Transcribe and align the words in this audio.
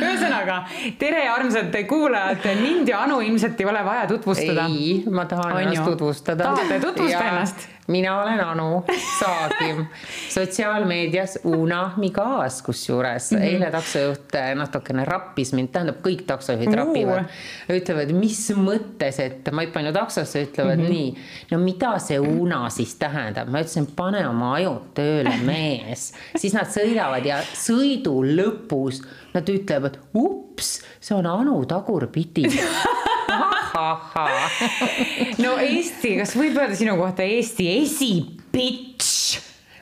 ühesõnaga, 0.00 0.60
tere, 1.00 1.24
armsad 1.30 1.74
kuulajad, 1.88 2.46
mind 2.60 2.88
ja 2.90 3.02
Anu 3.06 3.20
ilmselt 3.24 3.60
ei 3.60 3.66
ole 3.66 3.82
vaja 3.84 4.06
tutvustada. 4.10 4.68
ei, 4.68 5.02
ma 5.10 5.24
tahan 5.24 5.52
On 5.52 5.60
ennast 5.62 5.82
ju? 5.82 5.90
tutvustada. 5.92 6.44
Tahate, 6.44 6.80
tutvusta 6.80 7.24
ennast. 7.24 7.68
mina 7.90 8.22
olen 8.22 8.40
Anu 8.44 8.84
Saagim, 9.18 9.86
sotsiaalmeedias 10.28 11.38
Una 11.44 11.92
Migas, 11.96 12.62
kusjuures 12.62 13.32
mm 13.32 13.38
-hmm. 13.38 13.42
eile 13.42 13.70
taksojuht 13.70 14.38
natukene 14.54 15.04
rappis 15.04 15.52
mind, 15.52 15.68
tähendab, 15.72 15.96
kõik 16.06 16.22
taksojuhid 16.26 16.68
Uu. 16.68 16.76
rapivad. 16.76 17.24
ütlevad, 17.68 18.12
mis 18.12 18.50
mõttes, 18.54 19.20
et 19.20 19.52
ma 19.52 19.62
hüppan 19.62 19.86
ju 19.86 19.92
taksosse, 20.00 20.44
ütlevad 20.48 20.80
mm 20.80 20.84
-hmm. 20.84 20.90
nii. 20.90 21.14
no 21.52 21.58
mida 21.62 21.94
see 22.02 22.18
Una 22.20 22.64
siis 22.70 22.94
tähendab, 22.98 23.48
ma 23.48 23.62
ütlesin, 23.64 23.86
pane 23.96 24.26
oma 24.28 24.54
ajud 24.58 24.90
tööle, 24.94 25.36
mees. 25.46 26.12
siis 26.36 26.54
nad 26.56 26.68
sõidavad 26.72 27.26
ja 27.26 27.40
sõidu 27.54 28.20
lõpus 28.24 29.02
nad 29.34 29.48
ütlevad, 29.48 29.98
ups, 30.14 30.80
see 31.00 31.16
on 31.16 31.26
Anu 31.26 31.64
tagurpidi 31.64 32.48
no 35.44 35.56
Eesti, 35.58 36.16
kas 36.18 36.34
võib 36.36 36.58
öelda 36.58 36.76
sinu 36.78 36.96
kohta 37.00 37.22
Eesti 37.22 37.68
esipitš? 37.80 38.89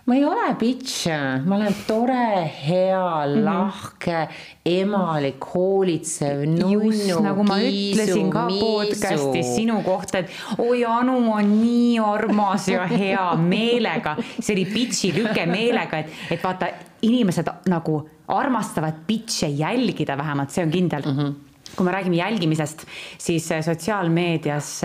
Ma 0.09 0.15
ei 0.17 0.25
ole 0.25 0.55
bitch, 0.57 1.07
ma 1.45 1.57
olen 1.59 1.75
tore, 1.87 2.51
hea 2.65 3.27
mm, 3.27 3.35
-hmm. 3.35 3.45
lahke, 3.45 4.29
emalik, 4.65 5.45
hoolitsev, 5.53 6.47
nunnu, 6.49 7.19
nagu 7.21 7.45
ma 7.45 7.59
ütlesin 7.61 8.31
ka 8.33 8.47
podcast'is 8.49 9.51
sinu 9.59 9.83
kohta, 9.85 10.23
et 10.23 10.31
oi, 10.59 10.85
Anu 10.85 11.19
on 11.33 11.53
nii 11.61 11.99
armas 12.01 12.69
ja 12.69 12.87
hea 12.87 13.35
meelega. 13.37 14.17
see 14.41 14.55
oli 14.57 14.65
bitch'i 14.65 15.13
lüke 15.13 15.45
meelega, 15.47 15.99
et, 15.99 16.17
et 16.31 16.45
vaata, 16.45 16.73
inimesed 17.03 17.53
nagu 17.69 18.01
armastavad 18.29 19.05
bitch'e 19.07 19.53
jälgida 19.53 20.17
vähemalt, 20.17 20.51
see 20.51 20.65
on 20.65 20.71
kindel 20.71 21.05
mm. 21.05 21.19
-hmm. 21.19 21.35
kui 21.77 21.85
me 21.85 21.93
räägime 21.93 22.17
jälgimisest, 22.17 22.87
siis 23.19 23.53
äh, 23.53 23.65
sotsiaalmeedias 23.65 24.85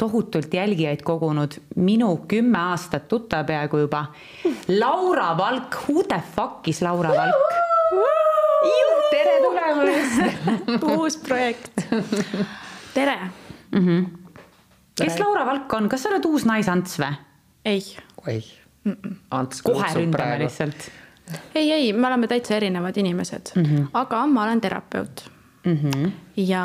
tohutult 0.00 0.54
jälgijaid 0.54 1.02
kogunud 1.04 1.58
minu 1.76 2.14
kümme 2.28 2.58
aastat 2.72 3.08
tuttav 3.08 3.44
peaaegu 3.46 3.84
juba. 3.84 4.06
Laura 4.68 5.34
Valk, 5.38 5.76
who 5.84 6.02
the 6.08 6.22
fuck 6.36 6.68
is 6.68 6.82
Laura 6.82 7.12
Valk? 7.16 7.58
tere 9.10 9.34
tulemast 9.42 10.82
uus 10.96 11.16
projekt. 11.16 11.82
tere. 12.94 13.18
kes 15.00 15.18
Laura 15.18 15.44
Valk 15.46 15.72
on, 15.74 15.88
kas 15.88 16.04
sa 16.04 16.12
oled 16.12 16.30
uus 16.30 16.46
naisants 16.48 16.96
või? 17.00 17.12
ei, 17.64 17.84
oi, 18.26 18.40
Ants 19.36 19.60
kohe 19.62 19.82
kutsub 19.82 20.00
ründame 20.00 20.16
praegu. 20.16 20.44
lihtsalt 20.44 20.88
ei, 21.54 21.66
ei, 21.72 21.92
me 21.92 22.08
oleme 22.08 22.28
täitsa 22.30 22.56
erinevad 22.56 22.96
inimesed 22.96 23.52
mm, 23.54 23.64
-hmm. 23.64 23.90
aga 24.00 24.24
ma 24.26 24.44
olen 24.46 24.60
terapeut 24.60 25.24
mm. 25.64 25.76
-hmm. 25.76 26.10
ja 26.36 26.64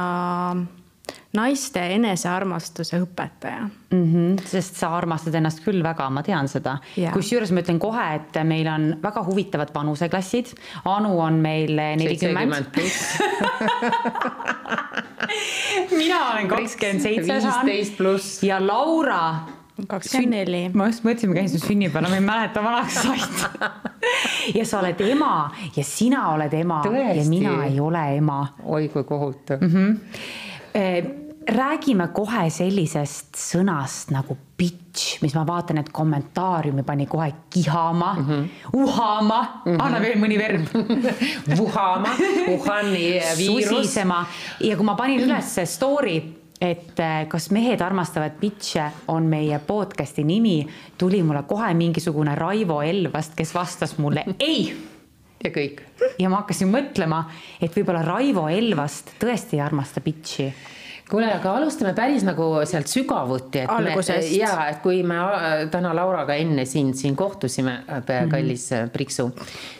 naiste 1.36 1.80
enesearmastuse 1.96 3.00
õpetaja. 3.04 3.66
Mm 3.92 4.06
-hmm, 4.14 4.46
sest 4.48 4.76
sa 4.80 4.88
armastad 4.98 5.36
ennast 5.36 5.60
küll 5.66 5.84
väga, 5.84 6.10
ma 6.10 6.24
tean 6.24 6.48
seda. 6.48 6.78
Kusjuures 7.14 7.52
ma 7.52 7.60
ütlen 7.62 7.80
kohe, 7.80 8.16
et 8.16 8.44
meil 8.44 8.68
on 8.68 8.96
väga 9.04 9.24
huvitavad 9.24 9.70
vanuseklassid. 9.76 10.46
Anu 10.86 11.20
on 11.20 11.34
meil 11.34 11.76
nelikümmend 11.76 12.66
mina 15.98 16.32
olen 16.32 16.48
kakskümmend 16.48 17.00
seitse 17.02 17.42
saan 17.42 17.66
viisteist 17.66 17.98
pluss. 17.98 18.44
ja 18.44 18.68
Laura 18.68 19.36
kakskümmend 19.88 20.30
neli. 20.32 20.70
ma 20.74 20.88
just 20.88 21.04
mõtlesin, 21.04 21.30
ma 21.34 21.40
käisin 21.40 21.60
su 21.60 21.68
sünnipäeval, 21.68 22.10
ma 22.10 22.16
ei 22.16 22.22
mäleta 22.26 22.64
vanaks 22.64 22.94
said. 23.02 23.46
ja 24.60 24.66
sa 24.66 24.80
oled 24.80 25.02
ema 25.02 25.52
ja 25.76 25.84
sina 25.84 26.30
oled 26.34 26.54
ema 26.54 26.82
Tõesti? 26.86 27.18
ja 27.20 27.26
mina 27.30 27.66
ei 27.66 27.80
ole 27.80 28.06
ema 28.18 28.40
oi 28.64 28.88
kui 28.94 29.04
kohutav 29.04 29.58
Mhm. 29.62 29.78
mm. 29.78 29.92
-hmm. 29.92 30.00
Eh, 30.76 31.04
räägime 31.48 32.08
kohe 32.14 32.48
sellisest 32.50 33.38
sõnast 33.38 34.12
nagu 34.14 34.38
bitch, 34.58 35.20
mis 35.22 35.36
ma 35.36 35.44
vaatan, 35.48 35.80
et 35.82 35.92
kommentaariumi 35.94 36.84
pani 36.88 37.06
kohe 37.10 37.32
kihama 37.54 38.14
mm, 38.14 38.26
-hmm. 38.26 38.48
uhama. 38.74 39.62
Mm, 39.66 39.72
-hmm. 39.72 39.84
anna 39.84 40.00
veel 40.02 40.18
mõni 40.20 40.38
verb, 40.38 40.66
Wuhama, 41.60 42.10
Wuhani 42.48 43.22
viirus. 43.38 43.70
susisema 43.70 44.26
ja 44.60 44.76
kui 44.76 44.86
ma 44.86 44.96
panin 44.96 45.20
üles 45.20 45.60
story, 45.66 46.24
et 46.62 47.00
eh, 47.00 47.28
kas 47.28 47.52
mehed 47.52 47.82
armastavad 47.82 48.32
bitch'e, 48.42 48.92
on 49.08 49.24
meie 49.24 49.60
podcast'i 49.60 50.24
nimi, 50.24 50.68
tuli 50.98 51.24
mulle 51.24 51.44
kohe 51.44 51.74
mingisugune 51.74 52.36
Raivo 52.36 52.82
Elvast, 52.82 53.36
kes 53.36 53.54
vastas 53.54 53.98
mulle 53.98 54.24
ei. 54.40 54.76
Ja 55.44 55.50
kõik. 55.50 55.82
Ja 56.20 56.30
ma 56.30 56.36
hakkasin 56.36 56.72
mõtlema, 56.72 57.24
et 57.62 57.76
võib-olla 57.76 58.02
Raivo 58.02 58.48
Elvast 58.48 59.12
tõesti 59.20 59.56
ei 59.56 59.62
armasta 59.62 60.02
bitch'i 60.02 60.54
kuule, 61.10 61.28
aga 61.34 61.54
alustame 61.60 61.94
päris 61.98 62.26
nagu 62.26 62.48
sealt 62.66 62.90
sügavuti, 62.90 63.62
et 63.64 63.72
Algusest. 63.72 64.30
me 64.32 64.40
ja 64.40 64.68
et 64.72 64.82
kui 64.84 65.04
me 65.06 65.20
täna 65.72 65.94
Lauraga 65.96 66.38
enne 66.42 66.66
sind 66.66 66.98
siin 66.98 67.16
kohtusime, 67.16 67.78
kallis 68.30 68.70
mm 68.72 68.78
-hmm. 68.78 68.90
Priksu, 68.90 69.32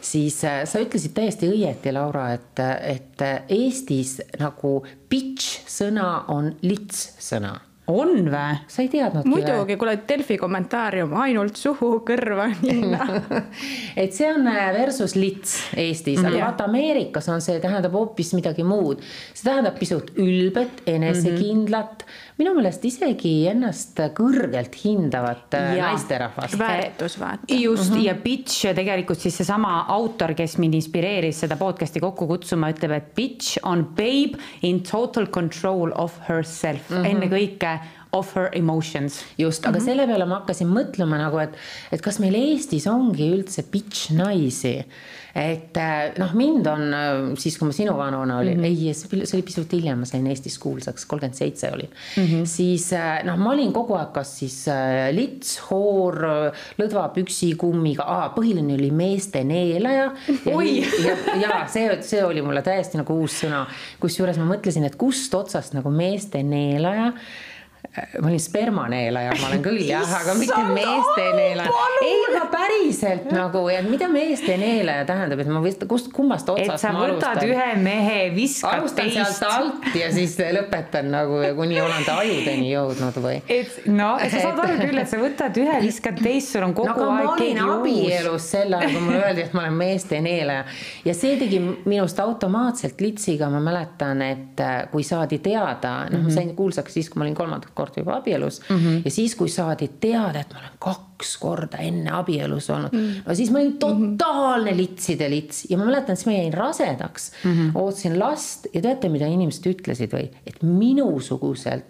siis 0.02 0.44
äh, 0.44 0.64
sa 0.66 0.80
ütlesid 0.80 1.14
täiesti 1.14 1.50
õieti, 1.50 1.94
Laura, 1.94 2.34
et, 2.34 2.60
et 2.82 3.22
äh, 3.22 3.42
Eestis 3.50 4.22
nagu 4.40 4.86
bitch 5.10 5.66
sõna 5.68 6.26
on 6.28 6.56
lits 6.62 7.16
sõna. 7.20 7.60
On 7.88 8.32
vä? 8.32 8.56
sa 8.68 8.82
ei 8.82 8.90
teadnudki 8.90 9.30
muidugi, 9.30 9.78
kuule 9.78 10.00
Delfi 10.10 10.38
kommentaarium 10.38 11.14
ainult 11.22 11.56
suhu, 11.60 11.92
kõrva, 12.08 12.48
ninna. 12.62 13.06
et 14.02 14.14
see 14.16 14.30
on 14.32 14.48
äh, 14.50 14.72
versus 14.74 15.16
lits 15.16 15.58
Eestis, 15.78 16.22
aga 16.24 16.34
Jah. 16.34 16.48
vaata 16.48 16.70
Ameerikas 16.70 17.30
on 17.34 17.44
see, 17.46 17.60
tähendab 17.64 17.94
hoopis 17.96 18.34
midagi 18.38 18.66
muud. 18.66 19.04
see 19.34 19.46
tähendab 19.50 19.78
pisut 19.80 20.12
ülbet, 20.22 20.84
enesekindlat, 20.90 22.06
minu 22.36 22.52
meelest 22.58 22.84
isegi 22.88 23.34
ennast 23.48 24.00
kõrgelt 24.18 24.76
hindavat 24.82 25.56
äh, 25.56 25.76
naisterahvast. 25.80 26.58
väärtus 26.60 27.16
vaata. 27.20 27.48
just 27.48 27.92
mm, 27.92 27.98
-hmm. 27.98 28.06
ja 28.06 28.16
bitch 28.16 28.74
tegelikult 28.76 29.20
siis 29.20 29.38
seesama 29.38 29.86
autor, 29.88 30.34
kes 30.36 30.58
mind 30.58 30.76
inspireeris 30.76 31.40
seda 31.46 31.56
podcast'i 31.56 32.00
kokku 32.04 32.28
kutsuma, 32.28 32.70
ütleb, 32.76 32.92
et 32.92 33.16
bitch 33.16 33.58
on 33.64 33.86
babe 33.96 34.40
in 34.62 34.82
total 34.84 35.28
control 35.28 35.92
of 35.96 36.20
herself 36.30 36.90
mm, 36.90 36.98
-hmm. 36.98 37.10
ennekõike 37.12 37.80
of 38.12 38.36
her 38.36 38.50
emotions. 38.54 39.24
just, 39.38 39.66
aga 39.66 39.78
mm 39.78 39.82
-hmm. 39.82 39.86
selle 39.86 40.08
peale 40.08 40.26
ma 40.26 40.40
hakkasin 40.40 40.68
mõtlema 40.68 41.18
nagu, 41.20 41.38
et, 41.40 41.54
et 41.92 42.02
kas 42.02 42.20
meil 42.20 42.36
Eestis 42.36 42.88
ongi 42.88 43.30
üldse 43.34 43.64
bitch 43.72 44.12
naisi. 44.16 44.86
et 45.36 45.78
äh, 45.78 46.14
noh, 46.18 46.34
mind 46.34 46.68
on 46.68 46.94
äh, 46.94 47.36
siis, 47.38 47.58
kui 47.58 47.68
ma 47.68 47.74
sinu 47.76 47.98
vanune 47.98 48.36
olin 48.36 48.58
mm, 48.58 48.64
-hmm. 48.64 48.88
ei, 48.88 48.94
see 49.26 49.38
oli 49.38 49.44
pisut 49.44 49.74
hiljem, 49.74 50.00
ma 50.00 50.06
sain 50.06 50.28
Eestis 50.28 50.58
kuulsaks, 50.60 51.06
kolmkümmend 51.06 51.36
seitse 51.36 51.72
olin 51.74 51.90
mm. 52.18 52.24
-hmm. 52.24 52.46
siis 52.46 52.94
äh, 52.94 53.24
noh, 53.24 53.38
ma 53.38 53.52
olin 53.52 53.74
kogu 53.74 53.94
aeg 53.94 54.14
kas 54.14 54.40
siis 54.40 54.66
lits, 55.12 55.58
hoor, 55.70 56.16
lõdva 56.80 57.10
püksikummiga, 57.14 58.06
põhiline 58.36 58.74
oli 58.74 58.92
meeste 58.92 59.44
neelaja. 59.44 60.12
Ja, 61.06 61.16
ja 61.42 61.68
see, 61.68 62.02
see 62.02 62.24
oli 62.24 62.42
mulle 62.42 62.62
täiesti 62.62 62.98
nagu 62.98 63.14
uus 63.14 63.42
sõna, 63.44 63.66
kusjuures 64.00 64.38
ma 64.38 64.46
mõtlesin, 64.56 64.86
et 64.86 64.96
kust 64.96 65.34
otsast 65.36 65.74
nagu 65.74 65.92
meeste 65.92 66.44
neelaja 66.44 67.12
ma 68.22 68.28
olin 68.28 68.40
spermaneelaja, 68.40 69.34
ma 69.42 69.50
olen 69.50 69.64
küll 69.66 69.82
jah, 69.86 70.10
aga 70.20 70.36
mitte 70.40 70.62
meeste 70.74 71.26
neelaja 71.36 71.84
ei, 72.04 72.22
aga 72.30 72.46
päriselt 72.52 73.30
nagu 73.34 73.64
ja 73.70 73.82
mida 73.86 74.08
meeste 74.12 74.58
neelaja 74.60 75.06
tähendab, 75.08 75.42
et 75.44 75.52
ma 75.52 75.62
vist, 75.64 75.86
kust, 75.90 76.10
kummast 76.16 76.50
et 76.50 76.66
otsast 76.66 76.86
sa 76.86 76.94
ma 76.96 77.06
võtad 77.06 77.40
alustan 77.40 77.52
ühe 77.52 77.68
mehe, 77.82 78.18
viskad 78.36 78.80
alustan 78.80 79.12
sealt 79.14 79.30
teist. 79.30 79.46
alt 79.50 80.00
ja 80.00 80.10
siis 80.16 80.38
lõpetan 80.58 81.12
nagu, 81.14 81.40
kuni 81.58 81.80
olen 81.84 82.08
ta 82.08 82.18
ajudeni 82.24 82.72
jõudnud 82.72 83.20
või? 83.24 83.40
et 83.52 83.80
no, 83.92 84.12
sa 84.24 84.32
saad 84.34 84.62
aru 84.66 84.80
küll, 84.82 85.02
et 85.04 85.12
sa 85.12 85.22
võtad 85.22 85.62
ühe, 85.62 85.80
viskad 85.86 86.20
teist, 86.24 86.54
sul 86.56 86.68
on 86.68 86.76
kogu 86.78 86.94
no 86.94 87.10
ma 87.12 87.20
aeg 87.22 87.42
keegi 87.42 87.64
uus. 87.64 87.76
abielus 87.78 88.50
sel 88.56 88.78
ajal, 88.80 88.96
kui 88.96 89.06
mulle 89.08 89.22
öeldi, 89.22 89.46
et 89.48 89.56
ma 89.58 89.66
olen 89.66 89.80
meeste 89.80 90.22
neelaja 90.26 90.66
ja 91.06 91.18
see 91.18 91.38
tegi 91.42 91.62
minust 91.86 92.20
automaatselt 92.24 93.02
litsiga, 93.04 93.50
ma 93.54 93.62
mäletan, 93.64 94.24
et 94.26 94.64
äh, 94.64 94.76
kui 94.92 95.06
saadi 95.06 95.40
teada, 95.44 95.98
noh, 96.12 96.26
ma 96.26 96.34
sain 96.34 96.54
kuulsaks 96.58 96.96
siis, 96.98 97.10
kui 97.12 97.22
ma 97.22 97.28
olin 97.28 97.38
kolmandat 97.38 97.75
korda 97.76 98.02
juba 98.02 98.18
abielus 98.20 98.62
mm. 98.70 98.78
-hmm. 98.78 99.02
ja 99.06 99.12
siis, 99.12 99.36
kui 99.36 99.50
saadi 99.50 99.90
teada, 100.00 100.40
et 100.40 100.54
ma 100.54 100.60
olen 100.60 100.78
kaks 100.80 101.38
korda 101.42 101.78
enne 101.84 102.12
abielus 102.12 102.70
olnud 102.70 102.94
mm, 102.94 103.00
-hmm. 103.00 103.24
no 103.26 103.36
siis 103.36 103.52
ma 103.52 103.60
olin 103.60 103.78
totaalne 103.78 104.72
mm 104.72 104.78
-hmm. 104.78 104.82
litside 104.82 105.30
lits 105.30 105.66
ja 105.70 105.78
ma 105.78 105.86
mäletan, 105.86 106.16
siis 106.16 106.26
ma 106.26 106.34
jäin 106.34 106.54
rasedaks 106.54 107.32
mm, 107.44 107.52
-hmm. 107.52 107.72
ootasin 107.76 108.20
last 108.20 108.68
ja 108.74 108.82
teate, 108.82 109.10
mida 109.10 109.28
inimesed 109.28 109.68
ütlesid 109.74 110.14
või, 110.14 110.30
et 110.48 110.64
minusuguselt 110.64 111.86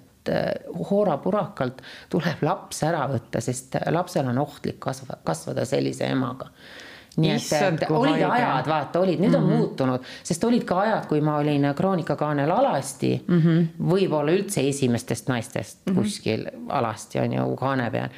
hoorapurakalt 0.89 1.81
tuleb 2.09 2.41
laps 2.41 2.83
ära 2.83 3.03
võtta, 3.07 3.41
sest 3.41 3.75
lapsel 3.91 4.27
on 4.27 4.37
ohtlik 4.37 4.79
kasva, 4.79 5.17
kasvada 5.23 5.65
sellise 5.65 6.05
emaga 6.05 6.49
nii 7.17 7.31
et, 7.31 7.85
olid 7.89 8.11
haige. 8.11 8.25
ajad, 8.25 8.67
vaata, 8.67 8.99
olid, 8.99 9.19
nüüd 9.19 9.29
mm 9.29 9.35
-hmm. 9.35 9.43
on 9.43 9.49
mhm. 9.49 9.57
muutunud, 9.57 10.07
sest 10.23 10.43
olid 10.43 10.63
ka 10.63 10.79
ajad, 10.79 11.05
kui 11.07 11.21
ma 11.21 11.37
olin 11.37 11.67
kroonikakaanel 11.75 12.51
alasti 12.51 13.23
mm 13.27 13.41
-hmm., 13.41 13.67
võib-olla 13.91 14.31
üldse 14.31 14.67
esimestest 14.69 15.27
naistest 15.27 15.85
mm 15.85 15.93
-hmm. 15.93 16.01
kuskil 16.01 16.47
alasti 16.69 17.19
on 17.19 17.33
ju 17.33 17.55
kaane 17.55 17.91
peal 17.91 18.09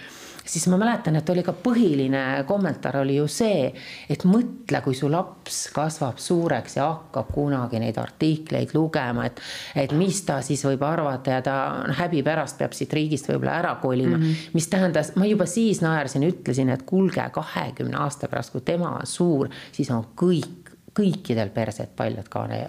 siis 0.48 0.68
ma 0.72 0.78
mäletan, 0.80 1.16
et 1.20 1.30
oli 1.30 1.44
ka 1.46 1.54
põhiline 1.64 2.24
kommentaar 2.48 3.02
oli 3.02 3.18
ju 3.18 3.28
see, 3.32 3.72
et 4.10 4.24
mõtle, 4.28 4.82
kui 4.86 4.96
su 4.98 5.10
laps 5.12 5.68
kasvab 5.76 6.22
suureks 6.22 6.78
ja 6.80 6.88
hakkab 6.88 7.32
kunagi 7.36 7.82
neid 7.84 7.98
artikleid 8.02 8.74
lugema, 8.78 9.28
et, 9.28 9.42
et 9.76 9.96
mis 9.98 10.22
ta 10.28 10.40
siis 10.46 10.64
võib 10.68 10.86
arvata 10.88 11.38
ja 11.38 11.42
ta 11.46 11.58
häbi 12.00 12.24
pärast 12.26 12.60
peab 12.62 12.76
siit 12.78 12.94
riigist 12.94 13.30
võib-olla 13.32 13.58
ära 13.62 13.76
kolima 13.82 14.18
mm. 14.18 14.24
-hmm. 14.24 14.54
mis 14.54 14.68
tähendas, 14.72 15.16
ma 15.16 15.26
juba 15.26 15.46
siis 15.46 15.82
naersin, 15.82 16.24
ütlesin, 16.28 16.70
et 16.74 16.86
kuulge, 16.88 17.24
kahekümne 17.34 17.98
aasta 17.98 18.28
pärast, 18.28 18.52
kui 18.56 18.62
tema 18.62 18.96
on 19.00 19.06
suur, 19.08 19.50
siis 19.72 19.92
on 19.92 20.06
kõik 20.16 20.68
kõikidel 20.98 21.52
perset 21.54 21.92
paljad 21.96 22.26
kaane 22.30 22.68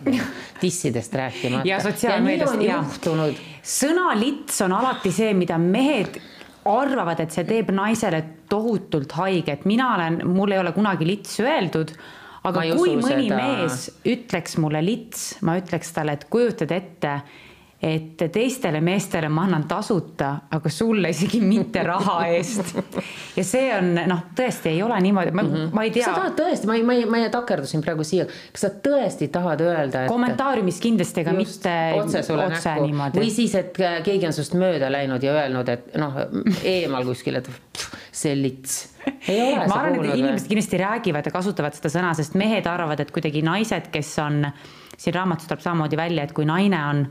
dissidest 0.62 1.14
rääkimata. 1.14 1.68
ja 1.68 1.80
sotsiaalmeediast 1.80 2.60
ja. 2.62 2.82
sõna 3.62 4.12
lits 4.20 4.60
on 4.64 4.74
alati 4.76 5.12
see, 5.12 5.32
mida 5.34 5.58
mehed 5.58 6.20
arvavad, 6.72 7.20
et 7.22 7.34
see 7.34 7.46
teeb 7.48 7.72
naisele 7.74 8.22
tohutult 8.50 9.12
haiget, 9.18 9.66
mina 9.68 9.92
olen, 9.96 10.22
mul 10.28 10.54
ei 10.54 10.62
ole 10.62 10.72
kunagi 10.76 11.08
lits 11.08 11.38
öeldud, 11.44 11.92
aga 12.48 12.64
kui 12.76 12.96
mõni 13.00 13.28
seda... 13.28 13.42
mees 13.42 13.88
ütleks 14.08 14.58
mulle 14.62 14.82
lits, 14.84 15.30
ma 15.46 15.58
ütleks 15.60 15.92
talle, 15.96 16.18
et 16.18 16.28
kujutad 16.32 16.72
ette, 16.74 17.18
et 17.82 18.24
teistele 18.32 18.80
meestele 18.82 19.28
ma 19.30 19.44
annan 19.46 19.62
tasuta, 19.70 20.32
aga 20.50 20.70
sulle 20.72 21.12
isegi 21.14 21.38
mitte 21.40 21.84
raha 21.86 22.16
eest. 22.34 22.72
ja 23.36 23.44
see 23.46 23.68
on 23.76 23.92
noh, 24.10 24.24
tõesti 24.34 24.72
ei 24.72 24.80
ole 24.82 24.96
niimoodi, 25.04 25.30
ma 25.30 25.44
mm, 25.44 25.52
-hmm. 25.52 25.68
ma 25.76 25.84
ei 25.86 25.92
tea. 25.94 26.08
sa 26.08 26.16
tahad 26.16 26.34
tõesti, 26.40 26.66
ma 26.66 26.74
ei, 26.74 26.82
ma 26.82 26.96
ei, 26.98 27.04
ma 27.06 27.20
takerdusin 27.30 27.84
praegu 27.84 28.06
siia, 28.06 28.26
kas 28.26 28.66
sa 28.66 28.70
tõesti 28.88 29.28
tahad 29.30 29.62
öelda, 29.62 30.02
et. 30.04 30.10
kommentaariumis 30.10 30.80
kindlasti, 30.82 31.22
aga 31.22 31.34
mitte 31.36 31.74
otse 32.00 32.22
sulle 32.26 32.48
otse 32.48 32.74
näkku 32.74 33.20
või 33.20 33.30
siis, 33.30 33.54
et 33.54 33.78
keegi 33.78 34.26
on 34.26 34.34
sinust 34.34 34.58
mööda 34.58 34.90
läinud 34.90 35.22
ja 35.22 35.36
öelnud, 35.38 35.70
et 35.70 35.94
noh, 36.02 36.18
eemal 36.66 37.06
kuskil, 37.06 37.38
et 37.38 37.52
see 38.10 38.34
lits 38.34 38.80
ma 39.70 39.78
arvan, 39.84 40.02
et 40.02 40.18
inimesed 40.18 40.50
kindlasti 40.50 40.82
räägivad 40.82 41.30
ja 41.30 41.32
kasutavad 41.32 41.78
seda 41.78 41.94
sõna, 41.94 42.10
sest 42.18 42.34
mehed 42.34 42.66
arvavad, 42.66 42.98
et 43.06 43.14
kuidagi 43.14 43.44
naised, 43.46 43.86
kes 43.94 44.12
on, 44.24 44.42
siin 44.98 45.14
raamatus 45.14 45.46
tuleb 45.46 45.62
samamoodi 45.62 46.02
välja, 46.02 46.26
et 46.26 46.34
kui 46.34 46.48
naine 46.48 46.82
on 46.90 47.06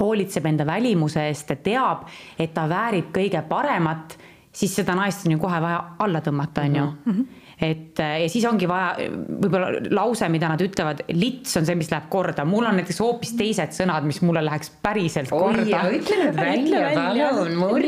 hoolitseb 0.00 0.46
enda 0.46 0.66
välimuse 0.66 1.26
eest 1.28 1.50
ja 1.50 1.56
teab, 1.56 2.08
et 2.38 2.54
ta 2.54 2.68
väärib 2.68 3.12
kõige 3.14 3.42
paremat, 3.48 4.16
siis 4.52 4.74
seda 4.76 4.94
naist 4.98 5.26
on 5.26 5.36
ju 5.36 5.38
kohe 5.38 5.60
vaja 5.62 5.84
alla 5.98 6.20
tõmmata, 6.20 6.66
on 6.66 6.76
ju 6.76 6.84
mm. 6.84 7.12
-hmm 7.12 7.46
et 7.60 8.00
ja 8.00 8.28
siis 8.32 8.44
ongi 8.48 8.68
vaja 8.68 9.08
võib-olla 9.10 9.82
lause, 9.92 10.28
mida 10.32 10.48
nad 10.52 10.62
ütlevad, 10.64 11.02
lits 11.12 11.56
on 11.60 11.66
see, 11.68 11.76
mis 11.78 11.90
läheb 11.92 12.08
korda, 12.12 12.44
mul 12.48 12.68
on 12.70 12.78
näiteks 12.80 13.00
hoopis 13.02 13.34
teised 13.38 13.74
sõnad, 13.76 14.06
mis 14.08 14.20
mulle 14.24 14.42
läheks 14.46 14.72
päriselt 14.82 15.32
korda. 15.32 15.82
ütle 15.92 16.18
nüüd 16.22 16.38
välja, 16.40 16.90
palun, 16.96 17.54
murr. 17.60 17.84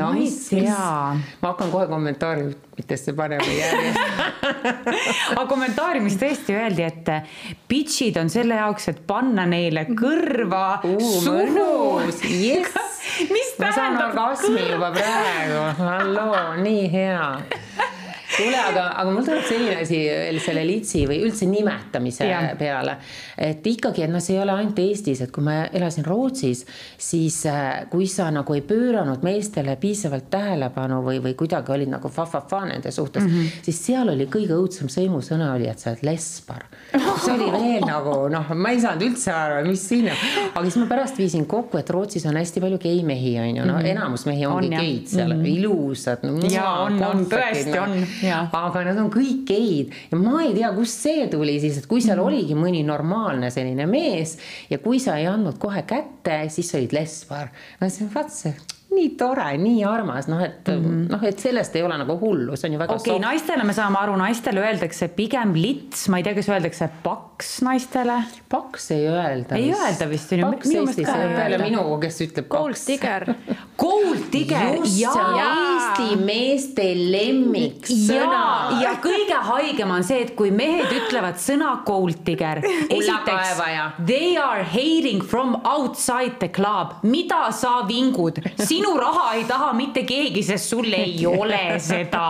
no 0.00 0.10
mis 0.16 0.40
siis, 0.48 0.70
ma 0.70 1.52
hakkan 1.52 1.70
kohe 1.74 1.86
kommentaaridesse 1.90 3.14
panema 3.16 3.46
järjest 3.46 4.00
aga 5.36 5.46
kommentaariumis 5.50 6.18
tõesti 6.20 6.56
öeldi, 6.56 6.86
et 6.86 7.12
bitch'id 7.70 8.18
on 8.20 8.32
selle 8.32 8.58
jaoks, 8.58 8.90
et 8.92 9.02
panna 9.06 9.46
neile 9.48 9.86
kõrva 9.94 10.66
uh,, 10.86 11.08
suhu. 11.22 11.70
Yes. 12.26 12.74
mis 13.30 13.52
tähendab? 13.56 13.60
ma 13.60 13.72
saan 13.72 13.96
orgasmi 14.08 14.66
juba 14.70 14.90
praegu, 14.96 15.62
halloo, 15.78 16.42
nii 16.62 16.92
hea 16.92 17.28
kuule, 18.36 18.58
aga, 18.60 18.84
aga 19.00 19.12
mul 19.12 19.24
tuleb 19.26 19.44
selline 19.48 19.80
asi 19.82 20.00
veel 20.08 20.40
selle 20.44 20.64
litsi 20.66 21.04
või 21.08 21.20
üldse 21.26 21.48
nimetamise 21.50 22.28
ja. 22.28 22.40
peale, 22.58 22.98
et 23.38 23.66
ikkagi, 23.66 24.04
et 24.06 24.12
noh, 24.12 24.22
see 24.22 24.36
ei 24.36 24.42
ole 24.42 24.54
ainult 24.56 24.78
Eestis, 24.82 25.22
et 25.24 25.32
kui 25.34 25.44
ma 25.46 25.58
elasin 25.66 26.06
Rootsis, 26.06 26.64
siis 26.98 27.38
äh, 27.50 27.86
kui 27.90 28.08
sa 28.10 28.28
nagu 28.34 28.56
ei 28.56 28.62
pööranud 28.66 29.24
meestele 29.26 29.76
piisavalt 29.80 30.28
tähelepanu 30.32 31.00
või, 31.06 31.20
või 31.24 31.36
kuidagi 31.38 31.72
olid 31.74 31.92
nagu 31.92 32.10
fa-fa-fa 32.12 32.64
nende 32.70 32.92
suhtes 32.94 33.24
mm, 33.24 33.32
-hmm. 33.32 33.64
siis 33.66 33.82
seal 33.88 34.12
oli 34.12 34.28
kõige 34.32 34.56
õudsem 34.56 34.90
sõimusõna 34.92 35.52
oli, 35.54 35.68
et 35.70 35.82
sa 35.82 35.92
oled 35.92 36.04
lesbar. 36.06 36.66
see 36.92 37.34
oli 37.34 37.50
veel 37.56 37.86
nagu 37.86 38.16
noh, 38.32 38.52
ma 38.54 38.74
ei 38.74 38.80
saanud 38.82 39.06
üldse 39.08 39.32
aru, 39.32 39.62
mis 39.68 39.88
siin 39.88 40.10
on, 40.12 40.24
aga 40.52 40.64
siis 40.66 40.78
ma 40.82 40.88
pärast 40.90 41.18
viisin 41.18 41.46
kokku, 41.46 41.80
et 41.80 41.90
Rootsis 41.90 42.26
on 42.26 42.36
hästi 42.36 42.62
palju 42.64 42.78
geimehi, 42.82 43.36
on 43.40 43.56
ju, 43.56 43.64
no 43.64 43.78
-hmm. 43.78 43.90
enamus 43.92 44.26
mehi 44.26 44.46
ongi 44.46 44.72
on, 44.74 44.80
geid 44.80 45.08
seal 45.08 45.32
mm, 45.32 45.42
-hmm. 45.42 45.58
ilusad 45.58 46.18
no,. 46.22 46.38
ja 46.50 46.70
on, 46.86 47.02
on 47.04 47.26
tõesti 47.30 47.74
no. 47.74 47.82
on 47.82 48.06
aga 48.34 48.84
nad 48.86 49.00
on 49.02 49.10
kõik 49.12 49.44
geid 49.48 49.94
ja 50.10 50.20
ma 50.20 50.42
ei 50.44 50.54
tea, 50.56 50.70
kust 50.76 51.06
see 51.06 51.26
tuli 51.32 51.58
siis, 51.62 51.80
et 51.80 51.90
kui 51.90 52.04
seal 52.04 52.18
mm. 52.18 52.28
oligi 52.28 52.58
mõni 52.58 52.84
normaalne 52.86 53.50
selline 53.54 53.88
mees 53.90 54.36
ja 54.70 54.80
kui 54.82 55.00
sa 55.02 55.18
ei 55.20 55.28
andnud 55.30 55.60
kohe 55.62 55.84
kätte, 55.88 56.44
siis 56.52 56.70
sa 56.70 56.80
olid 56.80 56.96
lesbar. 56.96 57.52
no 57.80 57.90
see 57.90 58.06
on 58.06 58.14
vaat 58.14 58.34
see 58.34 58.75
nii 58.96 59.12
tore, 59.20 59.48
nii 59.60 59.84
armas, 59.88 60.28
noh, 60.30 60.40
et 60.42 60.68
mm 60.68 60.84
-hmm. 60.84 61.06
noh, 61.12 61.24
et 61.28 61.38
sellest 61.42 61.76
ei 61.76 61.84
ole 61.86 61.98
nagu 62.00 62.18
hullu, 62.20 62.56
see 62.56 62.70
on 62.70 62.76
ju 62.76 62.80
väga 62.82 62.96
okei 62.96 63.12
okay,, 63.16 63.22
naistele 63.28 63.64
me 63.64 63.76
saame 63.76 64.00
aru, 64.00 64.16
naistele 64.16 64.64
öeldakse 64.64 65.08
pigem 65.16 65.54
lits, 65.54 66.08
ma 66.08 66.20
ei 66.20 66.26
tea, 66.26 66.34
kas 66.38 66.48
öeldakse 66.48 66.88
paks 67.02 67.60
naistele. 67.66 68.22
paks 68.48 68.90
ei 68.96 69.06
öelda. 69.08 69.56
ei 69.56 69.72
öelda 69.72 70.10
vist 70.10 70.32
on 70.32 70.38
ju. 70.38 70.50
paks 70.50 70.74
Eestis 70.74 71.08
ei 71.08 71.14
öelda. 71.14 71.36
peale 71.40 71.58
minu, 71.64 71.84
kes 72.00 72.20
ütleb 72.28 72.48
Gold 72.48 72.76
paks. 72.76 72.86
Digger 72.86 73.34
Gold 73.78 74.32
Digger. 74.32 74.76
just, 74.84 75.12
see 75.12 75.20
on 75.20 75.40
Eesti 75.40 76.16
meeste 76.24 76.86
lemmiksõna. 76.96 78.42
ja 78.82 78.94
kõige 79.02 79.40
haigem 79.50 79.90
on 79.90 80.06
see, 80.06 80.22
et 80.26 80.34
kui 80.38 80.50
mehed 80.54 80.92
ütlevad 80.96 81.40
sõna 81.42 81.76
Gold 81.86 82.22
Digger. 82.26 82.62
esiteks, 82.64 83.60
they 84.06 84.36
are 84.40 84.64
hating 84.64 85.22
from 85.22 85.58
outside 85.64 86.38
the 86.40 86.48
club, 86.48 86.96
mida 87.02 87.50
sa 87.52 87.80
vingud 87.88 88.40
sinu 88.64 88.85
raha 89.00 89.26
ei 89.36 89.44
taha 89.48 89.72
mitte 89.76 90.04
keegi, 90.08 90.42
sest 90.46 90.70
sul 90.72 90.92
ei 90.92 91.26
ole 91.40 91.78
seda. 91.82 92.26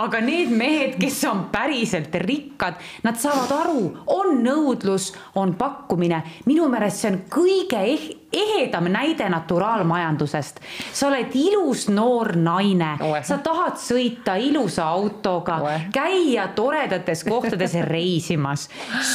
aga 0.00 0.22
need 0.24 0.52
mehed, 0.54 0.96
kes 1.00 1.20
on 1.30 1.46
päriselt 1.52 2.14
rikkad, 2.24 2.78
nad 3.04 3.20
saavad 3.20 3.52
aru, 3.62 3.82
on 4.18 4.40
nõudlus, 4.44 5.12
on 5.34 5.54
pakkumine. 5.58 6.22
minu 6.46 6.68
meelest 6.72 7.04
see 7.04 7.12
on 7.12 7.20
kõige 7.32 7.84
eh 7.92 8.08
ehedam 8.32 8.84
näide 8.92 9.28
naturaalmajandusest. 9.28 10.60
sa 10.92 11.08
oled 11.08 11.30
ilus 11.34 11.88
noor 11.88 12.36
naine, 12.36 12.96
sa 13.22 13.38
tahad 13.38 13.78
sõita 13.80 14.36
ilusa 14.36 14.84
autoga, 14.84 15.58
käia 15.92 16.48
toredates 16.48 17.24
kohtades 17.24 17.74
reisimas, 17.94 18.68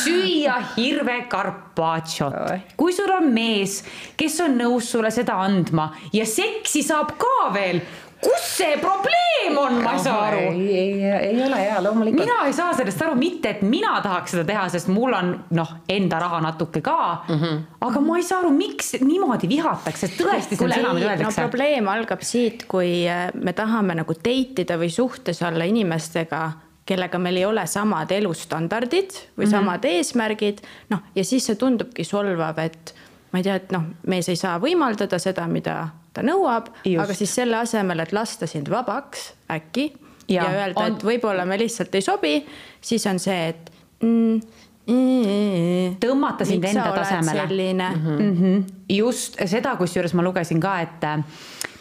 süüa 0.03 0.57
hirve 0.77 1.25
carpaccio't. 1.29 2.73
kui 2.77 2.93
sul 2.93 3.11
on 3.11 3.29
mees, 3.33 3.83
kes 4.17 4.39
on 4.41 4.57
nõus 4.57 4.91
sulle 4.91 5.11
seda 5.11 5.37
andma 5.45 5.91
ja 6.13 6.25
seksi 6.25 6.83
saab 6.83 7.13
ka 7.17 7.53
veel 7.53 7.81
kus 8.23 8.47
see 8.57 8.77
probleem 8.81 9.57
on, 9.59 9.79
ma 9.83 9.93
ei 9.97 10.03
saa 10.03 10.21
aru. 10.27 10.39
ei, 10.51 10.73
ei, 10.79 11.03
ei 11.29 11.43
ole 11.45 11.59
hea, 11.61 11.83
loomulikult. 11.83 12.25
mina 12.25 12.47
ei 12.47 12.53
saa 12.53 12.73
sellest 12.77 13.01
aru, 13.05 13.15
mitte 13.19 13.53
et 13.55 13.61
mina 13.67 13.93
tahaks 14.03 14.35
seda 14.35 14.45
teha, 14.47 14.65
sest 14.73 14.91
mul 14.93 15.13
on 15.17 15.31
noh, 15.57 15.75
enda 15.89 16.19
raha 16.23 16.41
natuke 16.47 16.81
ka 16.81 16.97
mm. 17.27 17.39
-hmm. 17.39 17.61
aga 17.87 18.03
ma 18.07 18.17
ei 18.17 18.27
saa 18.27 18.39
aru, 18.39 18.51
miks 18.57 18.93
niimoodi 19.01 19.49
vihatakse, 19.49 20.11
tõesti 20.17 20.57
see 20.57 20.65
on 20.65 20.75
sõna, 20.75 20.93
mida 20.97 21.13
öeldakse. 21.13 21.41
no 21.41 21.47
probleem 21.47 21.87
algab 21.87 22.21
siit, 22.21 22.67
kui 22.67 23.07
äh, 23.09 23.29
me 23.33 23.53
tahame 23.53 23.95
nagu 24.01 24.13
date 24.13 24.65
ida 24.67 24.77
või 24.77 24.91
suhtes 24.91 25.41
olla 25.41 25.63
inimestega 25.69 26.43
kellega 26.85 27.19
meil 27.19 27.37
ei 27.39 27.45
ole 27.45 27.63
samad 27.67 28.11
elustandardid 28.11 29.11
või 29.11 29.45
mm 29.45 29.51
-hmm. 29.51 29.51
samad 29.51 29.85
eesmärgid, 29.85 30.61
noh, 30.89 30.99
ja 31.15 31.23
siis 31.23 31.45
see 31.45 31.55
tundubki 31.55 32.03
solvav, 32.03 32.59
et 32.59 32.95
ma 33.31 33.39
ei 33.39 33.43
tea, 33.43 33.55
et 33.55 33.71
noh, 33.71 33.83
mees 34.07 34.29
ei 34.29 34.35
saa 34.35 34.59
võimaldada 34.59 35.19
seda, 35.19 35.47
mida 35.47 35.87
ta 36.13 36.23
nõuab, 36.25 36.69
aga 36.85 37.13
siis 37.17 37.33
selle 37.35 37.57
asemel, 37.57 38.03
et 38.03 38.13
lasta 38.15 38.47
sind 38.49 38.69
vabaks 38.71 39.31
äkki 39.53 39.91
ja, 40.27 40.43
ja 40.43 40.49
öelda 40.49 40.85
on..., 40.85 40.97
et 40.97 41.05
võib-olla 41.07 41.45
me 41.49 41.57
lihtsalt 41.61 41.95
ei 41.95 42.05
sobi, 42.05 42.35
siis 42.81 43.05
on 43.09 43.19
see, 43.21 43.39
et 43.53 43.71
mm, 44.03 44.41
mm, 44.87 45.97
tõmmata 46.03 46.47
sind 46.47 46.65
enda 46.69 46.89
tasemele. 46.95 47.47
selline 47.47 47.89
mm. 47.95 48.37
-hmm. 48.41 48.63
just 48.97 49.39
seda, 49.45 49.75
kusjuures 49.79 50.13
ma 50.13 50.25
lugesin 50.25 50.61
ka, 50.63 50.79
et 50.81 51.03
äh, 51.03 51.23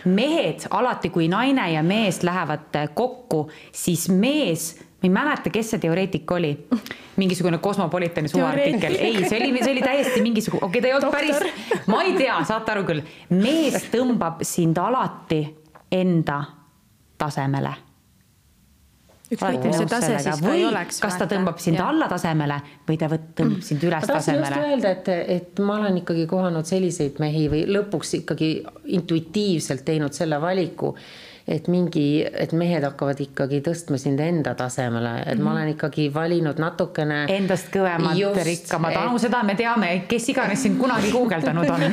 mehed 0.05 0.67
alati, 0.71 1.11
kui 1.11 1.29
naine 1.29 1.73
ja 1.73 1.83
mees 1.83 2.23
lähevad 2.23 2.77
äh, 2.77 2.89
kokku, 2.95 3.51
siis 3.73 4.09
mees 4.09 4.73
ma 5.03 5.09
ei 5.09 5.11
mäleta, 5.11 5.51
kes 5.51 5.75
see 5.75 5.83
teoreetik 5.83 6.31
oli. 6.31 6.53
mingisugune 7.17 7.59
Cosmopolitani 7.59 8.29
suvaartikkel, 8.29 8.95
ei, 8.95 9.25
see 9.29 9.39
oli, 9.43 9.63
see 9.63 9.73
oli 9.73 9.83
täiesti 9.83 10.23
mingisugune, 10.23 10.65
okei 10.65 10.81
okay,, 10.81 10.83
ta 10.83 10.89
ei 10.89 10.95
olnud 10.95 11.13
päris, 11.13 11.87
ma 11.87 12.03
ei 12.03 12.17
tea, 12.17 12.41
saate 12.49 12.73
aru 12.73 12.85
küll. 12.89 13.07
mees 13.37 13.89
tõmbab 13.93 14.45
sind 14.47 14.79
alati 14.81 15.45
enda 15.93 16.43
tasemele 17.19 17.75
ükskõik, 19.33 19.65
mis 19.65 19.79
see 19.81 19.89
tase 19.91 20.13
siis 20.21 20.41
ka 20.43 20.55
ei 20.55 20.65
oleks. 20.69 21.01
kas 21.03 21.19
ta 21.21 21.27
tõmbab 21.31 21.61
sind 21.63 21.81
ja. 21.81 21.89
alla 21.89 22.09
tasemele 22.11 22.59
või 22.89 22.99
ta 23.01 23.09
tõmbab 23.13 23.65
sind 23.65 23.85
üles 23.89 24.07
ma 24.07 24.17
tasemele. 24.19 24.49
just 24.49 24.69
öelda, 24.69 24.95
et, 24.97 25.11
et 25.37 25.63
ma 25.65 25.79
olen 25.81 26.01
ikkagi 26.03 26.27
kohanud 26.31 26.69
selliseid 26.69 27.21
mehi 27.23 27.47
või 27.53 27.65
lõpuks 27.71 28.17
ikkagi 28.23 28.53
intuitiivselt 28.99 29.85
teinud 29.89 30.17
selle 30.17 30.41
valiku 30.43 30.95
et 31.49 31.69
mingi, 31.69 32.23
et 32.23 32.53
mehed 32.57 32.85
hakkavad 32.87 33.21
ikkagi 33.25 33.63
tõstma 33.67 33.99
sind 34.01 34.21
enda 34.23 34.55
tasemele, 34.59 35.15
et 35.33 35.41
ma 35.43 35.55
olen 35.57 35.73
ikkagi 35.75 36.09
valinud 36.15 36.61
natukene. 36.63 37.25
Endast 37.33 37.73
kõvemad, 37.75 38.21
rikkamad, 38.47 38.99
Anu 39.03 39.17
et..., 39.19 39.25
seda 39.27 39.43
me 39.47 39.57
teame, 39.59 39.91
kes 40.11 40.29
iganes 40.35 40.63
sind 40.63 40.79
kunagi 40.81 41.11
guugeldanud 41.15 41.73
on. 41.73 41.87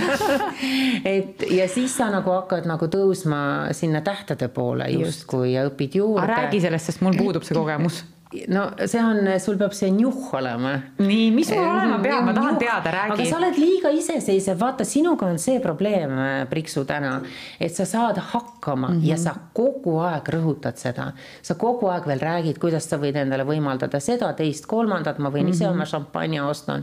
Et 1.09 1.43
ja 1.55 1.65
siis 1.71 1.93
sa 1.95 2.09
nagu 2.11 2.31
hakkad 2.33 2.67
nagu 2.69 2.89
tõusma 2.91 3.41
sinna 3.77 4.03
tähtede 4.05 4.49
poole 4.53 4.89
justkui 4.93 5.53
ja 5.55 5.65
õpid 5.69 5.99
juurde. 6.01 6.27
räägi 6.29 6.61
sellest, 6.61 6.91
sest 6.91 7.05
mul 7.05 7.17
puudub 7.17 7.45
see 7.47 7.57
kogemus 7.57 8.03
no 8.47 8.71
see 8.85 9.01
on, 9.01 9.39
sul 9.41 9.57
peab 9.57 9.73
see 9.73 9.89
njuh 9.89 10.33
olema. 10.37 10.75
nii, 11.01 11.29
mis 11.33 11.49
mul 11.49 11.65
olema 11.65 11.97
peab, 12.03 12.27
ma 12.27 12.33
tahan 12.37 12.59
teada, 12.61 12.91
räägi. 12.93 13.15
aga 13.15 13.25
sa 13.25 13.37
oled 13.39 13.57
liiga 13.57 13.89
iseseisev, 13.89 14.59
vaata, 14.59 14.85
sinuga 14.85 15.25
on 15.25 15.39
see 15.41 15.57
probleem, 15.63 16.13
Priksu 16.49 16.83
täna, 16.85 17.15
et 17.59 17.73
sa 17.73 17.87
saad 17.89 18.19
hakkama 18.31 18.91
mm 18.91 18.99
-hmm. 18.99 19.07
ja 19.09 19.17
sa 19.17 19.33
kogu 19.53 19.97
aeg 20.05 20.29
rõhutad 20.35 20.77
seda. 20.77 21.11
sa 21.41 21.55
kogu 21.55 21.89
aeg 21.89 22.05
veel 22.07 22.19
räägid, 22.19 22.59
kuidas 22.59 22.89
sa 22.89 22.97
võid 22.97 23.17
endale 23.17 23.43
võimaldada 23.43 23.99
seda, 23.99 24.33
teist, 24.33 24.65
kolmandat, 24.65 25.17
ma 25.17 25.29
võin 25.29 25.43
mm 25.43 25.47
-hmm. 25.47 25.53
ise 25.53 25.65
mhm. 25.65 25.73
oma 25.73 25.85
šampanja 25.85 26.45
osta. 26.45 26.81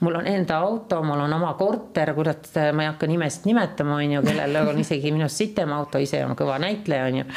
mul 0.00 0.14
on 0.14 0.26
enda 0.26 0.56
auto, 0.56 1.02
mul 1.02 1.20
on 1.20 1.32
oma 1.32 1.54
korter, 1.54 2.14
kurat, 2.14 2.48
ma 2.72 2.82
ei 2.82 2.88
hakka 2.88 3.06
nimesid 3.06 3.44
nimetama, 3.44 3.94
on 3.94 4.12
ju, 4.12 4.22
kellel 4.22 4.68
on 4.68 4.78
isegi 4.78 5.12
minust 5.12 5.36
sitem 5.36 5.72
auto, 5.72 5.98
ise 5.98 6.24
on 6.24 6.36
kõva 6.36 6.58
näitleja, 6.58 7.04
on 7.04 7.16
ju. 7.16 7.24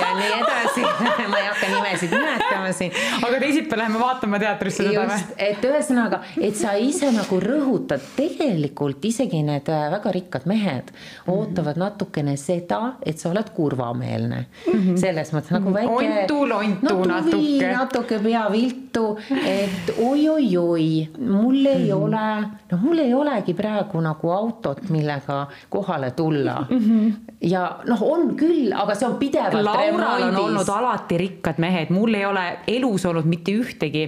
ja 0.00 0.12
nii 0.18 0.32
edasi 0.40 0.84
ma 1.30 1.38
ei 1.38 1.46
hakka 1.46 1.70
nimesid 1.74 2.10
nimetama 2.10 2.72
siin 2.72 2.92
aga 3.22 3.40
teisipäeval 3.40 3.78
läheme 3.78 4.00
vaatama 4.00 4.38
teatrisse 4.38 4.86
seda 4.86 5.06
või? 5.08 5.20
et 5.48 5.64
ühesõnaga, 5.64 6.20
et 6.40 6.56
sa 6.58 6.74
ise 6.80 7.10
nagu 7.14 7.38
rõhutad, 7.42 8.02
tegelikult 8.16 9.04
isegi 9.08 9.42
need 9.46 9.68
äh, 9.72 9.86
väga 9.92 10.12
rikkad 10.16 10.46
mehed 10.50 10.90
mm 10.90 10.96
-hmm. 10.96 11.32
ootavad 11.36 11.80
natukene 11.80 12.36
seda, 12.40 12.96
et 13.02 13.18
sa 13.18 13.30
oled 13.30 13.50
kurvameelne 13.54 14.44
mm. 14.46 14.72
-hmm. 14.72 14.96
selles 15.00 15.32
mõttes 15.34 15.52
nagu 15.54 15.74
väike. 15.74 15.92
ontu, 15.92 16.48
lontu 16.48 16.94
no, 16.94 17.04
natuke. 17.04 17.72
natuke 17.72 18.18
pea 18.18 18.46
viltu, 18.52 19.18
et 19.46 19.94
oi-oi-oi, 19.98 21.08
mul 21.18 21.66
ei 21.66 21.78
mm 21.78 21.90
-hmm. 21.90 22.04
ole, 22.04 22.48
noh, 22.70 22.80
mul 22.82 22.98
ei 22.98 23.14
olegi 23.14 23.54
praegu 23.54 24.00
nagu 24.00 24.30
autot, 24.30 24.88
millega 24.88 25.46
kohale 25.68 26.10
tulla 26.10 26.66
mm. 26.70 26.78
-hmm. 26.78 27.12
ja 27.40 27.78
noh, 27.84 28.02
on 28.02 28.36
küll, 28.36 28.72
aga 28.74 28.94
see 28.94 29.08
on 29.08 29.16
pidevalt 29.16 29.75
Laural 29.76 30.28
on 30.30 30.36
olnud 30.36 30.68
alati 30.68 31.18
rikkad 31.18 31.60
mehed, 31.62 31.92
mul 31.94 32.14
ei 32.14 32.24
ole 32.26 32.46
elu 32.66 32.86
elus 32.86 33.06
olnud 33.06 33.26
mitte 33.28 33.52
ühtegi 33.52 34.06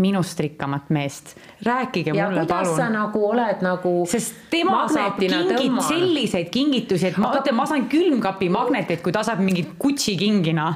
minust 0.00 0.40
rikkamat 0.40 0.90
meest. 0.90 1.36
rääkige 1.64 2.12
ja 2.14 2.28
mulle 2.28 2.46
palun. 2.46 2.76
sa 2.76 2.88
nagu 2.88 3.24
oled 3.30 3.60
nagu. 3.60 4.06
sest 4.06 4.34
tema 4.50 4.88
saab 4.88 5.18
kingid, 5.18 5.82
selliseid 5.88 6.48
kingitusi, 6.50 7.06
et 7.06 7.16
ma 7.16 7.34
ütlen, 7.36 7.54
ma 7.54 7.66
saan 7.66 7.88
külmkapi 7.88 8.48
magnetit, 8.48 9.02
kui 9.02 9.12
ta 9.12 9.22
saab 9.22 9.42
mingit 9.44 9.74
Gucci 9.78 10.16
kingina 10.16 10.72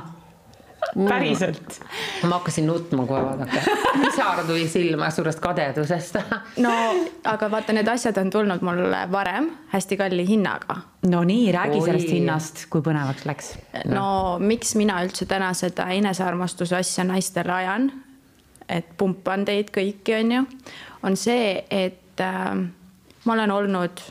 päriselt. 1.08 1.80
ma 2.22 2.38
hakkasin 2.38 2.66
nutma 2.66 3.06
kohe, 3.06 3.22
vaadake. 3.24 3.62
pisar 4.04 4.44
tuli 4.46 4.68
silma 4.68 5.10
suurest 5.10 5.40
kadedusest 5.40 6.18
no 6.64 6.72
aga 7.24 7.50
vaata, 7.50 7.72
need 7.76 7.88
asjad 7.88 8.18
on 8.20 8.30
tulnud 8.30 8.64
mulle 8.66 9.04
varem 9.12 9.50
hästi 9.72 9.96
kalli 9.96 10.26
hinnaga. 10.28 10.76
no 11.08 11.24
nii, 11.24 11.52
räägi 11.52 11.78
Oi. 11.80 11.86
sellest 11.88 12.10
hinnast, 12.10 12.64
kui 12.70 12.84
põnevaks 12.84 13.28
läks. 13.28 13.52
no 13.90 14.38
miks 14.38 14.74
mina 14.80 15.00
üldse 15.04 15.28
täna 15.30 15.52
seda 15.54 15.88
enesearmastuse 15.94 16.76
asja 16.76 17.04
naistele 17.04 17.52
ajan, 17.52 17.90
et 18.68 18.96
pumpan 18.96 19.44
teid 19.44 19.72
kõiki, 19.74 20.18
on 20.20 20.36
ju, 20.38 20.44
on 21.02 21.16
see, 21.20 21.64
et 21.70 22.20
äh, 22.20 22.52
ma 23.24 23.38
olen 23.38 23.50
olnud 23.50 24.04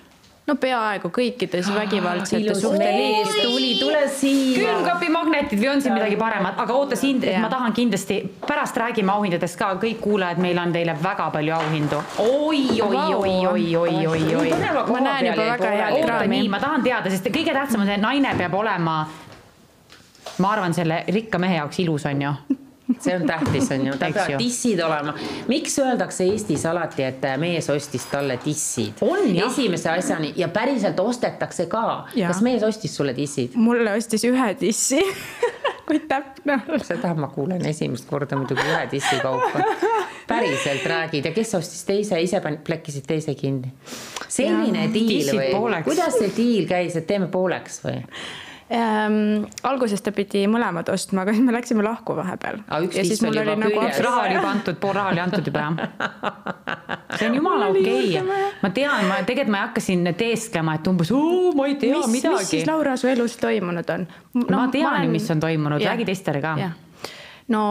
no 0.48 0.56
peaaegu 0.60 1.10
kõikides 1.14 1.70
vägivaldsete 1.72 2.56
suhte 2.58 2.88
liikides. 2.92 3.38
tuli, 3.44 3.70
tule 3.80 4.02
siia. 4.12 4.60
külmkapimagnetid 4.60 5.60
või 5.62 5.70
on 5.72 5.84
siin 5.84 5.96
midagi 5.96 6.18
paremat, 6.20 6.60
aga 6.60 6.78
oota 6.78 6.98
sind, 7.00 7.24
et 7.28 7.40
ma 7.40 7.50
tahan 7.52 7.76
kindlasti, 7.76 8.20
pärast 8.48 8.78
räägime 8.80 9.14
auhindadest 9.16 9.60
ka, 9.60 9.74
kõik 9.82 10.02
kuulajad, 10.04 10.42
meil 10.44 10.60
on 10.60 10.74
teile 10.76 10.96
väga 11.04 11.30
palju 11.34 11.56
auhindu. 11.56 12.02
Oi, 12.26 12.64
oi, 12.82 13.04
oi, 13.20 13.36
oi, 13.54 13.76
oi, 13.84 14.08
oi, 14.08 14.24
oi. 14.42 14.50
ma 14.92 15.00
näen 15.00 15.32
juba 15.32 15.48
väga 15.54 15.76
head 15.78 16.02
kraami. 16.04 16.34
nii, 16.36 16.50
ma 16.52 16.60
tahan 16.64 16.84
teada, 16.84 17.14
sest 17.14 17.32
kõige 17.32 17.56
tähtsam 17.56 17.86
on 17.86 17.94
see, 17.94 18.02
naine 18.02 18.36
peab 18.38 18.60
olema, 18.60 18.98
ma 20.44 20.52
arvan, 20.58 20.76
selle 20.76 21.04
rikka 21.08 21.40
mehe 21.40 21.62
jaoks 21.62 21.80
ilus, 21.86 22.10
on 22.12 22.28
ju 22.28 22.36
see 23.00 23.16
on 23.16 23.28
tähtis, 23.28 23.72
on 23.72 23.86
ju, 23.88 23.94
tal 24.00 24.14
peavad 24.14 24.40
dissid 24.40 24.80
olema. 24.84 25.14
miks 25.48 25.78
öeldakse 25.80 26.28
Eestis 26.28 26.66
alati, 26.66 27.04
et 27.08 27.26
mees 27.40 27.70
ostis 27.70 28.06
talle 28.12 28.40
dissid? 28.46 29.04
esimese 29.46 29.90
asjani 29.90 30.34
ja 30.36 30.48
päriselt 30.48 31.00
ostetakse 31.00 31.66
ka. 31.72 32.06
kas 32.16 32.42
mees 32.42 32.64
ostis 32.64 32.96
sulle 32.96 33.16
dissid? 33.16 33.56
mulle 33.56 33.94
ostis 33.98 34.26
ühe 34.28 34.52
dissi 34.60 35.02
kui 35.88 36.00
täpne 36.00 36.60
olla. 36.68 36.84
seda 36.84 37.14
ma 37.16 37.28
kuulen 37.34 37.66
esimest 37.66 38.08
korda 38.10 38.38
muidugi 38.40 38.64
ühe 38.68 38.86
dissi 38.92 39.20
kaupa. 39.24 39.64
päriselt 40.28 40.86
räägid 40.88 41.26
ja 41.26 41.32
kes 41.36 41.56
ostis 41.56 41.84
teise, 41.88 42.20
ise 42.22 42.42
plekkisid 42.64 43.08
teise 43.08 43.36
kinni? 43.36 43.74
selline 44.28 44.90
diil 44.94 45.32
või? 45.36 45.84
kuidas 45.86 46.18
see 46.20 46.32
diil 46.36 46.68
käis, 46.70 46.98
et 47.00 47.08
teeme 47.08 47.32
pooleks 47.32 47.84
või? 47.86 48.02
Ähm,. 48.72 49.46
alguses 49.64 50.02
ta 50.02 50.12
pidi 50.16 50.46
mõlemad 50.48 50.90
ostma, 50.94 51.24
aga 51.24 51.34
siis 51.36 51.46
me 51.46 51.56
läksime 51.56 51.84
lahku 51.84 52.16
vahepeal. 52.16 52.62
ja 52.70 53.04
siis 53.04 53.22
mul 53.26 53.42
oli 53.42 53.56
nagu 53.60 53.84
üks 53.88 54.00
raha 54.04 54.24
oli 54.28 54.38
juba 54.38 54.54
antud, 54.54 54.80
pool 54.82 54.96
raha 54.98 55.14
oli 55.14 55.24
antud 55.24 55.48
juba 55.48 55.66
jah. 55.66 55.76
see 57.18 57.30
on 57.30 57.36
jumala 57.40 57.70
okei 57.74 58.18
okay., 58.20 58.48
ma 58.62 58.74
tean, 58.76 59.08
ma 59.10 59.20
tegelikult 59.28 59.52
ma 59.52 59.62
ei 59.62 59.68
hakka 59.68 59.84
siin 59.84 60.14
teesklema, 60.18 60.78
et 60.80 60.88
umbes 60.88 61.12
ma 61.58 61.68
ei 61.68 61.78
tea 61.82 62.00
mis, 62.00 62.16
midagi. 62.18 62.40
mis 62.40 62.56
siis 62.56 62.68
Laura 62.70 62.96
su 62.98 63.12
elus 63.12 63.38
toimunud 63.42 63.94
on 63.98 64.08
no,? 64.08 64.48
ma 64.58 64.68
tean 64.68 64.88
ju 64.88 64.90
olen..., 64.96 65.16
mis 65.18 65.30
on 65.32 65.44
toimunud, 65.44 65.84
räägi 65.84 66.08
teistele 66.10 66.42
ka 66.44 66.58
no 67.52 67.64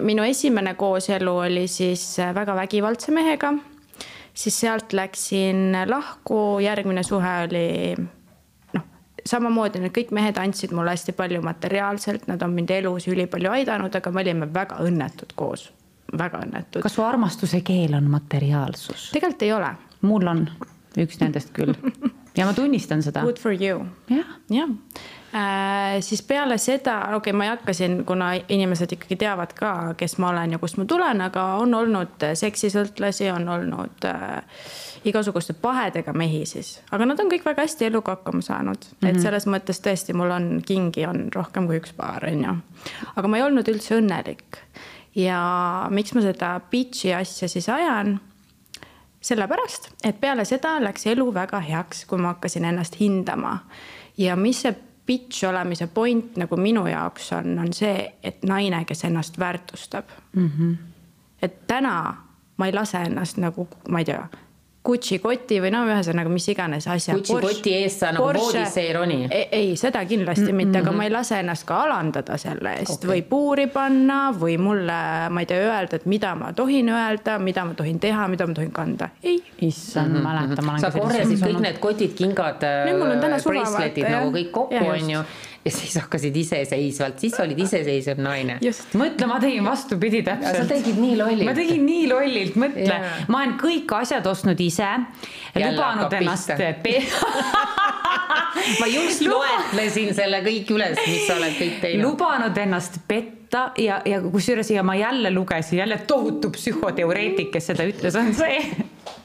minu 0.00 0.26
esimene 0.26 0.74
kooselu 0.74 1.38
oli 1.46 1.66
siis 1.68 2.04
väga 2.34 2.54
vägivaldse 2.56 3.12
mehega, 3.12 3.52
siis 4.34 4.60
sealt 4.60 4.92
läksin 4.92 5.74
lahku, 5.90 6.58
järgmine 6.62 7.02
suhe 7.02 7.34
oli 7.46 7.66
samamoodi 9.26 9.82
need 9.82 9.94
kõik 9.96 10.12
mehed 10.16 10.38
andsid 10.40 10.74
mulle 10.76 10.94
hästi 10.94 11.14
palju 11.16 11.42
materiaalselt, 11.44 12.26
nad 12.30 12.42
on 12.42 12.54
mind 12.56 12.70
elus 12.76 13.08
ülipalju 13.10 13.52
aidanud, 13.58 13.94
aga 13.94 14.12
me 14.12 14.22
olime 14.24 14.48
väga 14.54 14.80
õnnetud 14.86 15.34
koos, 15.38 15.68
väga 16.18 16.44
õnnetud. 16.46 16.82
kas 16.86 16.98
su 16.98 17.04
armastuse 17.04 17.60
keel 17.66 17.98
on 17.98 18.10
materiaalsus? 18.10 19.10
tegelikult 19.16 19.46
ei 19.48 19.52
ole. 19.56 19.74
mul 20.06 20.32
on 20.32 20.46
üks 20.96 21.20
nendest 21.20 21.52
küll 21.56 21.74
ja 22.36 22.46
ma 22.46 22.52
tunnistan 22.52 23.02
seda. 23.02 23.22
Good 23.26 23.38
for 23.42 23.52
you. 23.52 23.84
jah 24.10 24.36
ja. 24.50 24.68
Äh, 25.36 26.00
siis 26.00 26.22
peale 26.22 26.58
seda, 26.58 27.00
okei 27.00 27.16
okay,, 27.16 27.32
ma 27.36 27.44
ei 27.44 27.50
hakka 27.50 27.72
siin, 27.76 27.98
kuna 28.08 28.30
inimesed 28.48 28.92
ikkagi 28.94 29.18
teavad 29.20 29.52
ka, 29.58 29.72
kes 29.98 30.16
ma 30.22 30.30
olen 30.30 30.54
ja 30.54 30.58
kust 30.62 30.78
ma 30.80 30.86
tulen, 30.88 31.20
aga 31.20 31.44
on 31.60 31.74
olnud 31.74 32.24
seksisõltlasi, 32.40 33.28
on 33.34 33.48
olnud 33.48 34.06
äh, 34.08 34.62
igasuguste 35.10 35.54
pahedega 35.60 36.12
mehi 36.12 36.44
siis, 36.46 36.76
aga 36.90 37.06
nad 37.08 37.20
on 37.20 37.30
kõik 37.32 37.44
väga 37.46 37.64
hästi 37.64 37.88
eluga 37.88 38.16
hakkama 38.16 38.42
saanud 38.42 38.76
mm, 38.76 38.92
-hmm. 38.92 39.08
et 39.08 39.14
mhm. 39.14 39.22
selles 39.22 39.46
mõttes 39.46 39.82
tõesti, 39.82 40.14
mul 40.14 40.30
on 40.30 40.62
kingi 40.66 41.06
on 41.06 41.28
rohkem 41.34 41.66
kui 41.66 41.80
üks 41.80 41.92
paar, 41.96 42.24
on 42.28 42.44
ju. 42.44 42.56
aga 43.16 43.28
ma 43.28 43.36
ei 43.36 43.42
olnud 43.42 43.68
üldse 43.68 43.98
õnnelik. 44.00 44.62
ja 45.14 45.40
miks 45.90 46.14
ma 46.14 46.22
seda 46.22 46.60
bitch'i 46.70 47.14
asja 47.14 47.48
siis 47.48 47.68
ajan? 47.68 48.20
sellepärast, 49.20 49.88
et 50.04 50.20
peale 50.20 50.44
seda 50.44 50.76
läks 50.80 51.06
elu 51.06 51.34
väga 51.34 51.60
heaks, 51.60 52.04
kui 52.04 52.18
ma 52.18 52.34
hakkasin 52.34 52.64
ennast 52.64 53.00
hindama. 53.00 53.58
ja 54.18 54.36
mis 54.36 54.62
see 54.62 54.74
bitch 55.06 55.44
olemise 55.44 55.86
point 55.86 56.36
nagu 56.36 56.56
minu 56.56 56.86
jaoks 56.86 57.32
on, 57.32 57.58
on 57.58 57.72
see, 57.72 58.12
et 58.22 58.42
naine, 58.42 58.84
kes 58.84 59.04
ennast 59.04 59.38
väärtustab 59.38 60.04
mm. 60.32 60.50
-hmm. 60.50 60.76
et 61.42 61.66
täna 61.66 62.16
ma 62.56 62.66
ei 62.66 62.72
lase 62.72 62.98
ennast 62.98 63.36
nagu, 63.36 63.68
ma 63.88 63.98
ei 63.98 64.04
tea 64.04 64.28
Gucci 64.86 65.18
koti 65.22 65.58
või 65.62 65.72
no 65.74 65.82
ühesõnaga, 65.88 66.30
mis 66.30 66.46
iganes 66.52 66.86
asja. 66.90 67.16
Gucci 67.16 67.34
Porsche, 67.34 67.56
koti 67.58 67.74
eest 67.80 68.04
sa 68.04 68.12
nagu 68.14 68.28
voodisse 68.36 68.84
ei 68.84 68.92
roni? 68.94 69.18
ei, 69.30 69.72
seda 69.76 70.04
kindlasti 70.06 70.44
mm 70.44 70.48
-hmm. 70.48 70.60
mitte, 70.62 70.78
aga 70.78 70.92
ma 70.92 71.04
ei 71.04 71.10
lase 71.10 71.40
ennast 71.42 71.66
ka 71.66 71.80
alandada 71.86 72.38
selle 72.38 72.76
eest 72.80 72.98
okay. 72.98 73.10
või 73.10 73.24
puuri 73.28 73.66
panna 73.66 74.20
või 74.40 74.58
mulle, 74.58 75.00
ma 75.30 75.42
ei 75.42 75.50
tea, 75.50 75.58
öelda, 75.64 76.00
et 76.00 76.06
mida 76.06 76.34
ma 76.34 76.52
tohin 76.52 76.88
öelda, 76.88 77.38
mida 77.38 77.64
ma 77.64 77.74
tohin 77.74 78.00
teha, 78.00 78.28
mida 78.28 78.46
ma 78.46 78.54
tohin 78.54 78.72
kanda. 78.72 79.08
ei. 79.22 79.42
issand 79.60 80.12
mm, 80.12 80.16
-hmm. 80.16 80.22
mäletan, 80.22 80.64
ma 80.64 80.72
olen 80.72 80.80
sa 80.80 80.90
korjasid 80.90 81.42
kõik 81.42 81.60
need 81.60 81.78
kotid, 81.78 82.14
kingad, 82.14 82.62
bracelet'id 83.44 84.10
nagu 84.10 84.30
kõik 84.30 84.50
kokku, 84.50 84.84
onju 84.94 85.24
ja 85.66 85.70
siis 85.74 85.96
hakkasid 85.98 86.36
iseseisvalt, 86.36 87.18
siis 87.18 87.34
olid 87.42 87.58
iseseisev 87.58 88.20
naine. 88.22 88.58
mõtle, 88.94 89.26
ma 89.26 89.40
tegin 89.42 89.64
vastupidi 89.66 90.22
täpselt. 90.26 90.62
sa 90.62 90.68
tegid 90.70 90.98
nii 91.02 91.16
lollilt. 91.18 91.48
ma 91.48 91.54
tegin 91.56 91.82
nii 91.86 92.04
lollilt, 92.10 92.58
mõtle 92.62 92.86
yeah., 92.86 93.24
ma 93.32 93.42
olen 93.42 93.56
kõik 93.60 93.90
asjad 93.98 94.26
ostnud 94.30 94.60
ise, 94.62 94.88
lubanud 95.58 96.12
ennast 96.20 96.54
ma 98.80 98.86
just 98.90 99.24
loetlesin 99.26 100.14
selle 100.16 100.40
kõik 100.46 100.70
üles, 100.74 100.98
mis 101.02 101.26
sa 101.26 101.36
oled 101.40 101.54
kõik 101.58 101.76
teinud. 101.82 102.04
lubanud 102.04 102.56
ennast 102.62 102.94
petta 103.08 103.70
ja, 103.82 104.00
ja 104.06 104.20
kusjuures 104.22 104.70
ja 104.70 104.82
ma 104.86 104.94
jälle 104.98 105.30
lugesin, 105.34 105.78
jälle 105.82 105.98
tohutu 106.06 106.50
psühhoteoreetik, 106.54 107.50
kes 107.56 107.72
seda 107.72 107.82
ütles, 107.90 108.14
on 108.18 108.30
see, 108.38 108.62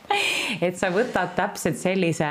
et 0.66 0.76
sa 0.80 0.90
võtad 0.94 1.36
täpselt 1.38 1.78
sellise 1.82 2.30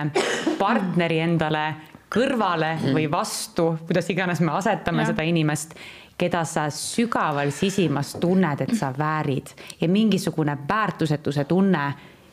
partneri 0.58 1.18
endale 1.22 1.89
kõrvale 2.10 2.74
mm. 2.76 2.94
või 2.96 3.10
vastu, 3.10 3.72
kuidas 3.86 4.10
iganes 4.10 4.40
me 4.40 4.52
asetame 4.52 5.04
ja. 5.04 5.12
seda 5.12 5.22
inimest, 5.22 5.74
keda 6.20 6.44
sa 6.44 6.66
sügaval 6.74 7.52
sisimas 7.54 8.14
tunned, 8.20 8.60
et 8.60 8.74
sa 8.76 8.92
väärid 8.98 9.54
ja 9.80 9.88
mingisugune 9.88 10.58
väärtusetuse 10.68 11.44
tunne 11.44 11.84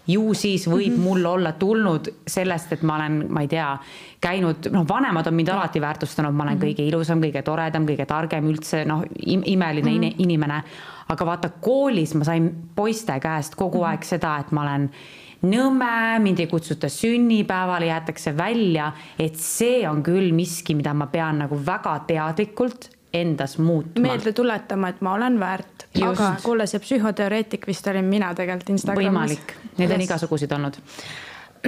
ju 0.07 0.33
siis 0.33 0.67
võib 0.67 0.89
mm 0.89 0.95
-hmm. 0.95 1.03
mul 1.03 1.25
olla 1.25 1.51
tulnud 1.51 2.07
sellest, 2.27 2.71
et 2.73 2.81
ma 2.81 2.95
olen, 2.95 3.25
ma 3.29 3.41
ei 3.41 3.47
tea, 3.47 3.77
käinud, 4.21 4.69
noh, 4.71 4.85
vanemad 4.87 5.27
on 5.27 5.33
mind 5.33 5.47
alati 5.47 5.81
väärtustanud, 5.81 6.33
ma 6.33 6.43
olen 6.43 6.53
mm 6.55 6.61
-hmm. 6.61 6.67
kõige 6.67 6.87
ilusam, 6.87 7.21
kõige 7.21 7.41
toredam, 7.43 7.85
kõige 7.85 8.05
targem 8.05 8.47
üldse, 8.47 8.85
noh, 8.85 9.03
imeline 9.25 9.91
mm 9.91 10.01
-hmm. 10.03 10.15
inimene. 10.17 10.63
aga 11.09 11.25
vaata, 11.25 11.49
koolis 11.49 12.15
ma 12.15 12.23
sain 12.23 12.55
poiste 12.75 13.19
käest 13.19 13.55
kogu 13.55 13.77
mm 13.77 13.83
-hmm. 13.83 13.87
aeg 13.87 14.03
seda, 14.03 14.37
et 14.37 14.51
ma 14.51 14.61
olen 14.61 14.89
nõme, 15.45 16.19
mind 16.23 16.39
ei 16.41 16.47
kutsuta 16.49 16.89
sünnipäevale, 16.89 17.91
jäetakse 17.91 18.33
välja, 18.37 18.91
et 19.19 19.37
see 19.41 19.83
on 19.89 20.03
küll 20.05 20.31
miski, 20.35 20.75
mida 20.77 20.93
ma 20.97 21.09
pean 21.11 21.43
nagu 21.43 21.59
väga 21.65 21.99
teadlikult 22.07 22.89
endas 23.13 23.57
muutma. 23.57 24.01
meelde 24.01 24.33
tuletama, 24.33 24.89
et 24.89 25.01
ma 25.01 25.13
olen 25.13 25.39
väärt. 25.39 25.87
aga 26.01 26.35
kuule, 26.43 26.67
see 26.67 26.81
psühhoteoreetik 26.83 27.67
vist 27.67 27.87
olin 27.87 28.05
mina 28.05 28.33
tegelikult 28.35 28.75
Instagramis. 28.75 29.09
võimalik, 29.09 29.55
neid 29.77 29.95
on 29.95 30.05
igasuguseid 30.07 30.51
olnud 30.57 30.81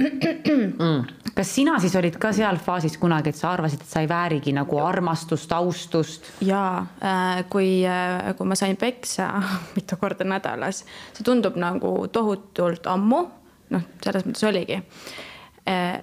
mm.. 0.00 1.32
kas 1.34 1.54
sina 1.54 1.78
siis 1.82 1.94
olid 1.98 2.16
ka 2.20 2.32
seal 2.36 2.60
faasis 2.62 2.96
kunagi, 3.00 3.32
et 3.32 3.38
sa 3.38 3.52
arvasid, 3.54 3.82
et 3.82 3.90
sa 3.90 4.04
ei 4.04 4.08
väärigi 4.08 4.54
nagu 4.56 4.78
armastust, 4.82 5.52
austust? 5.52 6.30
jaa, 6.44 6.86
äh, 7.02 7.42
kui, 7.50 7.80
äh, 7.86 8.30
kui 8.38 8.46
ma 8.46 8.58
sain 8.58 8.78
peksa 8.80 9.32
mitu 9.76 9.98
korda 10.00 10.26
nädalas, 10.28 10.84
see 11.16 11.26
tundub 11.26 11.58
nagu 11.60 11.94
tohutult 12.12 12.86
ammu, 12.90 13.24
noh, 13.70 13.88
selles 14.04 14.26
mõttes 14.26 14.46
oligi 14.48 14.78
äh, 15.68 16.02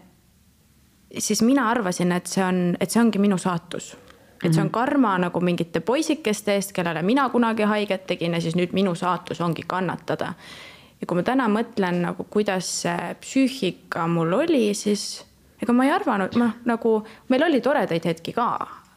siis 1.17 1.41
mina 1.45 1.69
arvasin, 1.69 2.11
et 2.11 2.27
see 2.27 2.43
on, 2.43 2.75
et 2.79 2.91
see 2.91 3.01
ongi 3.01 3.21
minu 3.21 3.37
saatus 3.41 3.95
et 4.43 4.53
see 4.53 4.61
on 4.61 4.67
mhm. 4.67 4.73
karma 4.73 5.15
nagu 5.17 5.41
mingite 5.41 5.81
poisikeste 5.81 6.53
eest, 6.53 6.73
kellele 6.75 7.01
mina 7.01 7.29
kunagi 7.33 7.65
haiget 7.65 8.07
tegin 8.07 8.35
ja 8.37 8.41
siis 8.41 8.55
nüüd 8.57 8.73
minu 8.77 8.95
saatus 8.95 9.41
ongi 9.41 9.63
kannatada. 9.67 10.33
ja 11.01 11.07
kui 11.07 11.17
ma 11.17 11.23
täna 11.25 11.47
mõtlen 11.49 12.01
nagu, 12.05 12.25
kuidas 12.29 12.69
see 12.83 13.15
psüühika 13.21 14.07
mul 14.09 14.33
oli, 14.43 14.73
siis 14.73 15.23
ega 15.61 15.73
ma 15.73 15.85
ei 15.85 15.93
arvanud, 15.93 16.37
noh 16.37 16.53
nagu 16.65 16.99
meil 17.29 17.47
oli 17.49 17.61
toredaid 17.61 18.05
hetki 18.05 18.33
ka 18.33 18.49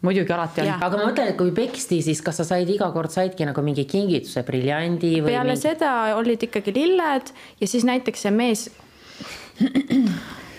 muidugi 0.07 0.33
alati 0.33 0.65
on. 0.65 0.73
aga 0.77 0.97
ma 0.97 1.07
mõtlen, 1.11 1.33
et 1.33 1.39
kui 1.39 1.53
peksti, 1.57 2.01
siis 2.05 2.23
kas 2.25 2.41
sa 2.41 2.47
said 2.49 2.69
iga 2.73 2.91
kord 2.95 3.13
saidki 3.13 3.49
nagu 3.49 3.65
mingi 3.65 3.87
kingituse, 3.91 4.45
briljandi 4.47 5.17
või? 5.21 5.33
peale 5.33 5.55
mingi... 5.55 5.63
seda 5.63 5.95
olid 6.19 6.49
ikkagi 6.49 6.75
lilled 6.77 7.33
ja 7.61 7.71
siis 7.71 7.87
näiteks 7.89 8.27
see 8.27 8.35
mees 8.35 8.69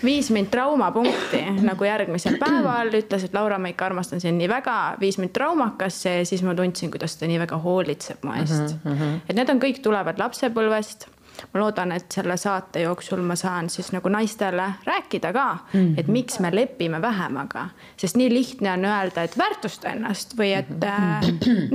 viis 0.06 0.30
mind 0.34 0.50
traumapunkti 0.50 1.40
nagu 1.62 1.86
järgmisel 1.86 2.38
päeval, 2.40 2.90
ütles, 2.98 3.26
et 3.26 3.34
Laura, 3.34 3.58
ma 3.62 3.70
ikka 3.72 3.86
armastan 3.90 4.22
sind 4.22 4.40
nii 4.40 4.50
väga, 4.50 4.76
viis 5.00 5.18
mind 5.22 5.34
traumakasse 5.36 6.18
ja 6.20 6.28
siis 6.28 6.42
ma 6.46 6.54
tundsin, 6.58 6.90
kuidas 6.94 7.16
ta 7.18 7.30
nii 7.30 7.40
väga 7.42 7.58
hoolitseb 7.62 8.22
mu 8.26 8.34
eest 8.38 8.76
mm. 8.78 8.94
-hmm. 8.94 9.18
et 9.28 9.38
need 9.38 9.50
on 9.50 9.62
kõik 9.62 9.82
tulevad 9.82 10.18
lapsepõlvest 10.22 11.08
ma 11.52 11.60
loodan, 11.60 11.92
et 11.92 12.12
selle 12.12 12.36
saate 12.36 12.82
jooksul 12.84 13.22
ma 13.26 13.36
saan 13.36 13.70
siis 13.70 13.92
nagu 13.92 14.08
naistele 14.08 14.70
rääkida 14.84 15.32
ka 15.32 15.46
mm, 15.52 15.80
-hmm. 15.80 15.94
et 16.00 16.08
miks 16.08 16.38
me 16.40 16.50
lepime 16.54 17.02
vähemaga, 17.02 17.68
sest 17.96 18.16
nii 18.16 18.30
lihtne 18.34 18.72
on 18.72 18.84
öelda, 18.84 19.22
et 19.22 19.38
väärtusta 19.38 19.88
ennast 19.88 20.36
või 20.38 20.52
et 20.58 20.84
äh, 20.84 21.20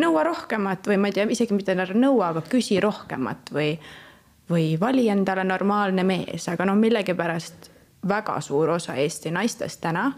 nõua 0.04 0.24
rohkemat 0.24 0.88
või 0.88 0.98
ma 0.98 1.08
ei 1.08 1.14
tea, 1.14 1.28
isegi 1.30 1.54
mitte 1.54 1.76
nõua, 1.76 2.28
aga 2.28 2.42
küsi 2.42 2.80
rohkemat 2.80 3.54
või, 3.54 3.80
või 4.50 4.80
vali 4.80 5.10
endale 5.10 5.44
normaalne 5.44 6.04
mees, 6.04 6.50
aga 6.50 6.66
noh, 6.66 6.76
millegipärast 6.76 7.72
väga 8.08 8.42
suur 8.42 8.70
osa 8.70 8.96
Eesti 8.96 9.32
naistest 9.32 9.82
täna 9.82 10.12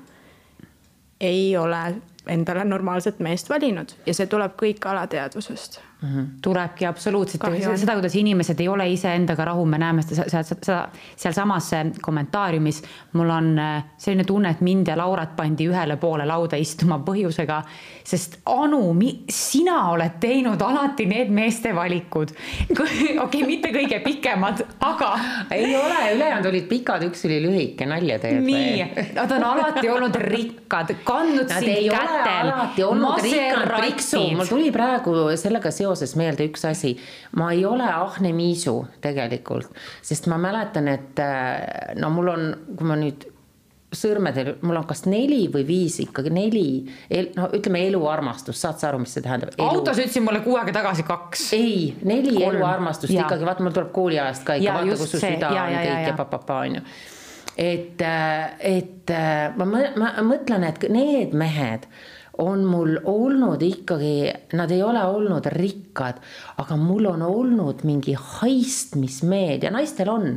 ei 1.20 1.58
ole 1.58 1.96
endale 2.28 2.66
normaalset 2.66 3.20
meest 3.20 3.50
valinud 3.50 3.92
ja 4.06 4.14
see 4.14 4.28
tuleb 4.28 4.56
kõik 4.60 4.86
alateadvusest 4.86 5.82
mm. 6.02 6.10
-hmm. 6.10 6.28
tulebki 6.42 6.86
absoluutselt, 6.86 7.44
seda, 7.76 7.94
kuidas 7.94 8.16
inimesed 8.16 8.60
ei 8.60 8.68
ole 8.68 8.90
iseendaga 8.90 9.46
rahul, 9.46 9.66
me 9.66 9.78
näeme 9.78 10.02
seda, 10.02 10.24
seda, 10.30 10.44
seda 10.44 10.90
sealsamas 11.16 11.72
kommentaariumis. 12.02 12.84
mul 13.14 13.30
on 13.30 13.60
äh, 13.60 13.84
selline 13.98 14.24
tunne, 14.24 14.50
et 14.50 14.62
mind 14.62 14.88
ja 14.88 14.98
Laurat 14.98 15.36
pandi 15.36 15.68
ühele 15.68 15.98
poole 15.98 16.26
lauda 16.26 16.58
istuma 16.58 17.00
põhjusega, 17.06 17.62
sest 18.04 18.40
Anu, 18.46 18.96
sina 19.30 19.90
oled 19.92 20.20
teinud 20.20 20.62
alati 20.62 21.06
need 21.06 21.30
meeste 21.30 21.76
valikud. 21.76 22.32
okei 22.72 23.20
okay,, 23.20 23.44
mitte 23.46 23.70
kõige 23.70 24.00
pikemad, 24.00 24.64
aga. 24.80 25.12
ei 25.52 25.76
ole, 25.76 26.16
ülejäänud 26.16 26.46
olid 26.46 26.68
pikad, 26.68 27.04
üks 27.04 27.26
oli 27.26 27.42
lühike, 27.44 27.86
nalja 27.86 28.20
teed. 28.20 28.42
nii, 28.44 28.86
nad 29.16 29.32
on 29.32 29.44
alati 29.44 29.90
olnud 29.90 30.16
rikkad, 30.16 30.96
kandnud 31.04 31.50
nad 31.50 31.64
sind 31.64 31.92
kätel. 31.92 32.54
alati 32.54 32.84
olnud 32.84 33.24
rikkad, 33.24 33.68
Priksu, 33.80 34.24
mul 34.36 34.46
tuli 34.50 34.72
praegu 34.72 35.16
sellega 35.36 35.72
seoses 35.72 35.89
seoses 35.90 36.16
meelde 36.20 36.48
üks 36.50 36.66
asi. 36.70 36.96
ma 37.38 37.52
ei 37.56 37.66
ole 37.66 37.90
Ahne 37.90 38.34
Miisu 38.34 38.78
tegelikult, 39.02 39.74
sest 40.02 40.30
ma 40.32 40.38
mäletan, 40.42 40.88
et 40.88 41.20
äh, 41.20 41.94
no 42.00 42.14
mul 42.14 42.34
on, 42.36 42.48
kui 42.78 42.88
ma 42.88 42.98
nüüd 43.00 43.28
sõrmedel, 43.96 44.52
mul 44.62 44.78
on 44.78 44.86
kas 44.90 45.04
neli 45.10 45.48
või 45.52 45.64
viis 45.66 45.96
ikkagi 46.04 46.30
neli, 46.34 46.66
no 47.38 47.48
ütleme 47.58 47.82
eluarmastust, 47.88 48.62
saad 48.62 48.82
sa 48.82 48.92
aru, 48.92 49.02
mis 49.02 49.16
see 49.16 49.24
tähendab 49.26 49.56
autos 49.66 49.98
ütlesin 49.98 50.26
mulle 50.26 50.44
kuu 50.46 50.60
aega 50.60 50.76
tagasi 50.78 51.06
kaks. 51.08 51.48
ei, 51.58 51.96
neli 52.06 52.36
Kolm. 52.36 52.60
eluarmastust 52.60 53.14
ja. 53.14 53.26
ikkagi, 53.26 53.48
vaata, 53.50 53.66
mul 53.66 53.74
tuleb 53.74 53.90
kooliajast 53.96 54.46
ka 54.46 54.60
ikka, 54.60 54.76
vaata, 54.78 55.00
kus 55.02 55.16
su 55.16 55.24
süda 55.24 55.50
ja, 55.56 55.64
on 55.66 55.74
ja, 55.74 55.82
kõik 55.88 56.12
ja, 56.12 56.14
papapaa 56.20 56.60
on 56.68 56.78
ju. 56.78 56.86
et, 57.66 58.06
äh, 58.06 58.46
et 58.76 59.16
äh, 59.16 59.58
ma, 59.58 59.84
ma 59.98 60.14
mõtlen, 60.28 60.70
et 60.70 60.86
need 60.94 61.34
mehed 61.38 61.90
on 62.40 62.64
mul 62.66 62.98
olnud 63.10 63.62
ikkagi, 63.66 64.32
nad 64.58 64.72
ei 64.72 64.84
ole 64.84 65.04
olnud 65.06 65.46
rikkad, 65.54 66.20
aga 66.62 66.78
mul 66.80 67.10
on 67.12 67.24
olnud 67.26 67.84
mingi 67.88 68.16
haistmismeel 68.16 69.64
ja 69.64 69.72
naistel 69.76 70.12
on 70.14 70.30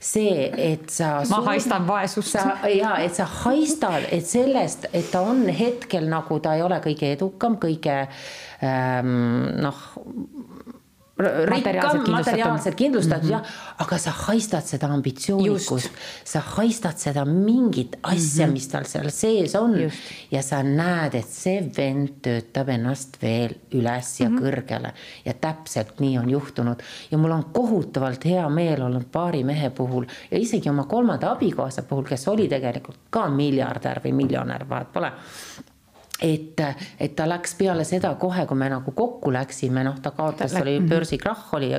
see, 0.00 0.48
et 0.56 0.88
sa. 0.90 1.20
ma 1.30 1.42
haistan 1.50 1.86
vaesust. 1.88 2.38
ja, 2.72 2.94
et 3.02 3.14
sa 3.14 3.26
haistad, 3.44 4.08
et 4.10 4.26
sellest, 4.26 4.88
et 4.92 5.10
ta 5.12 5.22
on 5.26 5.44
hetkel 5.48 6.08
nagu 6.10 6.40
ta 6.40 6.56
ei 6.56 6.64
ole 6.64 6.80
kõige 6.84 7.12
edukam, 7.16 7.58
kõige 7.60 7.98
ähm, 8.64 9.50
noh 9.60 9.84
rikkam, 11.20 12.04
materiaalselt 12.12 12.74
kindlustatud 12.74 13.28
mm 13.30 13.36
-hmm. 13.36 13.44
jah, 13.44 13.78
aga 13.78 13.98
sa 13.98 14.10
haistad 14.10 14.66
seda 14.66 14.88
ambitsioonikust, 14.94 15.90
sa 16.24 16.40
haistad 16.40 16.98
seda 16.98 17.24
mingit 17.24 17.96
asja 18.02 18.46
mm, 18.46 18.50
-hmm. 18.50 18.52
mis 18.52 18.68
tal 18.68 18.84
seal 18.84 19.10
sees 19.10 19.54
on 19.54 19.80
Just. 19.80 19.98
ja 20.30 20.42
sa 20.42 20.62
näed, 20.62 21.14
et 21.14 21.28
see 21.28 21.70
vend 21.76 22.20
töötab 22.22 22.68
ennast 22.68 23.22
veel 23.22 23.54
üles 23.72 24.20
ja 24.20 24.28
mm 24.28 24.38
-hmm. 24.38 24.42
kõrgele 24.42 24.92
ja 25.24 25.34
täpselt 25.34 26.00
nii 26.00 26.18
on 26.18 26.30
juhtunud 26.30 26.82
ja 27.10 27.18
mul 27.18 27.30
on 27.30 27.44
kohutavalt 27.52 28.24
hea 28.24 28.48
meel 28.48 28.82
olnud 28.82 29.06
paari 29.12 29.44
mehe 29.44 29.70
puhul 29.70 30.04
ja 30.30 30.38
isegi 30.38 30.70
oma 30.70 30.84
kolmanda 30.84 31.30
abikaasa 31.30 31.82
puhul, 31.82 32.04
kes 32.04 32.28
oli 32.28 32.48
tegelikult 32.48 32.98
ka 33.10 33.28
miljardär 33.28 34.00
või 34.04 34.12
miljonär, 34.12 34.68
vahet 34.68 34.92
pole 34.92 35.12
et, 36.20 36.60
et 37.00 37.14
ta 37.16 37.26
läks 37.28 37.54
peale 37.58 37.84
seda 37.88 38.12
kohe, 38.20 38.44
kui 38.46 38.58
me 38.58 38.68
nagu 38.72 38.92
kokku 38.96 39.32
läksime, 39.32 39.84
noh, 39.86 39.98
ta 40.02 40.12
kaotas, 40.16 40.54
oli 40.60 40.76
börsikrahh 40.84 41.54
oli, 41.56 41.70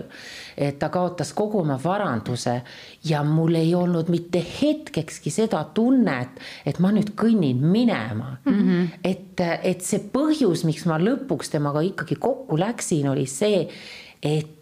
et 0.58 0.80
ta 0.80 0.89
kaotas 0.93 1.34
kogu 1.38 1.62
oma 1.62 1.77
varanduse 1.84 2.56
ja 3.08 3.23
mul 3.27 3.56
ei 3.60 3.73
olnud 3.75 4.10
mitte 4.13 4.41
hetkekski 4.41 5.34
seda 5.34 5.63
tunnet, 5.75 6.41
et 6.65 6.80
ma 6.82 6.93
nüüd 6.95 7.13
kõnnin 7.17 7.62
minema 7.62 8.38
mm. 8.45 8.58
-hmm. 8.58 8.88
et, 9.04 9.45
et 9.63 9.86
see 9.86 10.01
põhjus, 10.13 10.65
miks 10.65 10.86
ma 10.89 10.99
lõpuks 11.01 11.54
temaga 11.54 11.84
ikkagi 11.86 12.17
kokku 12.19 12.60
läksin, 12.60 13.10
oli 13.10 13.27
see, 13.30 13.67
et 14.21 14.58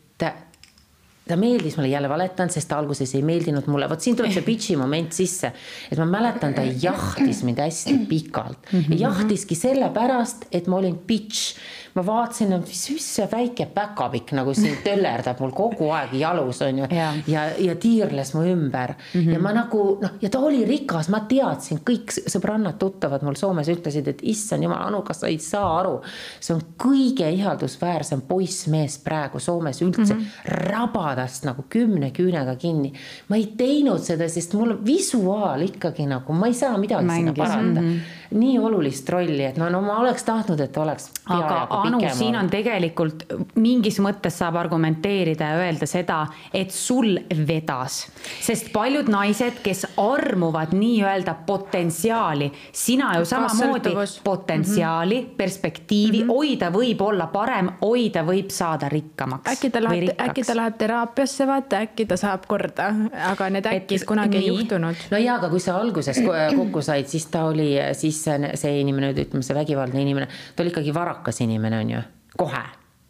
ta 1.29 1.37
meeldis 1.39 1.77
mulle, 1.77 1.91
jälle 1.91 2.09
valetan, 2.09 2.49
sest 2.49 2.71
alguses 2.73 3.13
ei 3.15 3.23
meeldinud 3.25 3.67
mulle, 3.71 3.89
vot 3.89 4.01
siin 4.01 4.17
tuleb 4.17 4.33
see 4.33 4.45
bitch'i 4.45 4.77
moment 4.79 5.13
sisse. 5.15 5.51
et 5.91 5.99
ma 6.01 6.07
mäletan, 6.09 6.55
ta 6.57 6.65
jahtis 6.65 7.43
mind 7.47 7.61
hästi 7.61 7.97
pikalt. 8.09 8.57
-hmm. 8.71 8.97
jahtiski 8.99 9.55
sellepärast, 9.55 10.49
et 10.51 10.67
ma 10.67 10.81
olin 10.81 10.97
bitch 11.07 11.55
ma 11.95 12.05
vaatasin, 12.05 12.53
et 12.53 12.67
mis, 12.69 12.83
mis 12.93 13.07
see 13.15 13.27
väike 13.31 13.65
päkapikk 13.73 14.33
nagu 14.37 14.53
siin 14.57 14.77
töllerdab 14.85 15.41
mul 15.43 15.53
kogu 15.55 15.89
aeg 15.95 16.13
jalus 16.19 16.61
on 16.65 16.83
ju 16.83 16.89
ja, 16.93 17.09
ja, 17.27 17.45
ja 17.57 17.75
tiirles 17.79 18.33
mu 18.35 18.43
ümber 18.47 18.93
mm 18.93 19.21
-hmm. 19.21 19.33
ja 19.33 19.39
ma 19.39 19.53
nagu 19.55 19.83
noh, 20.01 20.17
ja 20.21 20.29
ta 20.29 20.39
oli 20.39 20.65
rikas, 20.65 21.09
ma 21.09 21.19
teadsin, 21.29 21.81
kõik 21.89 22.13
sõbrannad-tuttavad 22.19 23.23
mul 23.25 23.35
Soomes 23.35 23.67
ütlesid, 23.67 24.07
et 24.07 24.19
issand 24.21 24.63
jumal, 24.63 24.87
Anu, 24.89 25.01
kas 25.01 25.19
sa 25.19 25.27
ei 25.27 25.37
saa 25.37 25.79
aru, 25.79 25.99
see 26.39 26.55
on 26.55 26.61
kõige 26.77 27.29
ihaldusväärsem 27.29 28.21
poissmees 28.21 28.97
praegu 29.03 29.39
Soomes 29.39 29.81
üldse 29.81 30.13
mm, 30.13 30.19
-hmm. 30.19 30.69
rabadast 30.71 31.45
nagu 31.45 31.65
kümne 31.69 32.11
küünega 32.11 32.55
kinni. 32.55 32.93
ma 33.27 33.35
ei 33.35 33.53
teinud 33.57 33.99
seda, 33.99 34.29
sest 34.29 34.53
mul 34.53 34.77
visuaal 34.85 35.61
ikkagi 35.61 36.05
nagu, 36.05 36.33
ma 36.33 36.47
ei 36.47 36.53
saa 36.53 36.77
midagi 36.77 37.05
Mängis. 37.05 37.17
sinna 37.17 37.33
paranda 37.33 37.81
mm. 37.81 37.87
-hmm 37.87 38.18
nii 38.31 38.59
olulist 38.59 39.09
rolli, 39.09 39.41
et 39.45 39.57
no, 39.57 39.69
no 39.73 39.81
ma 39.81 39.97
oleks 40.03 40.23
tahtnud, 40.27 40.59
et 40.61 40.77
oleks. 40.77 41.09
aga 41.33 41.63
Anu, 41.79 41.99
siin 42.13 42.35
on 42.37 42.49
tegelikult 42.49 43.25
mingis 43.57 43.97
mõttes 44.03 44.37
saab 44.37 44.59
argumenteerida 44.61 45.49
ja 45.49 45.61
öelda 45.63 45.87
seda, 45.89 46.19
et 46.53 46.71
sul 46.73 47.17
vedas, 47.47 48.03
sest 48.41 48.69
paljud 48.73 49.09
naised, 49.09 49.61
kes 49.65 49.85
armuvad 49.97 50.75
nii-öelda 50.77 51.33
potentsiaali, 51.47 52.51
sina 52.71 53.15
ju 53.17 53.25
samamoodi 53.25 53.95
potentsiaali 54.23 55.21
mm, 55.21 55.25
-hmm. 55.25 55.35
perspektiivi 55.37 56.23
mm, 56.23 56.29
-hmm. 56.29 56.35
hoida 56.35 56.69
võib 56.71 57.01
olla 57.01 57.27
parem, 57.27 57.71
hoida 57.81 58.23
võib 58.23 58.49
saada 58.53 58.89
rikkamaks. 58.89 59.51
äkki 59.51 59.69
ta 59.69 59.83
läheb, 59.83 60.13
äkki 60.27 60.43
ta 60.43 60.55
läheb 60.55 60.77
teraapiasse, 60.77 61.47
vaata, 61.47 61.81
äkki 61.81 62.05
ta 62.05 62.17
saab 62.17 62.45
korda, 62.47 62.93
aga 63.31 63.49
need 63.49 63.65
äkid 63.65 64.05
kunagi 64.05 64.37
nii. 64.37 64.49
ei 64.49 64.55
juhtunud. 64.55 64.95
no 65.11 65.17
jaa, 65.17 65.35
aga 65.35 65.49
kui 65.49 65.59
sa 65.59 65.77
alguses 65.77 66.21
kokku 66.55 66.81
said, 66.81 67.07
siis 67.07 67.25
ta 67.25 67.45
oli 67.45 67.73
siis 67.93 68.18
siis 68.19 68.41
see, 68.43 68.51
see 68.59 68.81
inimene, 68.83 69.13
ütleme 69.15 69.45
see 69.45 69.57
vägivaldne 69.57 70.03
inimene, 70.03 70.27
ta 70.55 70.63
oli 70.63 70.73
ikkagi 70.73 70.93
varakas 70.95 71.41
inimene, 71.45 71.79
on 71.85 71.95
ju, 71.95 72.03
kohe. 72.37 72.65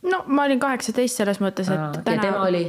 no 0.10 0.22
ma 0.28 0.46
olin 0.48 0.62
kaheksateist 0.62 1.24
selles 1.24 1.42
mõttes, 1.44 1.72
et 1.74 1.80
Aa, 1.80 2.04
täna. 2.06 2.16
ja 2.16 2.30
tema 2.30 2.46
oli? 2.46 2.68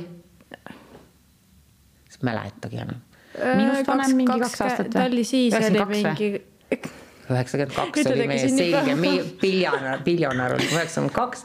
mäletagi 2.20 2.76
enam. 2.76 2.98
minust 3.56 3.86
vanem 3.88 4.16
mingi 4.16 4.40
kaks 4.42 4.60
aastat 4.60 4.88
või? 4.88 4.92
ta 4.92 5.04
oli 5.08 5.22
siis, 5.24 5.54
oli 5.56 5.84
mingi 5.88 6.32
üheksakümmend 7.34 7.74
kaks 7.74 8.06
oli 8.12 8.28
meie 8.30 8.48
selge 8.48 8.96
biljonär, 9.44 10.04
biljonär 10.06 10.54
oli 10.54 10.70
üheksakümmend 10.70 11.14
kaks, 11.16 11.44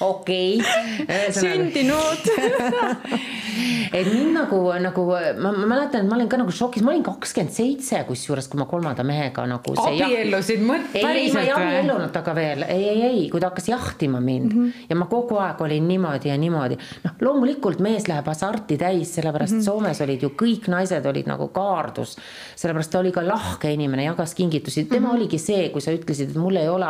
okei 0.00 0.58
okay.. 0.60 1.32
sündinud 1.32 2.22
et 3.98 4.10
mind 4.12 4.34
nagu, 4.34 4.60
nagu 4.82 5.06
ma, 5.06 5.52
ma 5.54 5.66
mäletan, 5.66 6.04
et 6.04 6.10
ma 6.10 6.18
olin 6.18 6.28
ka 6.28 6.40
nagu 6.40 6.52
šokis, 6.54 6.82
ma 6.82 6.92
olin 6.92 7.06
kakskümmend 7.06 7.54
seitse, 7.54 8.02
kusjuures, 8.08 8.50
kui 8.50 8.58
ma 8.58 8.66
kolmanda 8.70 9.06
mehega 9.06 9.46
nagu. 9.48 9.76
abiellusid 9.86 10.62
mõt-, 10.66 10.90
või? 10.92 11.04
ei, 11.14 11.32
ma 11.32 11.46
ei 11.46 11.54
abiellunud 11.54 12.12
temaga 12.14 12.34
veel, 12.34 12.64
ei, 12.68 12.88
ei, 12.88 13.02
ei, 13.02 13.22
kui 13.30 13.40
ta 13.40 13.50
hakkas 13.50 13.68
jahtima 13.68 14.20
mind 14.20 14.52
mm 14.52 14.64
-hmm. 14.64 14.86
ja 14.88 14.96
ma 14.96 15.06
kogu 15.06 15.36
aeg 15.36 15.60
olin 15.60 15.88
niimoodi 15.88 16.28
ja 16.28 16.36
niimoodi. 16.38 16.76
noh, 17.04 17.12
loomulikult 17.20 17.80
mees 17.80 18.08
läheb 18.08 18.26
hasarti 18.26 18.76
täis, 18.78 19.14
sellepärast 19.14 19.52
mm 19.52 19.58
-hmm. 19.58 19.64
Soomes 19.64 20.00
olid 20.00 20.22
ju 20.22 20.28
kõik 20.28 20.68
naised 20.68 21.06
olid 21.06 21.26
nagu 21.26 21.48
kaardus. 21.48 22.16
sellepärast 22.56 22.90
ta 22.90 22.98
oli 22.98 23.12
ka 23.12 23.28
lahke 23.28 23.72
inimene, 23.72 24.04
jagas 24.04 24.34
kingitusi, 24.34 24.84
tema 24.84 25.08
mm 25.08 25.12
-hmm. 25.12 25.16
oli 25.16 25.23
oligi 25.24 25.40
see, 25.40 25.68
kui 25.72 25.82
sa 25.82 25.92
ütlesid, 25.94 26.32
et 26.32 26.40
mul 26.40 26.58
ei 26.60 26.68
ole, 26.68 26.88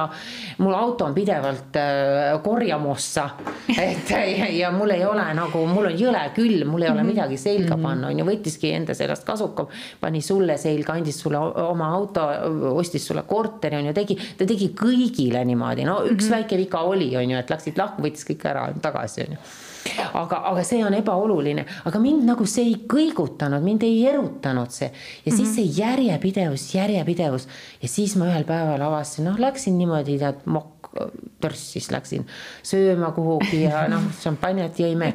mul 0.62 0.74
auto 0.76 1.06
on 1.06 1.14
pidevalt 1.14 1.78
äh, 1.78 2.34
korjamossa. 2.44 3.28
et 3.88 4.10
ja, 4.10 4.48
ja 4.50 4.70
mul 4.74 4.94
ei 4.94 5.04
ole 5.06 5.26
nagu, 5.36 5.64
mul 5.70 5.90
on 5.92 5.98
jõle 5.98 6.22
külm, 6.36 6.74
mul 6.74 6.84
ei 6.84 6.90
ole 6.90 7.02
mhm. 7.02 7.12
midagi 7.12 7.38
selga 7.40 7.76
mhm. 7.76 7.84
panna, 7.86 8.10
on 8.10 8.22
ju, 8.22 8.28
võttiski 8.28 8.72
enda 8.74 8.96
seljast 8.96 9.26
kasuka, 9.26 9.68
pani 10.00 10.22
sulle 10.24 10.58
selga, 10.60 10.98
andis 10.98 11.20
sulle 11.22 11.40
oma 11.40 11.90
auto, 11.94 12.26
ostis 12.74 13.06
sulle 13.06 13.24
korteri, 13.28 13.78
on 13.80 13.90
ju, 13.90 13.96
tegi, 13.96 14.18
ta 14.38 14.48
tegi 14.48 14.72
kõigile 14.76 15.44
niimoodi, 15.46 15.86
no 15.86 16.00
üks 16.04 16.10
mm 16.10 16.18
-hmm. 16.18 16.34
väike 16.38 16.60
viga 16.64 16.82
oli, 16.88 17.12
on 17.16 17.30
ju, 17.30 17.38
et 17.38 17.54
läksid 17.54 17.78
lahku, 17.78 18.02
võttis 18.04 18.26
kõik 18.28 18.50
ära 18.50 18.68
tagasi, 18.82 19.28
on 19.28 19.38
ju 19.38 19.44
aga, 20.12 20.42
aga 20.50 20.64
see 20.66 20.84
on 20.84 20.94
ebaoluline, 20.94 21.66
aga 21.84 22.02
mind 22.02 22.26
nagu 22.28 22.46
see 22.46 22.68
ei 22.70 22.76
kõigutanud, 22.90 23.64
mind 23.64 23.86
ei 23.86 24.04
erutanud 24.10 24.70
see 24.70 24.90
ja 24.90 25.32
siis 25.32 25.40
mm 25.40 25.44
-hmm. 25.44 25.54
see 25.54 25.82
järjepidevus, 25.82 26.68
järjepidevus 26.74 27.48
ja 27.82 27.88
siis 27.88 28.16
ma 28.16 28.30
ühel 28.30 28.44
päeval 28.44 28.82
avastasin, 28.82 29.24
noh, 29.30 29.38
läksin 29.38 29.78
niimoodi 29.78 30.18
tead 30.18 30.46
mokk 30.46 30.74
törssis, 31.42 31.90
läksin 31.90 32.26
sööma 32.66 33.10
kuhugi 33.16 33.64
ja 33.64 33.84
noh, 33.92 34.06
šampanjat 34.20 34.78
jõime. 34.84 35.12